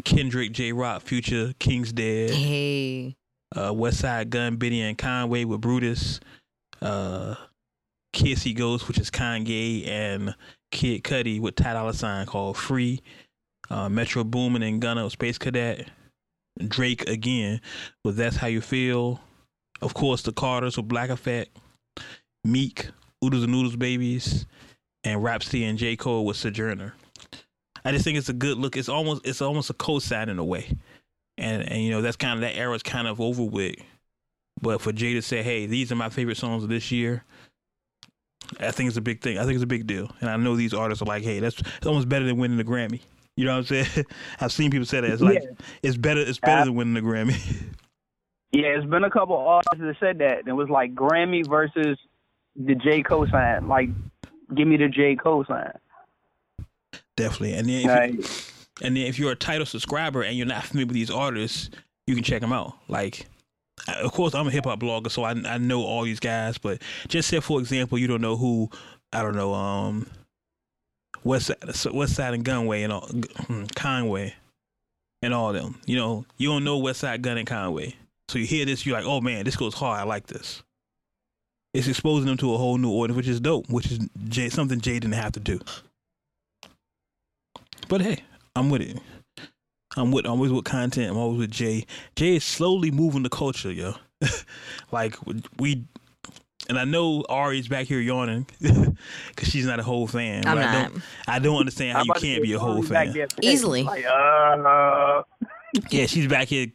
[0.04, 2.30] Kendrick, Jay Rock, Future, King's Dead.
[2.30, 3.16] Hey.
[3.54, 6.20] Uh, Westside Gunn Benny and Conway with Brutus.
[6.82, 7.34] Uh,
[8.12, 10.34] Kids See Ghosts, which is Kanye and
[10.70, 13.00] Kid Cudi with Ty Dolla Sign called Free.
[13.70, 15.88] Uh, Metro Boomin and Gunna with Space Cadet.
[16.66, 17.60] Drake again
[18.04, 19.20] with That's How You Feel.
[19.80, 21.56] Of course, the Carters with Black Effect.
[22.44, 22.88] Meek,
[23.24, 24.46] Oodles and Noodles Babies,
[25.04, 25.96] and Rapsody and J.
[25.96, 26.94] Cole with Sojourner.
[27.84, 28.76] I just think it's a good look.
[28.76, 30.76] It's almost it's almost a cosign in a way.
[31.36, 33.76] And and you know, that's kind of that era's kind of over with.
[34.60, 37.24] But for Jay to say, hey, these are my favorite songs of this year,
[38.58, 39.38] I think it's a big thing.
[39.38, 40.10] I think it's a big deal.
[40.20, 42.64] And I know these artists are like, hey, that's it's almost better than winning the
[42.64, 43.00] Grammy.
[43.38, 44.06] You know what I'm saying?
[44.40, 45.08] I've seen people say that.
[45.08, 45.66] It's like yeah.
[45.80, 47.40] it's better it's better than winning the Grammy.
[48.50, 50.48] Yeah, it's been a couple artists that said that.
[50.48, 51.98] It was like Grammy versus
[52.56, 53.68] the J cosign.
[53.68, 53.90] Like,
[54.54, 55.76] give me the J cosign.
[57.14, 58.14] Definitely, and then if right.
[58.14, 58.24] you,
[58.80, 61.68] and then if you're a Tidal subscriber and you're not familiar with these artists,
[62.06, 62.72] you can check them out.
[62.88, 63.26] Like,
[63.86, 66.56] of course, I'm a hip hop blogger, so I I know all these guys.
[66.56, 68.70] But just say, for example, you don't know who
[69.12, 70.06] I don't know, um,
[71.24, 71.50] West
[71.92, 74.34] West Side and Gunway and all, hmm, Conway
[75.22, 75.80] and all them.
[75.86, 77.94] You know, you don't know West Side Gunn and Conway.
[78.28, 80.00] So you hear this, you're like, oh man, this goes hard.
[80.00, 80.62] I like this.
[81.74, 84.80] It's exposing them to a whole new audience, which is dope, which is Jay, something
[84.80, 85.60] Jay didn't have to do.
[87.88, 88.22] But hey,
[88.56, 88.98] I'm with it.
[89.96, 91.10] I'm with I'm always with content.
[91.10, 91.86] I'm always with Jay.
[92.16, 93.94] Jay is slowly moving the culture, yo.
[94.92, 95.16] like
[95.58, 95.84] we,
[96.68, 100.46] and I know Ari's back here yawning because she's not a whole fan.
[100.46, 100.74] I'm but not.
[100.74, 101.02] I don't.
[101.28, 103.14] I don't understand how you can't be a whole fan.
[103.40, 103.82] Easily.
[103.82, 105.22] Like, uh,
[105.90, 106.68] yeah, she's back here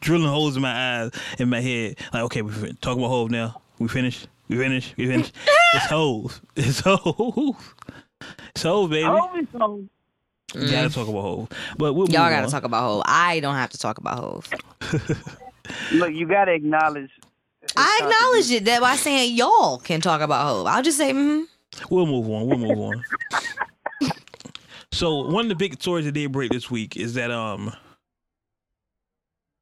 [0.00, 1.98] drilling holes in my eyes, in my head.
[2.12, 3.60] Like, okay, we talk about Hove now.
[3.78, 4.28] We finished.
[4.48, 4.94] We finished.
[4.96, 5.34] We finished.
[5.74, 6.40] it's Hove.
[6.56, 7.74] It's Hove.
[8.54, 9.04] It's Hove, baby.
[9.04, 9.88] Hove.
[10.52, 10.70] Mm.
[10.70, 11.48] Gotta talk about Hove,
[11.78, 12.50] but we'll y'all gotta on.
[12.50, 13.02] talk about Hove.
[13.06, 14.50] I don't have to talk about Hove.
[15.92, 17.10] Look, you gotta acknowledge.
[17.76, 20.66] I acknowledge it that by saying y'all can talk about hope.
[20.66, 21.44] I'll just say, mm-hmm.
[21.88, 22.46] We'll move on.
[22.46, 23.04] We'll move on.
[24.92, 27.72] so one of the big stories that did break this week is that um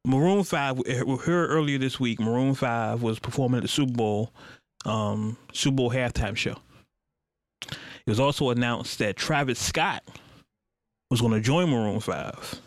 [0.05, 0.77] Maroon Five.
[0.77, 2.19] We heard earlier this week.
[2.19, 4.33] Maroon Five was performing at the Super Bowl,
[4.85, 6.55] um, Super Bowl halftime show.
[7.61, 10.03] It was also announced that Travis Scott
[11.11, 12.61] was going to join Maroon Five.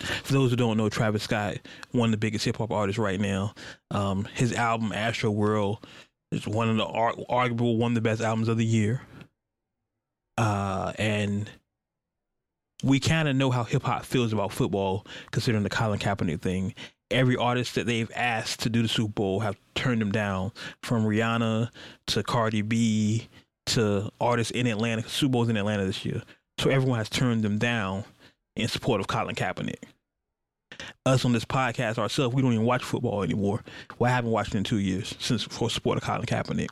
[0.00, 1.58] For those who don't know, Travis Scott,
[1.92, 3.54] one of the biggest hip hop artists right now.
[3.90, 5.86] Um, his album Astro World
[6.32, 6.86] is one of the
[7.28, 9.02] arguable one of the best albums of the year.
[10.38, 11.50] Uh, and
[12.82, 16.74] we kind of know how hip hop feels about football, considering the Colin Kaepernick thing.
[17.10, 21.04] Every artist that they've asked to do the Super Bowl have turned them down, from
[21.04, 21.70] Rihanna
[22.06, 23.28] to Cardi B
[23.66, 25.06] to artists in Atlanta.
[25.08, 26.22] Super Bowl's in Atlanta this year.
[26.58, 28.04] So everyone has turned them down
[28.56, 29.82] in support of Colin Kaepernick.
[31.04, 33.62] Us on this podcast ourselves, we don't even watch football anymore.
[33.98, 36.68] Well, I haven't watched it in two years since for support of Colin Kaepernick.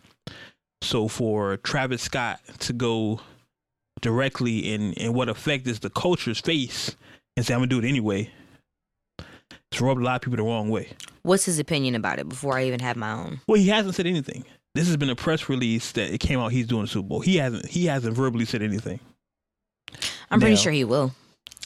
[0.83, 3.20] So for Travis Scott to go
[4.01, 6.97] directly in in what effect is the culture's face
[7.37, 8.31] and say I'm gonna do it anyway,
[9.70, 10.89] it's rubbed a lot of people the wrong way.
[11.22, 13.41] What's his opinion about it before I even have my own?
[13.47, 14.45] Well, he hasn't said anything.
[14.74, 17.20] This has been a press release that it came out he's doing the Super Bowl.
[17.20, 19.01] He hasn't he hasn't verbally said anything.
[20.31, 21.12] I'm pretty sure he will.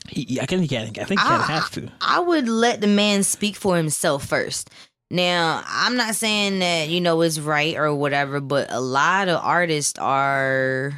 [0.09, 0.89] He, I think he can.
[0.89, 1.89] I think he kind of I- has to.
[2.01, 4.71] I would let the man speak for himself first.
[5.11, 9.41] Now, I'm not saying that, you know, it's right or whatever, but a lot of
[9.45, 10.95] artists are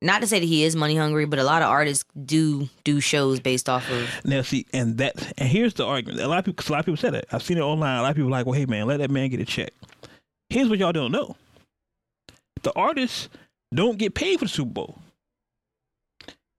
[0.00, 3.00] not to say that he is money hungry, but a lot of artists do do
[3.00, 6.20] shows based off of Now see, and that and here's the argument.
[6.20, 7.26] A lot of people, a lot of people said it.
[7.32, 7.98] I've seen it online.
[7.98, 9.72] A lot of people are like, well, hey man, let that man get a check.
[10.48, 11.36] Here's what y'all don't know:
[12.62, 13.28] the artists
[13.74, 14.98] don't get paid for the Super Bowl.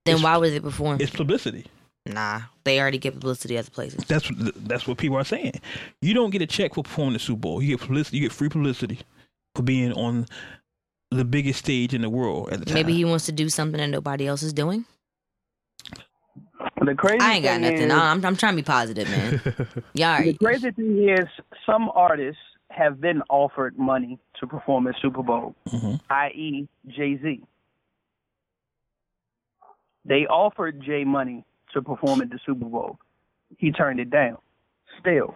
[0.04, 1.00] Then It's- why was it perform?
[1.00, 1.66] It's publicity.
[2.06, 4.04] Nah, they already get publicity other places.
[4.04, 5.54] That's what that's what people are saying.
[6.02, 7.62] You don't get a check for performing the Super Bowl.
[7.62, 8.18] You get publicity.
[8.18, 8.98] You get free publicity
[9.54, 10.26] for being on
[11.10, 12.74] the biggest stage in the world at the time.
[12.74, 14.84] Maybe he wants to do something that nobody else is doing.
[16.84, 17.82] The crazy I ain't got thing nothing.
[17.82, 19.40] Is, I'm, I'm trying to be positive, man.
[19.94, 20.38] Yeah, all The right.
[20.38, 21.24] crazy thing is,
[21.64, 22.40] some artists
[22.70, 26.00] have been offered money to perform at Super Bowl, Mhm.
[26.10, 27.40] i.e., Jay Z.
[30.04, 32.98] They offered Jay money to perform at the Super Bowl.
[33.58, 34.38] He turned it down.
[35.00, 35.34] Still.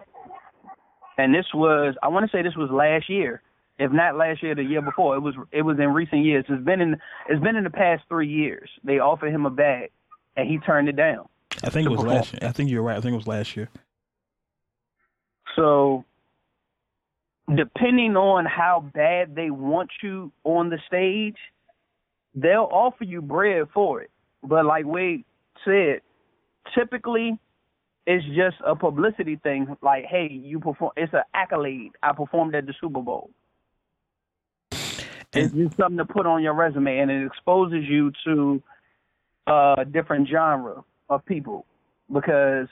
[1.17, 3.41] And this was I want to say this was last year.
[3.77, 5.15] If not last year, the year before.
[5.15, 6.45] It was it was in recent years.
[6.47, 6.97] It's been in
[7.27, 8.69] it's been in the past three years.
[8.83, 9.91] They offered him a bag
[10.35, 11.27] and he turned it down.
[11.63, 12.15] I think it was perform.
[12.15, 12.33] last.
[12.33, 12.39] year.
[12.43, 12.97] I think you're right.
[12.97, 13.69] I think it was last year.
[15.55, 16.05] So,
[17.53, 21.37] depending on how bad they want you on the stage,
[22.35, 24.11] they'll offer you bread for it.
[24.43, 25.25] But like Wade
[25.65, 26.01] said,
[26.75, 27.39] typically
[28.05, 29.67] it's just a publicity thing.
[29.81, 30.91] Like, hey, you perform.
[30.97, 31.91] It's an accolade.
[32.01, 33.29] I performed at the Super Bowl.
[35.31, 38.63] It's just something to put on your resume, and it exposes you to
[39.45, 41.67] a different genre of people
[42.11, 42.67] because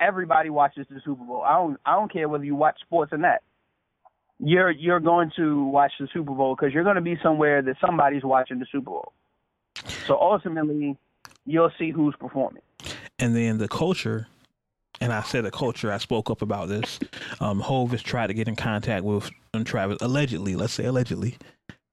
[0.00, 1.42] everybody watches the Super Bowl.
[1.42, 3.40] I don't I don't care whether you watch sports or not.
[4.38, 7.76] You're you're going to watch the Super Bowl because you're going to be somewhere that
[7.84, 9.12] somebody's watching the Super Bowl.
[10.06, 10.96] So ultimately,
[11.46, 12.62] you'll see who's performing.
[13.18, 14.26] and then the culture
[15.00, 15.90] and I said the culture.
[15.92, 16.98] I spoke up about this.
[17.40, 20.56] Um, Hove has tried to get in contact with um, Travis, allegedly.
[20.56, 21.38] Let's say allegedly,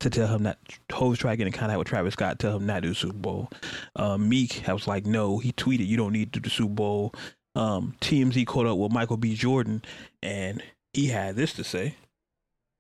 [0.02, 0.58] to tell him that
[0.92, 2.96] Hove's tried to get in contact with Travis Scott, tell him not to do the
[2.96, 3.50] Super Bowl.
[3.96, 5.40] Um, Meek was like, no.
[5.40, 7.14] He tweeted, "You don't need to do the Super Bowl."
[7.56, 9.34] Um, TMZ caught up with Michael B.
[9.36, 9.82] Jordan,
[10.22, 10.62] and
[10.94, 11.96] he had this to say.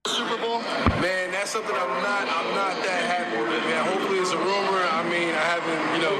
[0.05, 0.59] Super Bowl?
[1.01, 3.85] Man, that's something I'm not I'm not that happy with, man.
[3.85, 4.83] Hopefully it's a rumor.
[4.87, 6.15] I mean, I haven't, you know,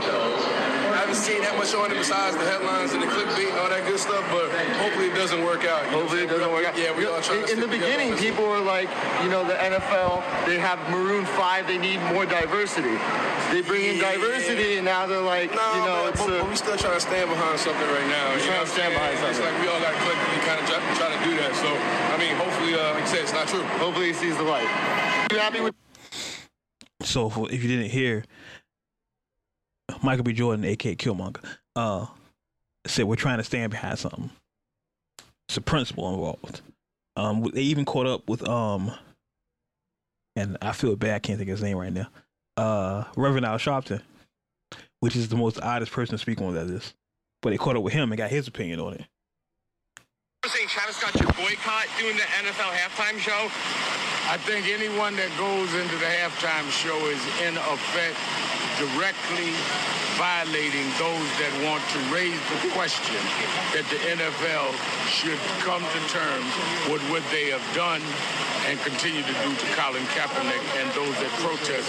[0.94, 3.70] I haven't seen that much on it besides the headlines and the clickbait and all
[3.70, 4.48] that good stuff, but
[4.78, 5.84] hopefully it doesn't work out.
[5.86, 6.78] You know Hopefully it doesn't work out.
[6.78, 8.88] Yeah, we all trying to in, in the beginning, people were like,
[9.24, 12.96] you know, the NFL, they have Maroon 5, they need more diversity.
[13.52, 14.14] They bring in Yeah.
[14.14, 16.78] diversity, and now they're like, Nah, you know, man, it's but, a, but we still
[16.78, 18.32] trying to stand behind something right now.
[18.38, 19.30] We're trying to stand behind saying?
[19.30, 19.56] It's something.
[19.56, 21.52] like we all got to collectively kind of try, try to do that.
[21.58, 23.64] So, I mean, hopefully, uh, like you said, it's not true.
[23.82, 24.68] hopefully he sees the light.
[25.32, 25.74] You happy with
[27.04, 28.24] So if you didn't hear,
[30.02, 30.34] Michael B.
[30.34, 31.44] Jordan, aka Killmonger,
[31.76, 32.06] uh,
[32.86, 34.30] said we're trying to stand behind something.
[35.48, 36.62] It's a principle involved.
[37.16, 38.92] Um, they even caught up with um,
[40.38, 41.16] and I feel bad.
[41.16, 42.08] I can't think of his name right now.
[42.56, 44.02] Uh, Reverend Al Sharpton,
[45.00, 46.94] which is the most oddest person to speak on that is.
[47.42, 49.06] But they caught up with him and got his opinion on it.
[50.44, 53.50] You're saying Travis Scott should boycott doing the NFL halftime show?
[54.30, 58.18] I think anyone that goes into the halftime show is in effect
[58.78, 59.54] directly
[60.18, 63.22] violating those that want to raise the question
[63.74, 64.74] that the NFL
[65.06, 66.50] should come to terms
[66.90, 68.02] with what they have done
[68.66, 71.88] and continue to do to Colin Kaepernick and those that protest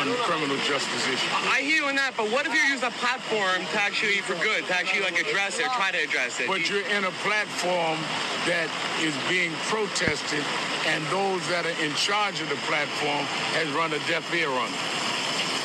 [0.00, 1.30] on criminal justice issues.
[1.46, 4.34] I hear you on that, but what if you use a platform to actually, for
[4.42, 6.48] good, to actually like address it, or try to address it?
[6.48, 8.00] But you're in a platform
[8.48, 8.66] that
[9.04, 10.42] is being protested,
[10.88, 13.22] and those that are in charge of the platform
[13.54, 15.07] has run a deaf ear on it.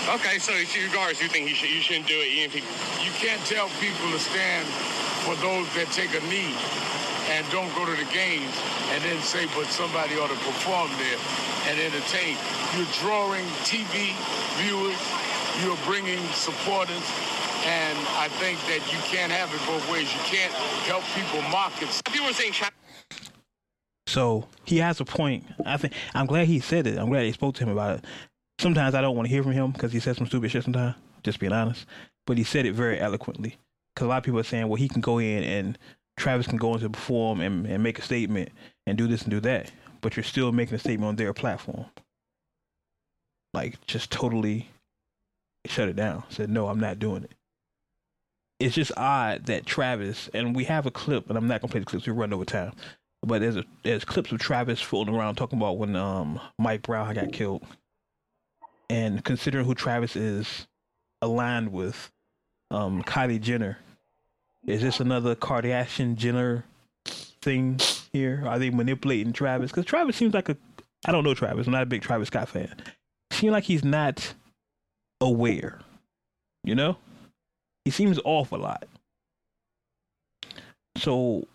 [0.09, 2.61] Okay, so regardless, you think he should, you shouldn't do it, even if he,
[3.05, 4.67] You can't tell people to stand
[5.23, 6.51] for those that take a knee
[7.31, 8.51] and don't go to the games
[8.91, 11.19] and then say, but somebody ought to perform there
[11.71, 12.35] and entertain.
[12.75, 14.11] You're drawing TV
[14.59, 14.99] viewers,
[15.63, 17.05] you're bringing supporters,
[17.63, 20.11] and I think that you can't have it both ways.
[20.11, 20.51] You can't
[20.83, 22.53] help people market people are saying
[24.07, 25.45] So he has a point.
[25.65, 26.97] I think I'm glad he said it.
[26.97, 28.05] I'm glad they spoke to him about it.
[28.59, 30.95] Sometimes I don't want to hear from him because he says some stupid shit sometimes.
[31.23, 31.85] just being honest.
[32.25, 33.57] But he said it very eloquently.
[33.93, 35.77] Because a lot of people are saying, well, he can go in and
[36.17, 38.49] Travis can go into perform and, and make a statement
[38.87, 39.71] and do this and do that.
[40.01, 41.85] But you're still making a statement on their platform.
[43.53, 44.69] Like, just totally
[45.65, 46.23] shut it down.
[46.29, 47.31] Said, no, I'm not doing it.
[48.59, 51.71] It's just odd that Travis, and we have a clip, and I'm not going to
[51.71, 52.73] play the clips, we run over time.
[53.25, 57.13] But there's a, there's clips of Travis floating around talking about when um Mike Brown
[57.13, 57.63] got killed,
[58.89, 60.67] and considering who Travis is
[61.21, 62.11] aligned with,
[62.71, 63.77] um Kylie Jenner,
[64.65, 66.65] is this another Kardashian Jenner
[67.41, 67.79] thing
[68.11, 68.43] here?
[68.45, 69.71] Are they manipulating Travis?
[69.71, 70.57] Because Travis seems like a
[71.05, 71.67] I don't know Travis.
[71.67, 72.73] I'm not a big Travis Scott fan.
[73.31, 74.33] Seems like he's not
[75.19, 75.79] aware.
[76.63, 76.97] You know,
[77.83, 78.85] he seems off a lot.
[80.97, 81.45] So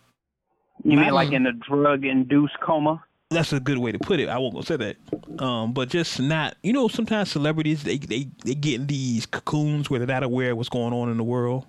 [0.84, 3.02] You mean like in a drug induced coma?
[3.30, 4.28] That's a good way to put it.
[4.28, 4.96] I won't go say that.
[5.42, 9.90] Um, but just not, you know, sometimes celebrities they they they get in these cocoons
[9.90, 11.66] where they're not aware of what's going on in the world.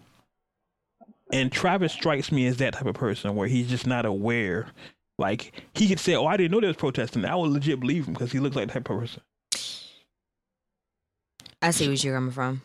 [1.31, 4.67] And Travis strikes me as that type of person where he's just not aware.
[5.17, 8.07] Like he could say, "Oh, I didn't know there was protesting." I would legit believe
[8.07, 9.21] him because he looks like that type of person.
[11.61, 12.61] I see what you're coming from.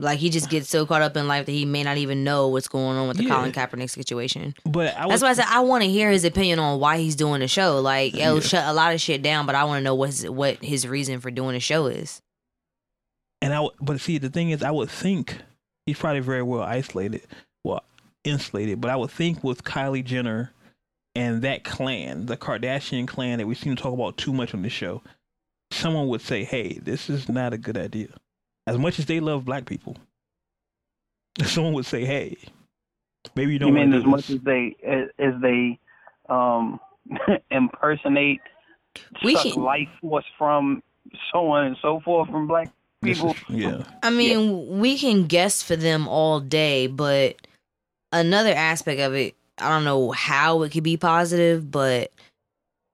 [0.00, 2.48] Like he just gets so caught up in life that he may not even know
[2.48, 3.34] what's going on with the Yeah.
[3.34, 4.54] Colin Kaepernick situation.
[4.64, 7.14] But I That's why I said I want to hear his opinion on why he's
[7.16, 7.80] doing the show.
[7.80, 8.40] Like, yo, Yeah.
[8.40, 11.20] shut a lot of shit down, but I want to know what's what his reason
[11.20, 12.22] for doing the show is.
[13.42, 15.36] And I, but see, the thing is, I would think
[15.86, 17.22] he's probably very well isolated,
[17.64, 17.82] well,
[18.24, 18.80] insulated.
[18.80, 20.52] But I would think with Kylie Jenner
[21.14, 24.62] and that clan, the Kardashian clan that we seem to talk about too much on
[24.62, 25.02] the show,
[25.72, 28.08] someone would say, "Hey, this is not a good idea."
[28.66, 29.96] As much as they love black people,
[31.44, 32.36] someone would say, "Hey,
[33.34, 35.78] maybe you You don't You mean as much as they as, as they
[36.28, 36.78] um
[37.50, 38.40] impersonate
[39.24, 40.82] We suck can- life force from
[41.32, 42.70] so on and so forth from black
[43.02, 43.30] people?
[43.30, 47.36] is- yeah, I mean, we can guess for them all day, but
[48.12, 52.12] another aspect of it, I don't know how it could be positive, but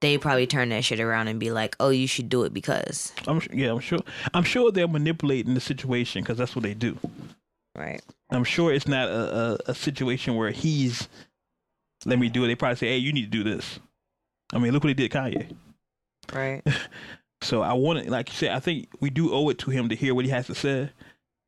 [0.01, 3.13] they probably turn that shit around and be like, "Oh, you should do it because."
[3.27, 4.01] I'm yeah, I'm sure.
[4.35, 6.99] I'm sure they're manipulating the situation because that's what they do.
[7.77, 8.03] Right.
[8.31, 11.09] I'm sure it's not a, a, a situation where he's
[12.05, 12.49] let me do it.
[12.49, 13.79] They probably say, "Hey, you need to do this."
[14.53, 15.55] I mean, look what he did, Kanye.
[16.33, 16.63] Right.
[17.43, 19.89] So I want to, like you said, I think we do owe it to him
[19.91, 20.91] to hear what he has to say.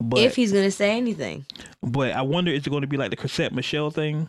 [0.01, 1.47] But if he's gonna say anything.
[1.83, 4.29] but I wonder is it going to be like the Chrisette Michele thing,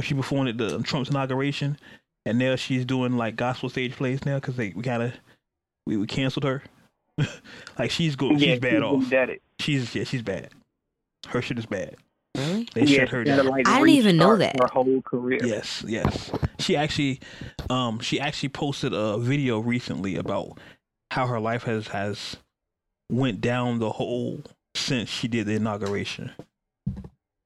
[0.00, 1.78] she performed at the Trump's inauguration,
[2.26, 5.12] and now she's doing like gospel stage plays now because they we kind of
[5.86, 6.62] we, we canceled her.
[7.78, 9.04] like she's go, she's bad off.
[9.04, 9.40] Indebted.
[9.60, 10.50] She's yeah, she's bad.
[11.28, 11.96] Her shit is bad.
[12.36, 12.68] Really?
[12.74, 13.52] They yeah, shut her she had to, down.
[13.52, 14.60] like, I didn't even know that.
[14.60, 15.38] Her whole career.
[15.44, 16.32] Yes, yes.
[16.58, 17.20] She actually,
[17.70, 20.58] um, she actually posted a video recently about
[21.12, 22.36] how her life has has
[23.10, 24.42] went down the hole
[24.74, 26.32] since she did the inauguration.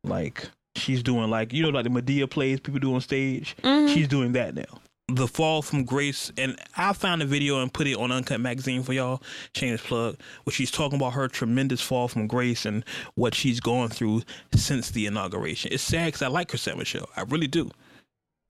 [0.05, 0.49] Like
[0.79, 3.57] she's doing like you know like the Madea plays people do on stage.
[3.62, 3.93] Mhm.
[3.93, 4.81] She's doing that now.
[5.11, 8.83] The fall from grace, and I found a video and put it on Uncut Magazine
[8.83, 9.22] for y'all.
[9.55, 13.89] Shameless plug, where she's talking about her tremendous fall from grace and what she's gone
[13.89, 14.22] through
[14.55, 15.72] since the inauguration.
[15.72, 17.70] It's sad because I like Chrisette Michele, I really do.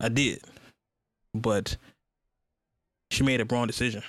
[0.01, 0.43] I did,
[1.33, 1.77] but
[3.13, 4.03] she made a wrong decision,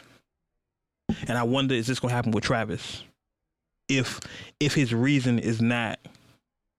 [1.28, 3.04] and I wonder is this going to happen with Travis?
[3.90, 4.20] If
[4.60, 6.00] if his reason is not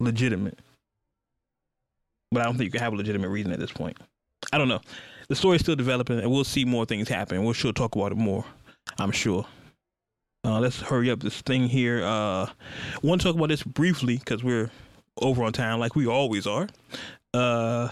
[0.01, 0.59] legitimate,
[2.31, 3.97] but I don't think you can have a legitimate reason at this point.
[4.53, 4.81] I don't know.
[5.29, 7.45] The story's still developing, and we'll see more things happen.
[7.45, 8.45] We'll sure talk about it more.
[8.99, 9.47] I'm sure.
[10.45, 12.03] Uh, let's hurry up this thing here.
[12.03, 12.49] Uh,
[13.03, 14.71] want to talk about this briefly because we're
[15.21, 16.69] over on time, like we always are.
[17.35, 17.91] Uh,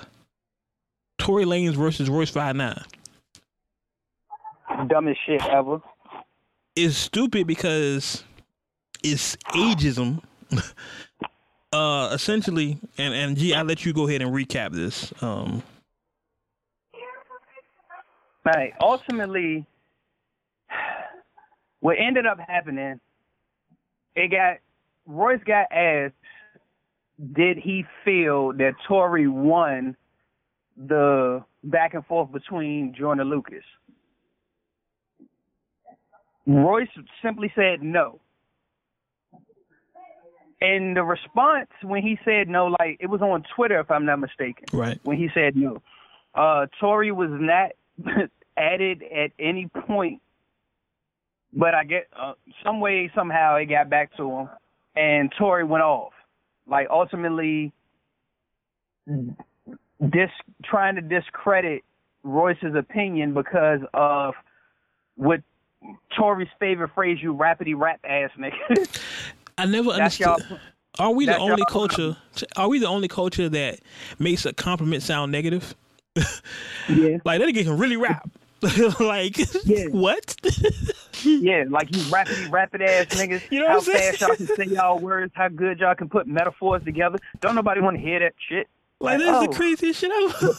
[1.18, 2.82] Tory Lanez versus Royce Five Nine
[4.88, 5.80] Dumbest shit ever.
[6.74, 8.24] It's stupid because
[9.02, 10.22] it's ageism.
[11.72, 15.12] uh, essentially, and and G, I'll let you go ahead and recap this.
[15.22, 15.62] Um,
[18.54, 18.72] Right.
[18.80, 19.66] Ultimately,
[21.80, 22.98] what ended up happening,
[24.14, 24.56] it got
[25.06, 26.14] Royce got asked,
[27.34, 29.96] did he feel that Tory won
[30.76, 33.64] the back and forth between Joyner and Lucas?
[36.46, 36.88] Royce
[37.22, 38.18] simply said no.
[40.60, 44.18] And the response when he said no, like it was on Twitter if I'm not
[44.18, 44.98] mistaken right.
[45.04, 45.80] when he said no.
[46.34, 47.72] Uh, Tory was not
[48.56, 50.20] added at any point,
[51.52, 52.32] but I get uh,
[52.64, 54.48] some way somehow it got back to him,
[54.96, 56.12] and Tory went off.
[56.66, 57.72] Like ultimately,
[59.06, 60.30] dis
[60.64, 61.82] trying to discredit
[62.24, 64.34] Royce's opinion because of
[65.14, 65.40] what
[66.16, 70.60] Tory's favorite phrase, "You rapidy rap ass nigga." I never That's understood.
[70.98, 72.16] Are we the only y'all- culture?
[72.56, 73.80] Are we the only culture that
[74.18, 75.74] makes a compliment sound negative?
[76.16, 77.18] Yeah.
[77.24, 78.28] Like that nigga can really rap.
[79.00, 79.86] like Yeah.
[79.90, 80.34] what?
[81.22, 83.42] Yeah, like you rapid, rapid ass niggas.
[83.50, 84.12] You know how what I'm saying?
[84.14, 87.18] fast y'all can say y'all words, how good y'all can put metaphors together.
[87.40, 88.68] Don't nobody want to hear that shit.
[89.00, 89.56] like this oh, is the oh.
[89.56, 90.58] craziest shit ever.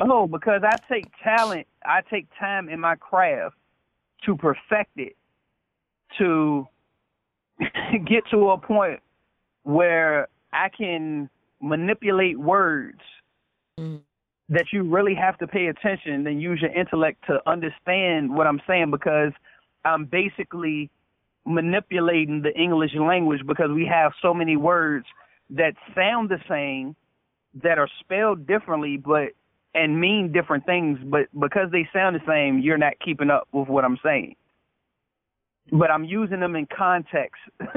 [0.00, 3.54] Oh, because I take talent, I take time in my craft
[4.26, 5.16] to perfect it,
[6.18, 6.66] to
[8.06, 9.00] get to a point
[9.62, 11.28] where I can
[11.60, 13.00] manipulate words
[13.78, 14.00] mm.
[14.48, 18.60] that you really have to pay attention and use your intellect to understand what I'm
[18.66, 19.32] saying because
[19.84, 20.90] I'm basically
[21.46, 25.06] manipulating the English language because we have so many words
[25.50, 26.96] that sound the same
[27.62, 29.28] that are spelled differently but
[29.74, 33.68] and mean different things but because they sound the same you're not keeping up with
[33.68, 34.34] what I'm saying
[35.72, 37.40] but I'm using them in context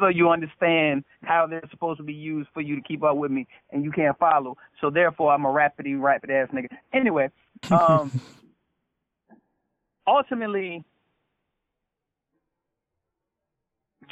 [0.00, 3.30] so you understand how they're supposed to be used for you to keep up with
[3.30, 7.30] me and you can't follow so therefore I'm a rapidy rapid ass nigga anyway
[7.70, 8.20] um
[10.06, 10.84] ultimately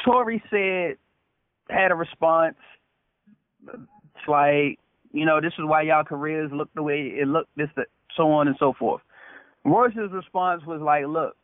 [0.04, 0.96] Tory said
[1.68, 2.56] had a response
[3.66, 4.78] it's like
[5.12, 7.86] you know, this is why y'all careers look the way it looked, this, that,
[8.16, 9.02] so on and so forth.
[9.64, 11.36] Royce's response was like, look,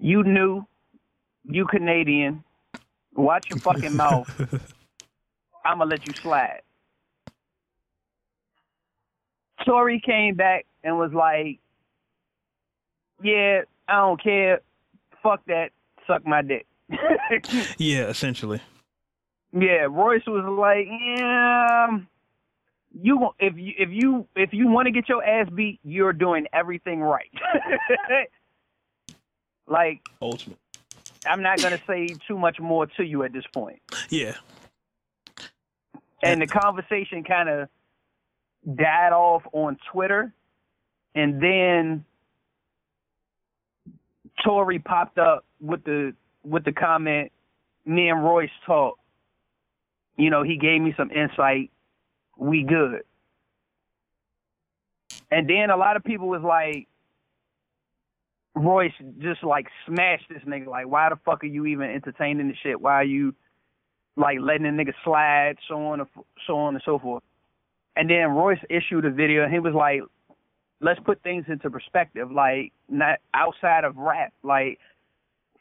[0.00, 0.66] you knew,
[1.44, 2.42] you Canadian,
[3.14, 4.28] watch your fucking mouth.
[5.64, 6.62] I'm going to let you slide.
[9.64, 11.60] Tory came back and was like,
[13.22, 14.60] yeah, I don't care.
[15.22, 15.70] Fuck that.
[16.06, 16.66] Suck my dick.
[17.78, 18.60] yeah, essentially.
[19.52, 22.08] Yeah, Royce was like, yeah, um,
[22.92, 26.46] you if you if you if you want to get your ass beat, you're doing
[26.52, 27.30] everything right.
[29.70, 30.58] like, Ultimate.
[31.26, 33.80] I'm not gonna say too much more to you at this point.
[34.08, 34.34] Yeah.
[36.22, 37.68] And the conversation kind of
[38.74, 40.34] died off on Twitter,
[41.14, 42.04] and then
[44.44, 47.32] Tory popped up with the with the comment,
[47.84, 48.98] "Me and Royce talk."
[50.16, 51.70] You know, he gave me some insight.
[52.36, 53.04] We good.
[55.30, 56.88] And then a lot of people was like,
[58.64, 60.66] Royce just like smashed this nigga.
[60.66, 62.80] Like, why the fuck are you even entertaining the shit?
[62.80, 63.34] Why are you
[64.16, 66.08] like letting the nigga slide, so on and
[66.46, 67.22] so on and so forth.
[67.96, 70.02] And then Royce issued a video and he was like,
[70.80, 72.30] let's put things into perspective.
[72.30, 74.78] Like, not outside of rap, like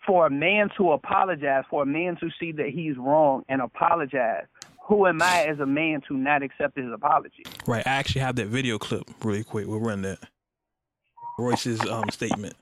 [0.06, 4.46] for a man to apologize, for a man to see that he's wrong and apologize,
[4.88, 7.44] who am I as a man to not accept his apology?
[7.68, 7.86] Right.
[7.86, 9.68] I actually have that video clip really quick.
[9.68, 10.20] We'll run that.
[11.38, 12.56] Royce's um statement.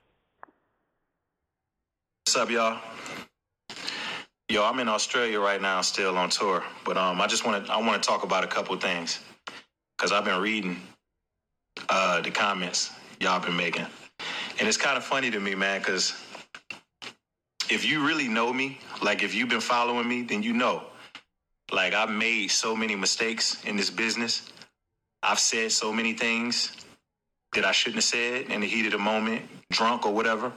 [2.37, 2.79] Up, y'all?
[4.47, 6.63] Yo, I'm in Australia right now, still on tour.
[6.85, 9.19] But um, I just want to I want to talk about a couple things
[9.97, 10.79] because I've been reading
[11.89, 13.87] uh, the comments y'all been making,
[14.59, 15.79] and it's kind of funny to me, man.
[15.79, 16.13] Because
[17.71, 20.83] if you really know me, like if you've been following me, then you know,
[21.71, 24.51] like I've made so many mistakes in this business.
[25.23, 26.71] I've said so many things
[27.53, 30.53] that I shouldn't have said in the heat of the moment, drunk or whatever.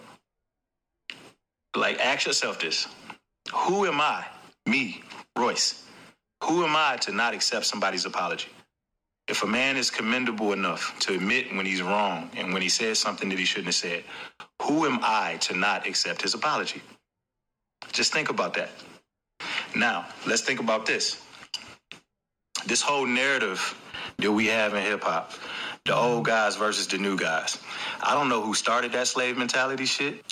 [1.76, 2.88] Like, ask yourself this
[3.54, 4.26] Who am I,
[4.66, 5.02] me,
[5.38, 5.84] Royce?
[6.44, 8.48] Who am I to not accept somebody's apology?
[9.28, 12.98] If a man is commendable enough to admit when he's wrong and when he says
[12.98, 14.04] something that he shouldn't have said,
[14.62, 16.82] who am I to not accept his apology?
[17.92, 18.70] Just think about that.
[19.76, 21.22] Now, let's think about this.
[22.66, 23.74] This whole narrative
[24.18, 25.32] that we have in hip hop,
[25.86, 27.58] the old guys versus the new guys.
[28.02, 30.24] I don't know who started that slave mentality shit.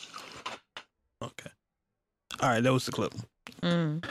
[1.22, 1.50] Okay.
[2.40, 3.14] All right, that was the clip.
[3.62, 4.04] Mm.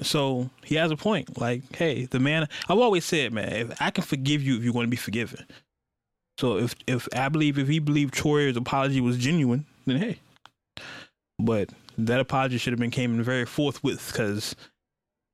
[0.00, 1.38] So he has a point.
[1.40, 2.48] Like, hey, the man.
[2.68, 5.46] I've always said, man, if I can forgive you if you want to be forgiven.
[6.38, 10.18] So if if I believe if he believed Tory's apology was genuine, then hey.
[11.38, 14.56] But that apology should have been came in very forthwith because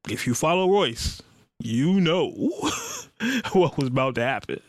[0.08, 1.22] if you follow Royce,
[1.60, 2.30] you know
[3.52, 4.60] what was about to happen.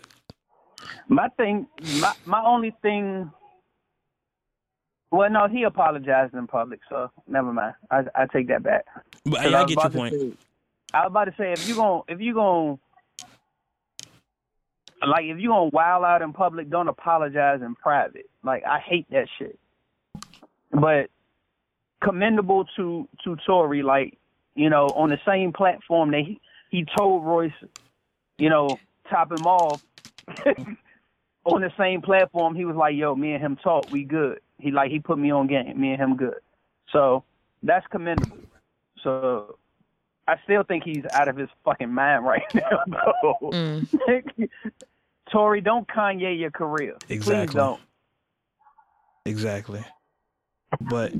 [1.07, 1.67] My thing,
[1.99, 3.31] my my only thing.
[5.11, 7.73] Well, no, he apologized in public, so never mind.
[7.89, 8.85] I I take that back.
[9.25, 10.13] But I, I was get your point.
[10.13, 10.33] say-
[10.93, 12.79] I was about to say if you gon' if you gon'
[15.07, 18.29] like if you gonna wild out in public, don't apologize in private.
[18.43, 19.57] Like I hate that shit.
[20.71, 21.09] But
[22.03, 24.17] commendable to to Tory, like
[24.55, 26.39] you know, on the same platform that he
[26.69, 27.51] he told Royce,
[28.37, 28.79] you know,
[29.09, 29.83] top him off.
[31.45, 34.71] on the same platform, he was like, "Yo, me and him talk, we good." He
[34.71, 36.35] like he put me on game, me and him good.
[36.91, 37.23] So
[37.63, 38.37] that's commendable.
[39.03, 39.57] So
[40.27, 42.83] I still think he's out of his fucking mind right now.
[42.87, 43.49] though.
[43.51, 44.49] Mm.
[45.31, 46.95] Tory, don't Kanye your career.
[47.07, 47.57] Please Exactly.
[47.59, 47.79] don't.
[49.25, 49.83] Exactly.
[50.81, 51.13] But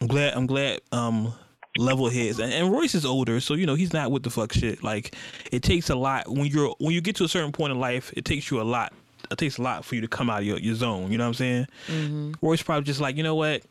[0.00, 1.32] I'm glad I'm glad um
[1.76, 4.52] level heads and, and Royce is older, so you know he's not with the fuck
[4.52, 4.82] shit.
[4.82, 5.14] Like
[5.52, 8.12] it takes a lot when you're when you get to a certain point in life,
[8.16, 8.92] it takes you a lot.
[9.30, 11.12] It takes a lot for you to come out of your, your zone.
[11.12, 12.36] You know what I'm saying?
[12.40, 13.62] Royce probably just like, you know what?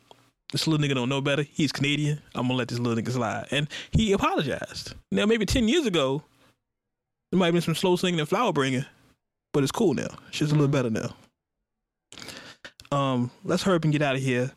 [0.51, 1.43] This little nigga don't know better.
[1.43, 2.22] He's Canadian.
[2.34, 3.47] I'm gonna let this little nigga slide.
[3.51, 4.93] And he apologized.
[5.12, 6.24] Now maybe ten years ago,
[7.32, 8.86] there might have been some slow singing and flower bringing,
[9.51, 10.08] but it's cool now.
[10.32, 11.16] Shit's a little better now.
[12.89, 14.51] Um, let's hurry up and get out of here.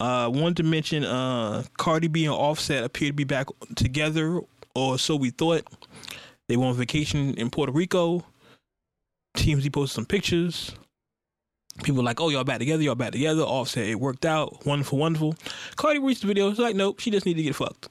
[0.00, 4.40] Uh, wanted to mention uh, Cardi B and Offset appear to be back together,
[4.74, 5.66] or so we thought.
[6.46, 8.22] They were on vacation in Puerto Rico.
[9.36, 10.74] TMZ posted some pictures.
[11.82, 12.82] People were like, "Oh, y'all back together?
[12.82, 14.64] Y'all back together?" Offset, it worked out.
[14.64, 15.34] Wonderful, wonderful.
[15.76, 16.48] Cardi released the video.
[16.48, 17.88] It's like, nope, she just need to get fucked.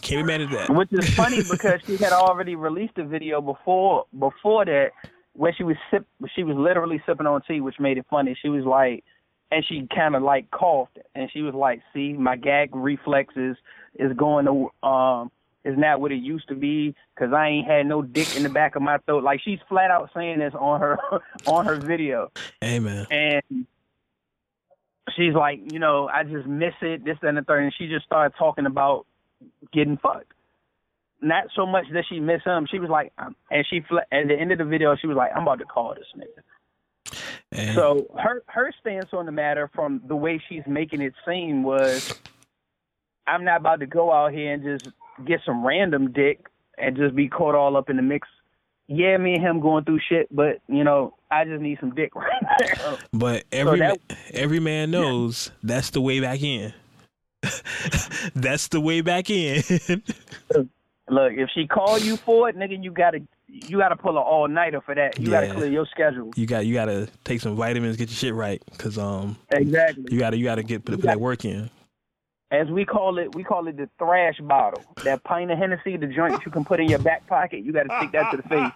[0.00, 0.70] Can't be mad at that.
[0.70, 4.90] Which is funny because she had already released a video before before that
[5.32, 8.36] where she was sip she was literally sipping on tea, which made it funny.
[8.40, 9.02] She was like
[9.50, 13.56] and she kind of like coughed and she was like, "See, my gag reflexes
[13.98, 15.30] is going to um
[15.64, 18.48] is not what it used to be because I ain't had no dick in the
[18.48, 20.98] back of my throat." Like she's flat out saying this on her
[21.46, 22.30] on her video.
[22.62, 23.06] Amen.
[23.10, 23.66] and
[25.16, 28.04] she's like, you know, I just miss it, this and the third, and she just
[28.06, 29.06] started talking about
[29.72, 30.32] getting fucked.
[31.20, 32.66] Not so much that she miss him.
[32.70, 33.78] She was like, um, and she
[34.12, 36.42] at the end of the video, she was like, I'm about to call this nigga.
[37.52, 41.62] And- So her her stance on the matter, from the way she's making it seem,
[41.62, 42.12] was,
[43.26, 44.88] I'm not about to go out here and just
[45.26, 46.46] get some random dick
[46.78, 48.26] and just be caught all up in the mix.
[48.86, 52.14] Yeah, me and him going through shit, but you know, I just need some dick
[52.16, 52.98] right now.
[53.12, 53.98] But every that-
[54.32, 56.72] every man knows that's the way back in.
[58.34, 59.62] that's the way back in.
[61.10, 64.48] Look, if she call you for it, nigga, you gotta you gotta pull an all
[64.48, 65.18] nighter for that.
[65.18, 65.42] You Yeah.
[65.46, 66.30] gotta clear your schedule.
[66.36, 70.04] you got you got to take some vitamins, get your shit right, cause um Exactly.
[70.10, 71.68] you got to you got to get put, put that work in.
[72.54, 74.80] As we call it, we call it the thrash bottle.
[75.02, 77.64] That pint of Hennessy, the joint that you can put in your back pocket.
[77.64, 78.70] You gotta stick that to the face.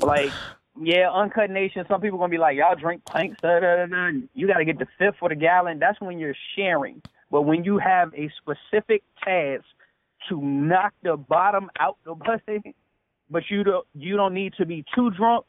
[0.00, 0.32] Like,
[0.80, 1.84] yeah, uncut nation.
[1.88, 3.40] Some people gonna be like, y'all drink pints.
[3.40, 4.10] Da, da, da.
[4.34, 5.78] You gotta get the fifth for the gallon.
[5.78, 7.00] That's when you're sharing.
[7.30, 9.64] But when you have a specific task
[10.28, 12.74] to knock the bottom out the bucket,
[13.30, 15.46] but you don't you don't need to be too drunk,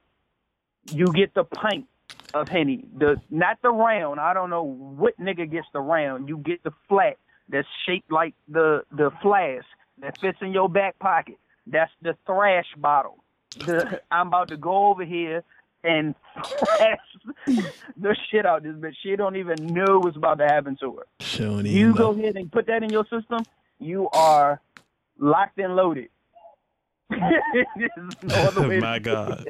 [0.91, 1.87] you get the pint
[2.35, 2.83] of henny.
[2.97, 4.19] The not the round.
[4.19, 6.27] I don't know what nigga gets the round.
[6.27, 7.17] You get the flat
[7.49, 9.65] that's shaped like the the flask
[10.01, 11.37] that fits in your back pocket.
[11.65, 13.23] That's the thrash bottle.
[13.65, 15.41] The, I'm about to go over here
[15.83, 16.13] and
[16.59, 17.55] thrash
[17.97, 18.95] the shit out of this bitch.
[19.01, 21.05] She don't even know what's about to happen to her.
[21.21, 23.45] Showing You go ahead and put that in your system.
[23.79, 24.59] You are
[25.17, 26.09] locked and loaded.
[28.23, 29.47] No other way to My God.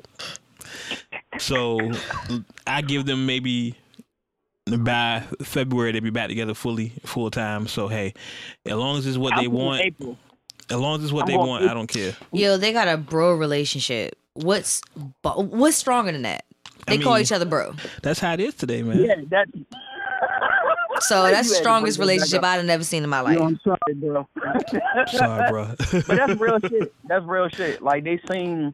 [1.33, 1.41] It.
[1.41, 1.79] So
[2.67, 3.75] I give them maybe
[4.65, 7.67] by February they'll be back together fully, full time.
[7.67, 8.13] So hey,
[8.65, 10.17] as long as it's what I'm they want, April.
[10.69, 12.13] as long as it's what I'm they going want, I don't care.
[12.31, 14.17] Yo, they got a bro relationship.
[14.33, 14.81] What's
[15.21, 16.45] what's stronger than that?
[16.87, 17.73] They I call mean- each other bro.
[18.01, 18.99] That's how it is today, man.
[19.03, 19.47] Yeah, that.
[21.01, 22.43] So You that's the strongest bring that back relationship.
[22.43, 23.37] I've never seen in my life.
[23.37, 24.27] Yo, I'm sorry, bro.
[25.07, 25.67] Sorry, bro.
[25.91, 26.93] but that's real shit.
[27.07, 27.81] That's real shit.
[27.81, 28.73] Like they seem,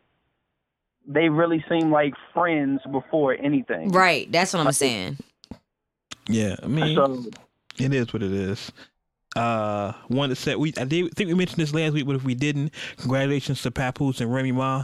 [1.07, 3.89] they really seem like friends before anything.
[3.89, 5.17] Right, that's what I'm saying.
[6.27, 7.25] yeah, I mean, So
[7.79, 8.71] it is what it is.
[9.35, 12.23] Uh, one to say we I did think we mentioned this last week, but if
[12.23, 14.83] we didn't, congratulations to Papoose and Remy Ma.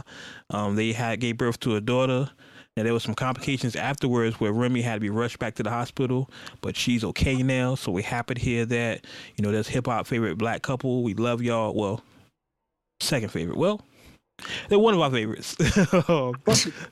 [0.50, 2.30] Um, they had gave birth to a daughter.
[2.76, 5.70] Now there was some complications afterwards where Remy had to be rushed back to the
[5.70, 6.30] hospital,
[6.62, 7.74] but she's okay now.
[7.74, 9.04] So we're happy to hear that.
[9.36, 11.02] You know, that's hip hop favorite black couple.
[11.02, 11.74] We love y'all.
[11.74, 12.02] Well,
[13.00, 13.58] second favorite.
[13.58, 13.82] Well,
[14.68, 15.56] they're one of our favorites.
[16.08, 16.34] Um,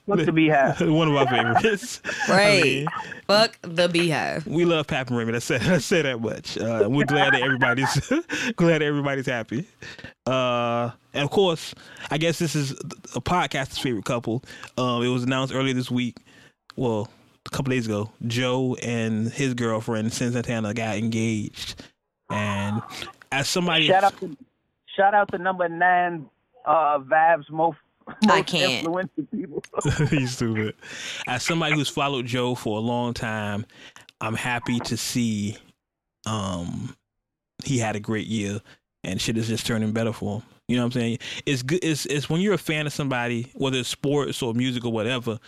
[0.07, 2.01] look to be one of our favorites.
[2.29, 2.63] I Right.
[2.63, 2.87] mean,
[3.27, 4.47] Fuck the Beyhive.
[4.47, 5.33] we love Pap and Remy.
[5.33, 6.59] Let's say, let's say that much.
[6.59, 7.95] Uh, we're glad that everybody's
[8.57, 9.67] glad that everybody's happy.
[10.27, 11.75] Uh, and of course,
[12.11, 12.73] I guess this is
[13.15, 14.43] a podcaster's favorite couple.
[14.77, 16.17] Um, it was announced earlier this week.
[16.77, 17.09] Well,
[17.47, 21.83] a couple days ago, Joe and his girlfriend Cyn Santana got engaged.
[22.29, 22.83] And
[23.33, 24.37] as somebody, Shout out to
[24.97, 26.29] shout out to number nine,
[26.67, 27.79] uh, Vibes most.
[28.09, 28.73] I most can't.
[28.73, 29.63] Influential people.
[30.11, 30.75] He's stupid.
[31.27, 33.67] As somebody who's followed Joe for a long time,
[34.21, 35.57] I'm happy to see
[36.27, 36.97] um
[37.65, 38.61] he had a great year
[39.05, 40.43] and shit is just turning better for him.
[40.69, 41.19] You know what I'm saying?
[41.47, 44.85] It's good it's it's when you're a fan of somebody, whether it's sports or music
[44.85, 45.39] or whatever,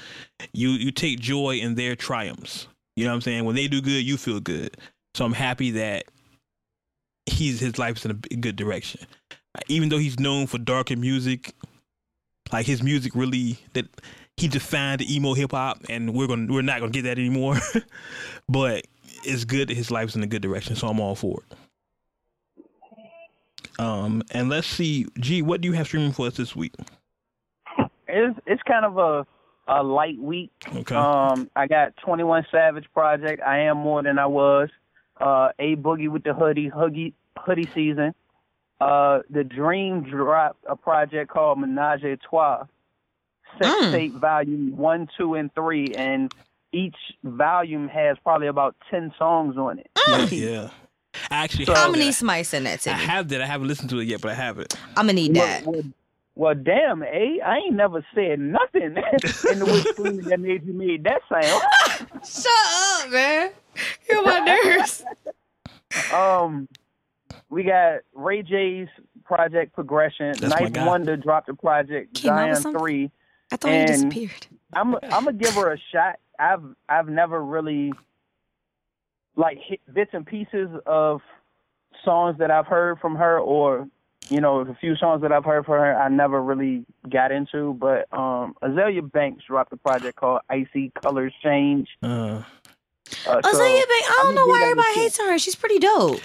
[0.52, 2.68] you you take joy in their triumphs.
[2.96, 3.44] You know what I'm saying?
[3.44, 4.76] When they do good, you feel good.
[5.14, 6.04] So I'm happy that
[7.26, 9.06] he's his life's in a good direction.
[9.68, 11.54] Even though he's known for darker music,
[12.52, 13.86] like his music really that
[14.36, 17.56] he defined the emo hip hop, and we're gonna we're not gonna get that anymore.
[18.48, 18.86] but
[19.24, 21.56] it's good that his life's in a good direction, so I'm all for it.
[23.78, 26.74] Um, and let's see, G, what do you have streaming for us this week?
[28.08, 29.26] It's it's kind of a
[29.68, 30.50] a light week.
[30.74, 30.94] Okay.
[30.94, 33.42] Um, I got Twenty One Savage project.
[33.42, 34.70] I am more than I was.
[35.20, 38.14] Uh, a boogie with the hoodie, hoodie hoodie season.
[38.80, 42.64] Uh, the Dream dropped a project called Menage a Trois,
[43.60, 43.90] sex Mm.
[43.92, 46.32] tape volume one, two, and three, and
[46.72, 49.90] each volume has probably about ten songs on it.
[50.30, 50.68] Yeah.
[51.30, 52.04] I actually So- have I'm gonna that.
[52.04, 53.40] need somebody send that to I have that.
[53.42, 54.74] I haven't listened to it yet, but I have it.
[54.96, 55.64] I'm gonna need Well, that.
[55.66, 55.82] well,
[56.36, 57.38] well, damn, eh?
[57.44, 58.82] I ain't never said nothing
[59.52, 61.62] in the way that made you made that sound.
[62.24, 63.50] Shut up, man.
[64.08, 65.04] You're my nerves.
[66.14, 66.68] Um,
[67.50, 68.88] we got Ray J's
[69.24, 70.34] project progression.
[70.38, 70.86] That's Knife.
[70.86, 72.14] Wonder dropped a project.
[72.14, 73.10] Came Zion three.
[73.52, 74.46] I thought he disappeared.
[74.72, 76.18] I'm I'm gonna give her a shot.
[76.38, 77.92] I've I've never really
[79.36, 81.20] like hit bits and pieces of
[82.04, 83.88] songs that I've heard from her, or
[84.28, 85.96] you know, the few songs that I've heard from her.
[85.96, 91.32] I never really got into, but um, Azealia Banks dropped a project called Icy Colors
[91.42, 91.88] Change.
[92.02, 92.42] Uh,
[93.26, 95.38] Uh, Azealia so Banks, I don't know why give that a everybody hates her.
[95.38, 96.20] She's pretty dope.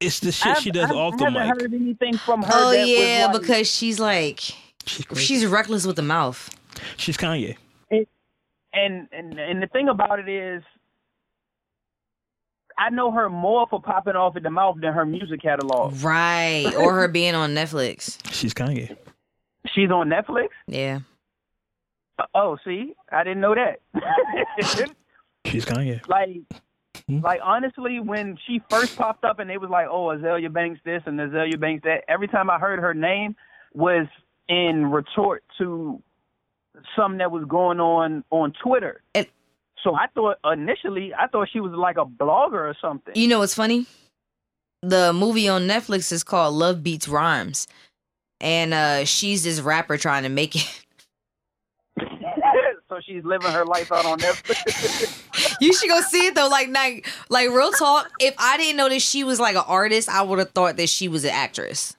[0.00, 1.60] It's the shit she I've- does I've- off I the haven't mic.
[1.62, 2.50] heard anything from her.
[2.52, 4.40] Oh that yeah, like- because she's like
[4.86, 6.50] She's, she's reckless with the mouth.
[6.96, 7.56] she's Kanye.
[7.90, 10.62] and and and the thing about it is
[12.78, 15.94] I know her more for popping off at the mouth than her music catalog.
[16.04, 16.70] Right.
[16.76, 18.18] Or her being on Netflix.
[18.32, 18.94] She's Kanye.
[19.74, 20.48] She's on Netflix.
[20.66, 20.98] Yeah.
[22.34, 23.80] Oh, see, I didn't know that.
[25.46, 26.06] She's Kanye.
[26.08, 26.40] like,
[27.08, 27.20] Hmm?
[27.20, 31.02] like honestly, when she first popped up and they was like, "Oh, Azealia Banks this
[31.06, 33.36] and Azealia Banks that," every time I heard her name
[33.74, 34.06] was
[34.48, 36.02] in retort to
[36.96, 39.02] something that was going on on Twitter.
[39.14, 39.30] It-
[39.84, 43.14] so I thought initially, I thought she was like a blogger or something.
[43.14, 43.86] You know what's funny?
[44.82, 47.68] The movie on Netflix is called Love Beats Rhymes.
[48.40, 50.85] And uh she's this rapper trying to make it.
[52.96, 55.22] So she's living her life out on Netflix.
[55.60, 56.48] You should go see it though.
[56.48, 58.10] Like, like, like real talk.
[58.20, 60.88] If I didn't know that she was like an artist, I would have thought that
[60.88, 61.94] she was an actress.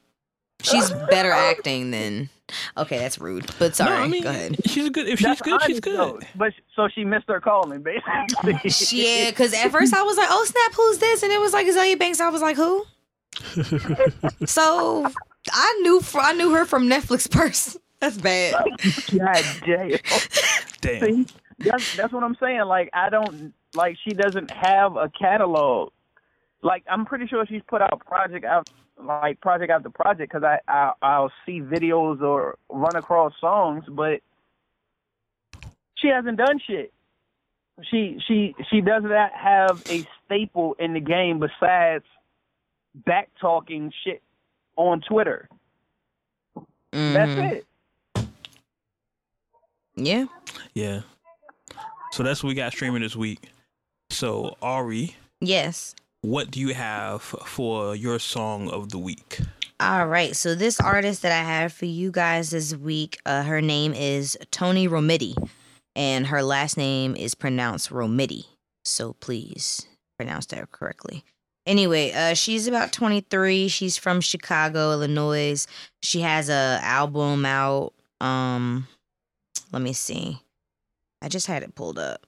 [0.63, 2.29] She's better acting than.
[2.77, 3.49] Okay, that's rude.
[3.59, 3.91] But sorry.
[3.91, 4.57] no, I mean, go ahead.
[4.65, 5.07] she's good.
[5.07, 6.13] If she's That's good, she's honest, though.
[6.13, 6.27] good.
[6.35, 8.71] But so she missed her calling, basically.
[8.97, 11.67] Yeah, because at first I was like, "Oh snap, who's this?" And it was like
[11.67, 12.19] Azealia Banks.
[12.19, 12.85] I was like, "Who?"
[14.47, 15.07] so
[15.51, 17.77] I knew fr- I knew her from Netflix first.
[17.99, 18.53] That's bad.
[19.17, 19.91] God damn.
[20.81, 21.01] Damn.
[21.01, 21.27] See,
[21.59, 22.61] that's that's what I'm saying.
[22.65, 25.91] Like I don't like she doesn't have a catalog.
[26.61, 28.69] Like I'm pretty sure she's put out project out
[29.03, 34.21] like project after project because I, I I'll see videos or run across songs, but
[35.95, 36.93] she hasn't done shit.
[37.91, 42.05] She she she does not have a staple in the game besides
[43.05, 44.21] back talking shit
[44.75, 45.47] on Twitter.
[46.91, 47.13] Mhm.
[47.13, 47.66] That's it.
[49.97, 50.25] Yeah.
[50.73, 51.01] Yeah.
[52.11, 53.49] So that's what we got streaming this week.
[54.09, 55.93] So Ari, Yes.
[56.21, 59.39] what do you have for your song of the week?
[59.79, 60.35] All right.
[60.35, 64.37] So this artist that I have for you guys this week, uh, her name is
[64.51, 65.35] Toni Romiti,
[65.95, 68.45] and her last name is pronounced Romiti.
[68.85, 69.85] So please
[70.17, 71.23] pronounce that correctly.
[71.67, 73.67] Anyway, uh, she's about 23.
[73.67, 75.67] She's from Chicago, Illinois.
[76.01, 77.93] She has a album out.
[78.21, 78.87] Um,
[79.71, 80.41] let me see.
[81.21, 82.25] I just had it pulled up.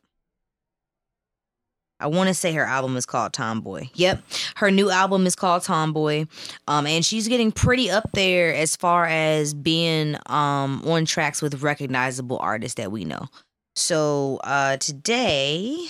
[2.01, 3.89] I want to say her album is called Tomboy.
[3.95, 4.23] Yep,
[4.55, 6.25] her new album is called Tomboy.
[6.67, 11.61] Um, and she's getting pretty up there as far as being um on tracks with
[11.61, 13.27] recognizable artists that we know.
[13.75, 15.87] So uh today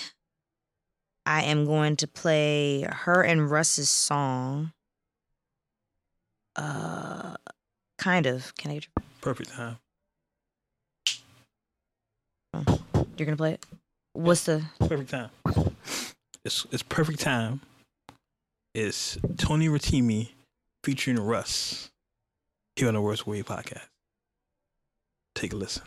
[1.25, 4.73] I am going to play her and Russ's song.
[6.55, 7.35] Uh
[7.99, 8.55] kind of.
[8.55, 8.79] Can I
[9.21, 9.77] Perfect time.
[13.18, 13.65] You're gonna play it?
[14.14, 15.30] What's the Perfect time.
[16.45, 17.61] It's it's perfect time.
[18.73, 20.30] It's Toni Ratimi
[20.84, 21.90] featuring Russ
[22.76, 23.88] here on the Words with Wade podcast.
[25.36, 25.84] Take a listen.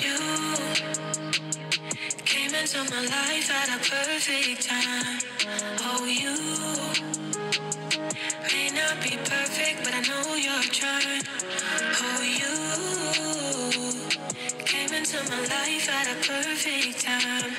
[0.00, 0.16] You
[2.24, 5.18] came into my life at a perfect time.
[5.88, 6.95] Oh, you may not
[9.10, 11.22] be perfect, but I know you're trying.
[12.02, 12.52] Oh, you
[14.64, 17.52] came into my life at a perfect time.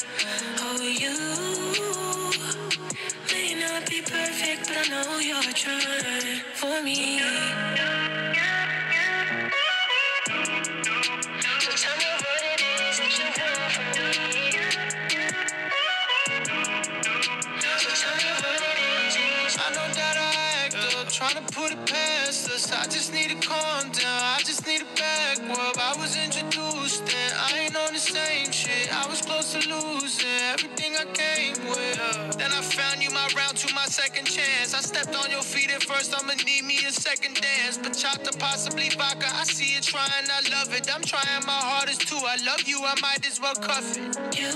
[0.60, 1.16] Oh, you
[3.32, 8.27] may not be perfect, but I know you're trying for me.
[22.98, 25.78] Just need to calm down, I just need a back rub.
[25.78, 28.90] I was introduced and I ain't on the same shit.
[28.92, 32.38] I was close to losing everything I came with.
[32.40, 34.74] Then I found you my round to my second chance.
[34.74, 37.78] I stepped on your feet at first, I'ma need me a second dance.
[37.78, 40.90] But chata, possibly vodka, I see you trying, I love it.
[40.90, 42.18] I'm trying my hardest too.
[42.26, 44.18] I love you, I might as well cuff it.
[44.34, 44.50] You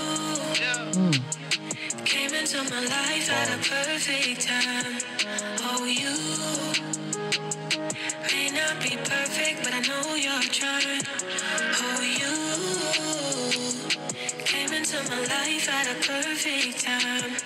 [2.04, 4.98] came into my life at a perfect time.
[5.62, 6.71] Oh, you
[8.62, 11.02] may not be perfect, but I know you're trying.
[11.80, 12.34] Oh, you
[14.44, 17.36] came into my life at a perfect time.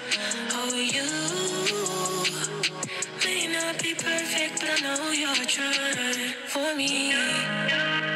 [0.52, 1.08] Oh, you
[3.24, 8.15] may not be perfect, but I know you're trying for me.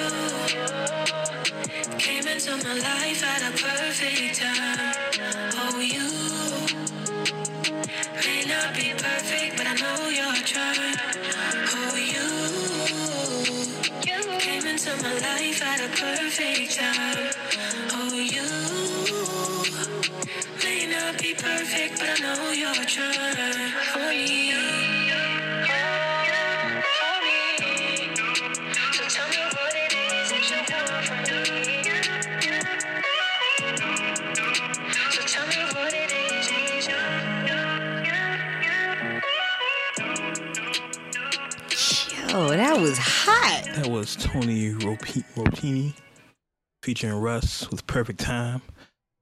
[1.98, 4.94] Came into my life at a perfect time.
[5.56, 6.08] Oh, you
[8.16, 10.96] may not be perfect, but I know you're trying.
[11.74, 12.26] Oh, you
[14.40, 17.31] came into my life at a perfect time.
[21.42, 23.12] Perfect, but I know you're trying
[23.92, 24.52] for me.
[26.86, 28.14] For me.
[28.92, 30.32] So tell me what it is
[42.50, 43.64] that was hot.
[43.74, 45.94] That was Toni Ropi- Rotini
[46.82, 48.62] featuring Russ with Perfect Time.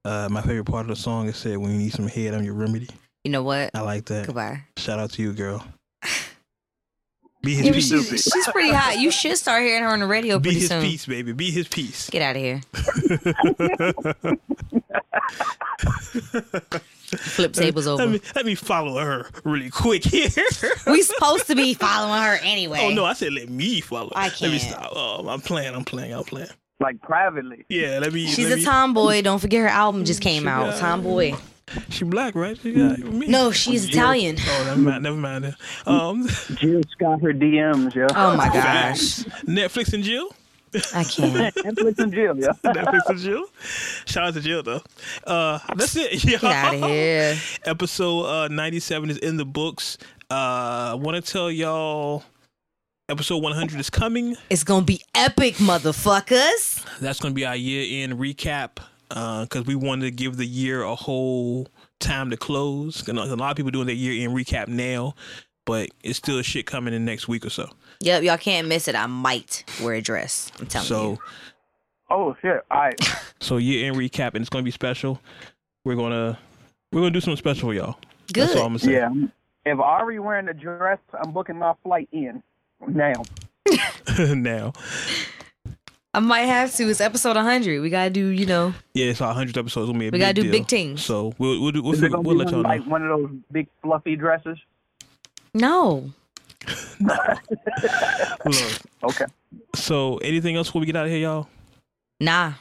[0.03, 2.43] Uh, my favorite part of the song is said, "When you need some head, I'm
[2.43, 2.89] your remedy."
[3.23, 3.69] You know what?
[3.75, 4.25] I like that.
[4.25, 4.63] Goodbye.
[4.77, 5.63] Shout out to you, girl.
[7.43, 7.89] Be his Yeah, piece.
[8.09, 8.99] she's, she's pretty hot.
[8.99, 10.81] You should start hearing her on the radio Be his soon.
[10.83, 11.31] piece, baby.
[11.33, 12.09] Be his piece.
[12.09, 12.61] Get out of here.
[17.17, 18.03] Flip tables over.
[18.05, 20.29] Let me let me follow her really quick here.
[20.87, 22.79] we supposed to be following her anyway.
[22.81, 24.11] Oh no, I said let me follow.
[24.15, 24.41] I can't.
[24.43, 24.91] Let me stop.
[24.95, 25.75] Oh, I'm playing.
[25.75, 26.13] I'm playing.
[26.13, 26.47] I'm playing.
[26.81, 27.63] Like privately.
[27.69, 28.25] Yeah, let me.
[28.27, 29.21] She's let a me- tomboy.
[29.21, 30.71] Don't forget her album just came She out.
[30.71, 31.33] got- Tomboy.
[31.89, 32.57] She black, right?
[32.61, 33.27] She got me.
[33.27, 34.35] No, she's Italian.
[34.39, 35.03] Oh, never mind.
[35.03, 35.55] Never mind.
[35.85, 38.07] Um, Jill Scott her DMs, yo.
[38.13, 39.19] Oh my gosh.
[39.47, 40.27] Netflix and Jill.
[40.93, 41.53] I can't.
[41.55, 42.47] Netflix and Jill, yeah.
[42.65, 43.45] Netflix and Jill.
[44.05, 44.81] Shout out to Jill though.
[45.25, 46.23] Uh, that's it.
[46.25, 46.39] Yeah.
[46.39, 47.37] Get out of here.
[47.65, 49.97] Episode uh, 97 is in the books.
[50.29, 52.23] Uh, I want to tell y'all.
[53.11, 54.37] Episode 100 is coming.
[54.49, 56.81] It's gonna be epic, motherfuckers.
[57.01, 58.77] That's going to be our year end recap
[59.09, 61.67] uh, because we wanted to give the year a whole
[61.99, 63.01] time to close.
[63.01, 65.15] 'Cause A lot of people doing their year end recap now,
[65.65, 67.69] but it's still shit coming in next week or so.
[67.99, 68.95] Yep, y'all can't miss it.
[68.95, 70.49] I might wear a dress.
[70.61, 71.17] I'm telling So, you.
[72.09, 72.63] Oh shit.
[72.71, 72.95] All right.
[73.41, 75.19] so year end recap, and it's going to be special.
[75.83, 76.39] We're gonna
[76.93, 77.97] we're gonna do something special for y'all.
[78.31, 78.43] Good.
[78.47, 78.93] That's all I'm gonna say.
[78.93, 79.11] Yeah.
[79.65, 82.41] If Ari wearing a dress, I'm booking my flight in
[82.87, 83.23] now.
[84.35, 84.73] now,
[86.13, 86.89] I might have to.
[86.89, 87.81] It's episode 100.
[87.81, 88.73] We gotta do, you know.
[88.93, 89.81] yeah, it's our hundredth episode.
[89.81, 90.51] It's gonna be a We big gotta do deal.
[90.51, 91.03] big things.
[91.05, 92.69] So we'll we'll, do, we'll, Is it we'll let y'all one, know.
[92.69, 94.57] like one of those big fluffy dresses?
[95.53, 96.11] No.
[96.99, 99.25] Look, Okay.
[99.75, 101.47] so anything else before we get out of here, y'all?
[102.19, 102.53] Nah.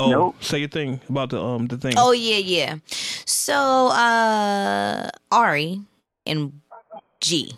[0.00, 0.42] Oh, Nope.
[0.42, 1.94] say your thing about the um the thing.
[1.96, 2.76] Oh yeah, yeah.
[2.86, 3.54] So
[3.88, 5.80] uh Ari
[6.26, 6.60] and
[7.20, 7.52] G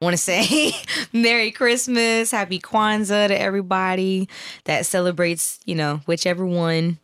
[0.00, 0.72] want to say
[1.12, 4.28] Merry Christmas, Happy Kwanzaa to everybody
[4.64, 6.98] that celebrates, you know, whichever one.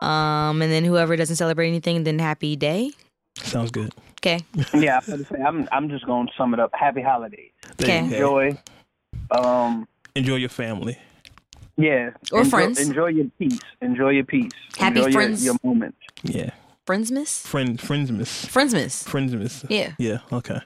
[0.00, 2.92] Um, and then whoever doesn't celebrate anything, then happy day.
[3.36, 3.92] Sounds good.
[4.20, 4.40] Okay.
[4.74, 6.70] Yeah, I'm, say, I'm, I'm just gonna sum it up.
[6.72, 7.50] Happy holidays.
[7.76, 7.98] There Okay.
[7.98, 8.58] Enjoy.
[9.30, 10.98] Um, Enjoy your family.
[11.76, 12.10] Yeah.
[12.32, 12.80] Or enjoy, friends.
[12.80, 13.58] Enjoy your peace.
[13.82, 14.52] Enjoy your peace.
[14.78, 15.44] Happy enjoy friends.
[15.44, 15.98] Your, your moments.
[16.22, 16.50] Yeah.
[16.86, 17.40] Friendsmas?
[17.46, 18.46] Friend, friendsmas.
[18.46, 19.04] Friendsmas.
[19.08, 19.64] Friendsmas.
[19.70, 19.94] Yeah.
[19.98, 20.18] Yeah.
[20.32, 20.60] Okay.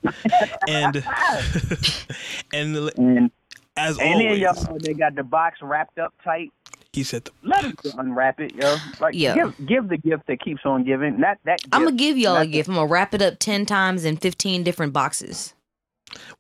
[0.69, 0.97] and
[2.53, 3.31] and And
[3.77, 6.51] as and then always, y'all, they got the box wrapped up tight.
[6.93, 8.77] he said, the, Let them unwrap it, yo.
[9.01, 9.35] Like Yeah.
[9.37, 11.21] give give the gift that keeps on giving.
[11.21, 11.61] Not that.
[11.71, 12.69] I'm gonna give y'all a That's- gift.
[12.69, 15.55] I'm gonna wrap it up ten times in fifteen different boxes.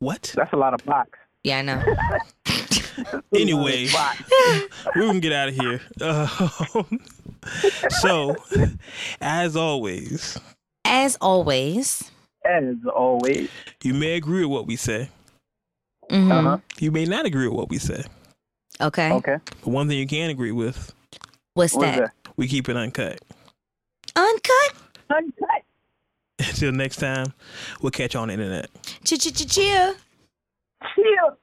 [0.01, 1.11] "What?" That's a lot of box.
[1.45, 1.83] Yeah, I know.
[3.33, 3.87] Anyway,
[4.97, 5.81] we can get out of here.
[6.01, 6.27] Uh,
[8.01, 8.37] so,
[9.21, 10.39] as always,
[10.85, 12.11] As always.
[12.45, 13.49] As always.
[13.83, 15.11] you may agree with what we say.
[16.11, 16.31] mhm.
[16.33, 16.59] Uh-huh.
[16.79, 18.05] You may not agree with what we say.
[18.81, 19.13] Okay.
[19.13, 19.37] Okay.
[19.63, 20.95] But one thing you can agree with,
[21.55, 22.13] What's What is that?
[22.25, 22.33] that?
[22.37, 23.19] we keep it uncut.
[24.15, 24.73] Uncut.
[25.11, 25.63] Uncut.
[26.39, 27.33] Until next time,
[27.83, 28.69] we'll catch you on the internet.
[29.05, 29.95] Ch-ch-ch-cheer.
[30.95, 31.37] Chill.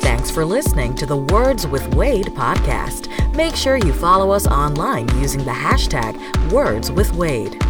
[0.00, 3.08] Thanks for listening to the Words with Wade podcast.
[3.34, 6.16] Make sure you follow us online using the hashtag
[6.52, 7.60] Words with Wade.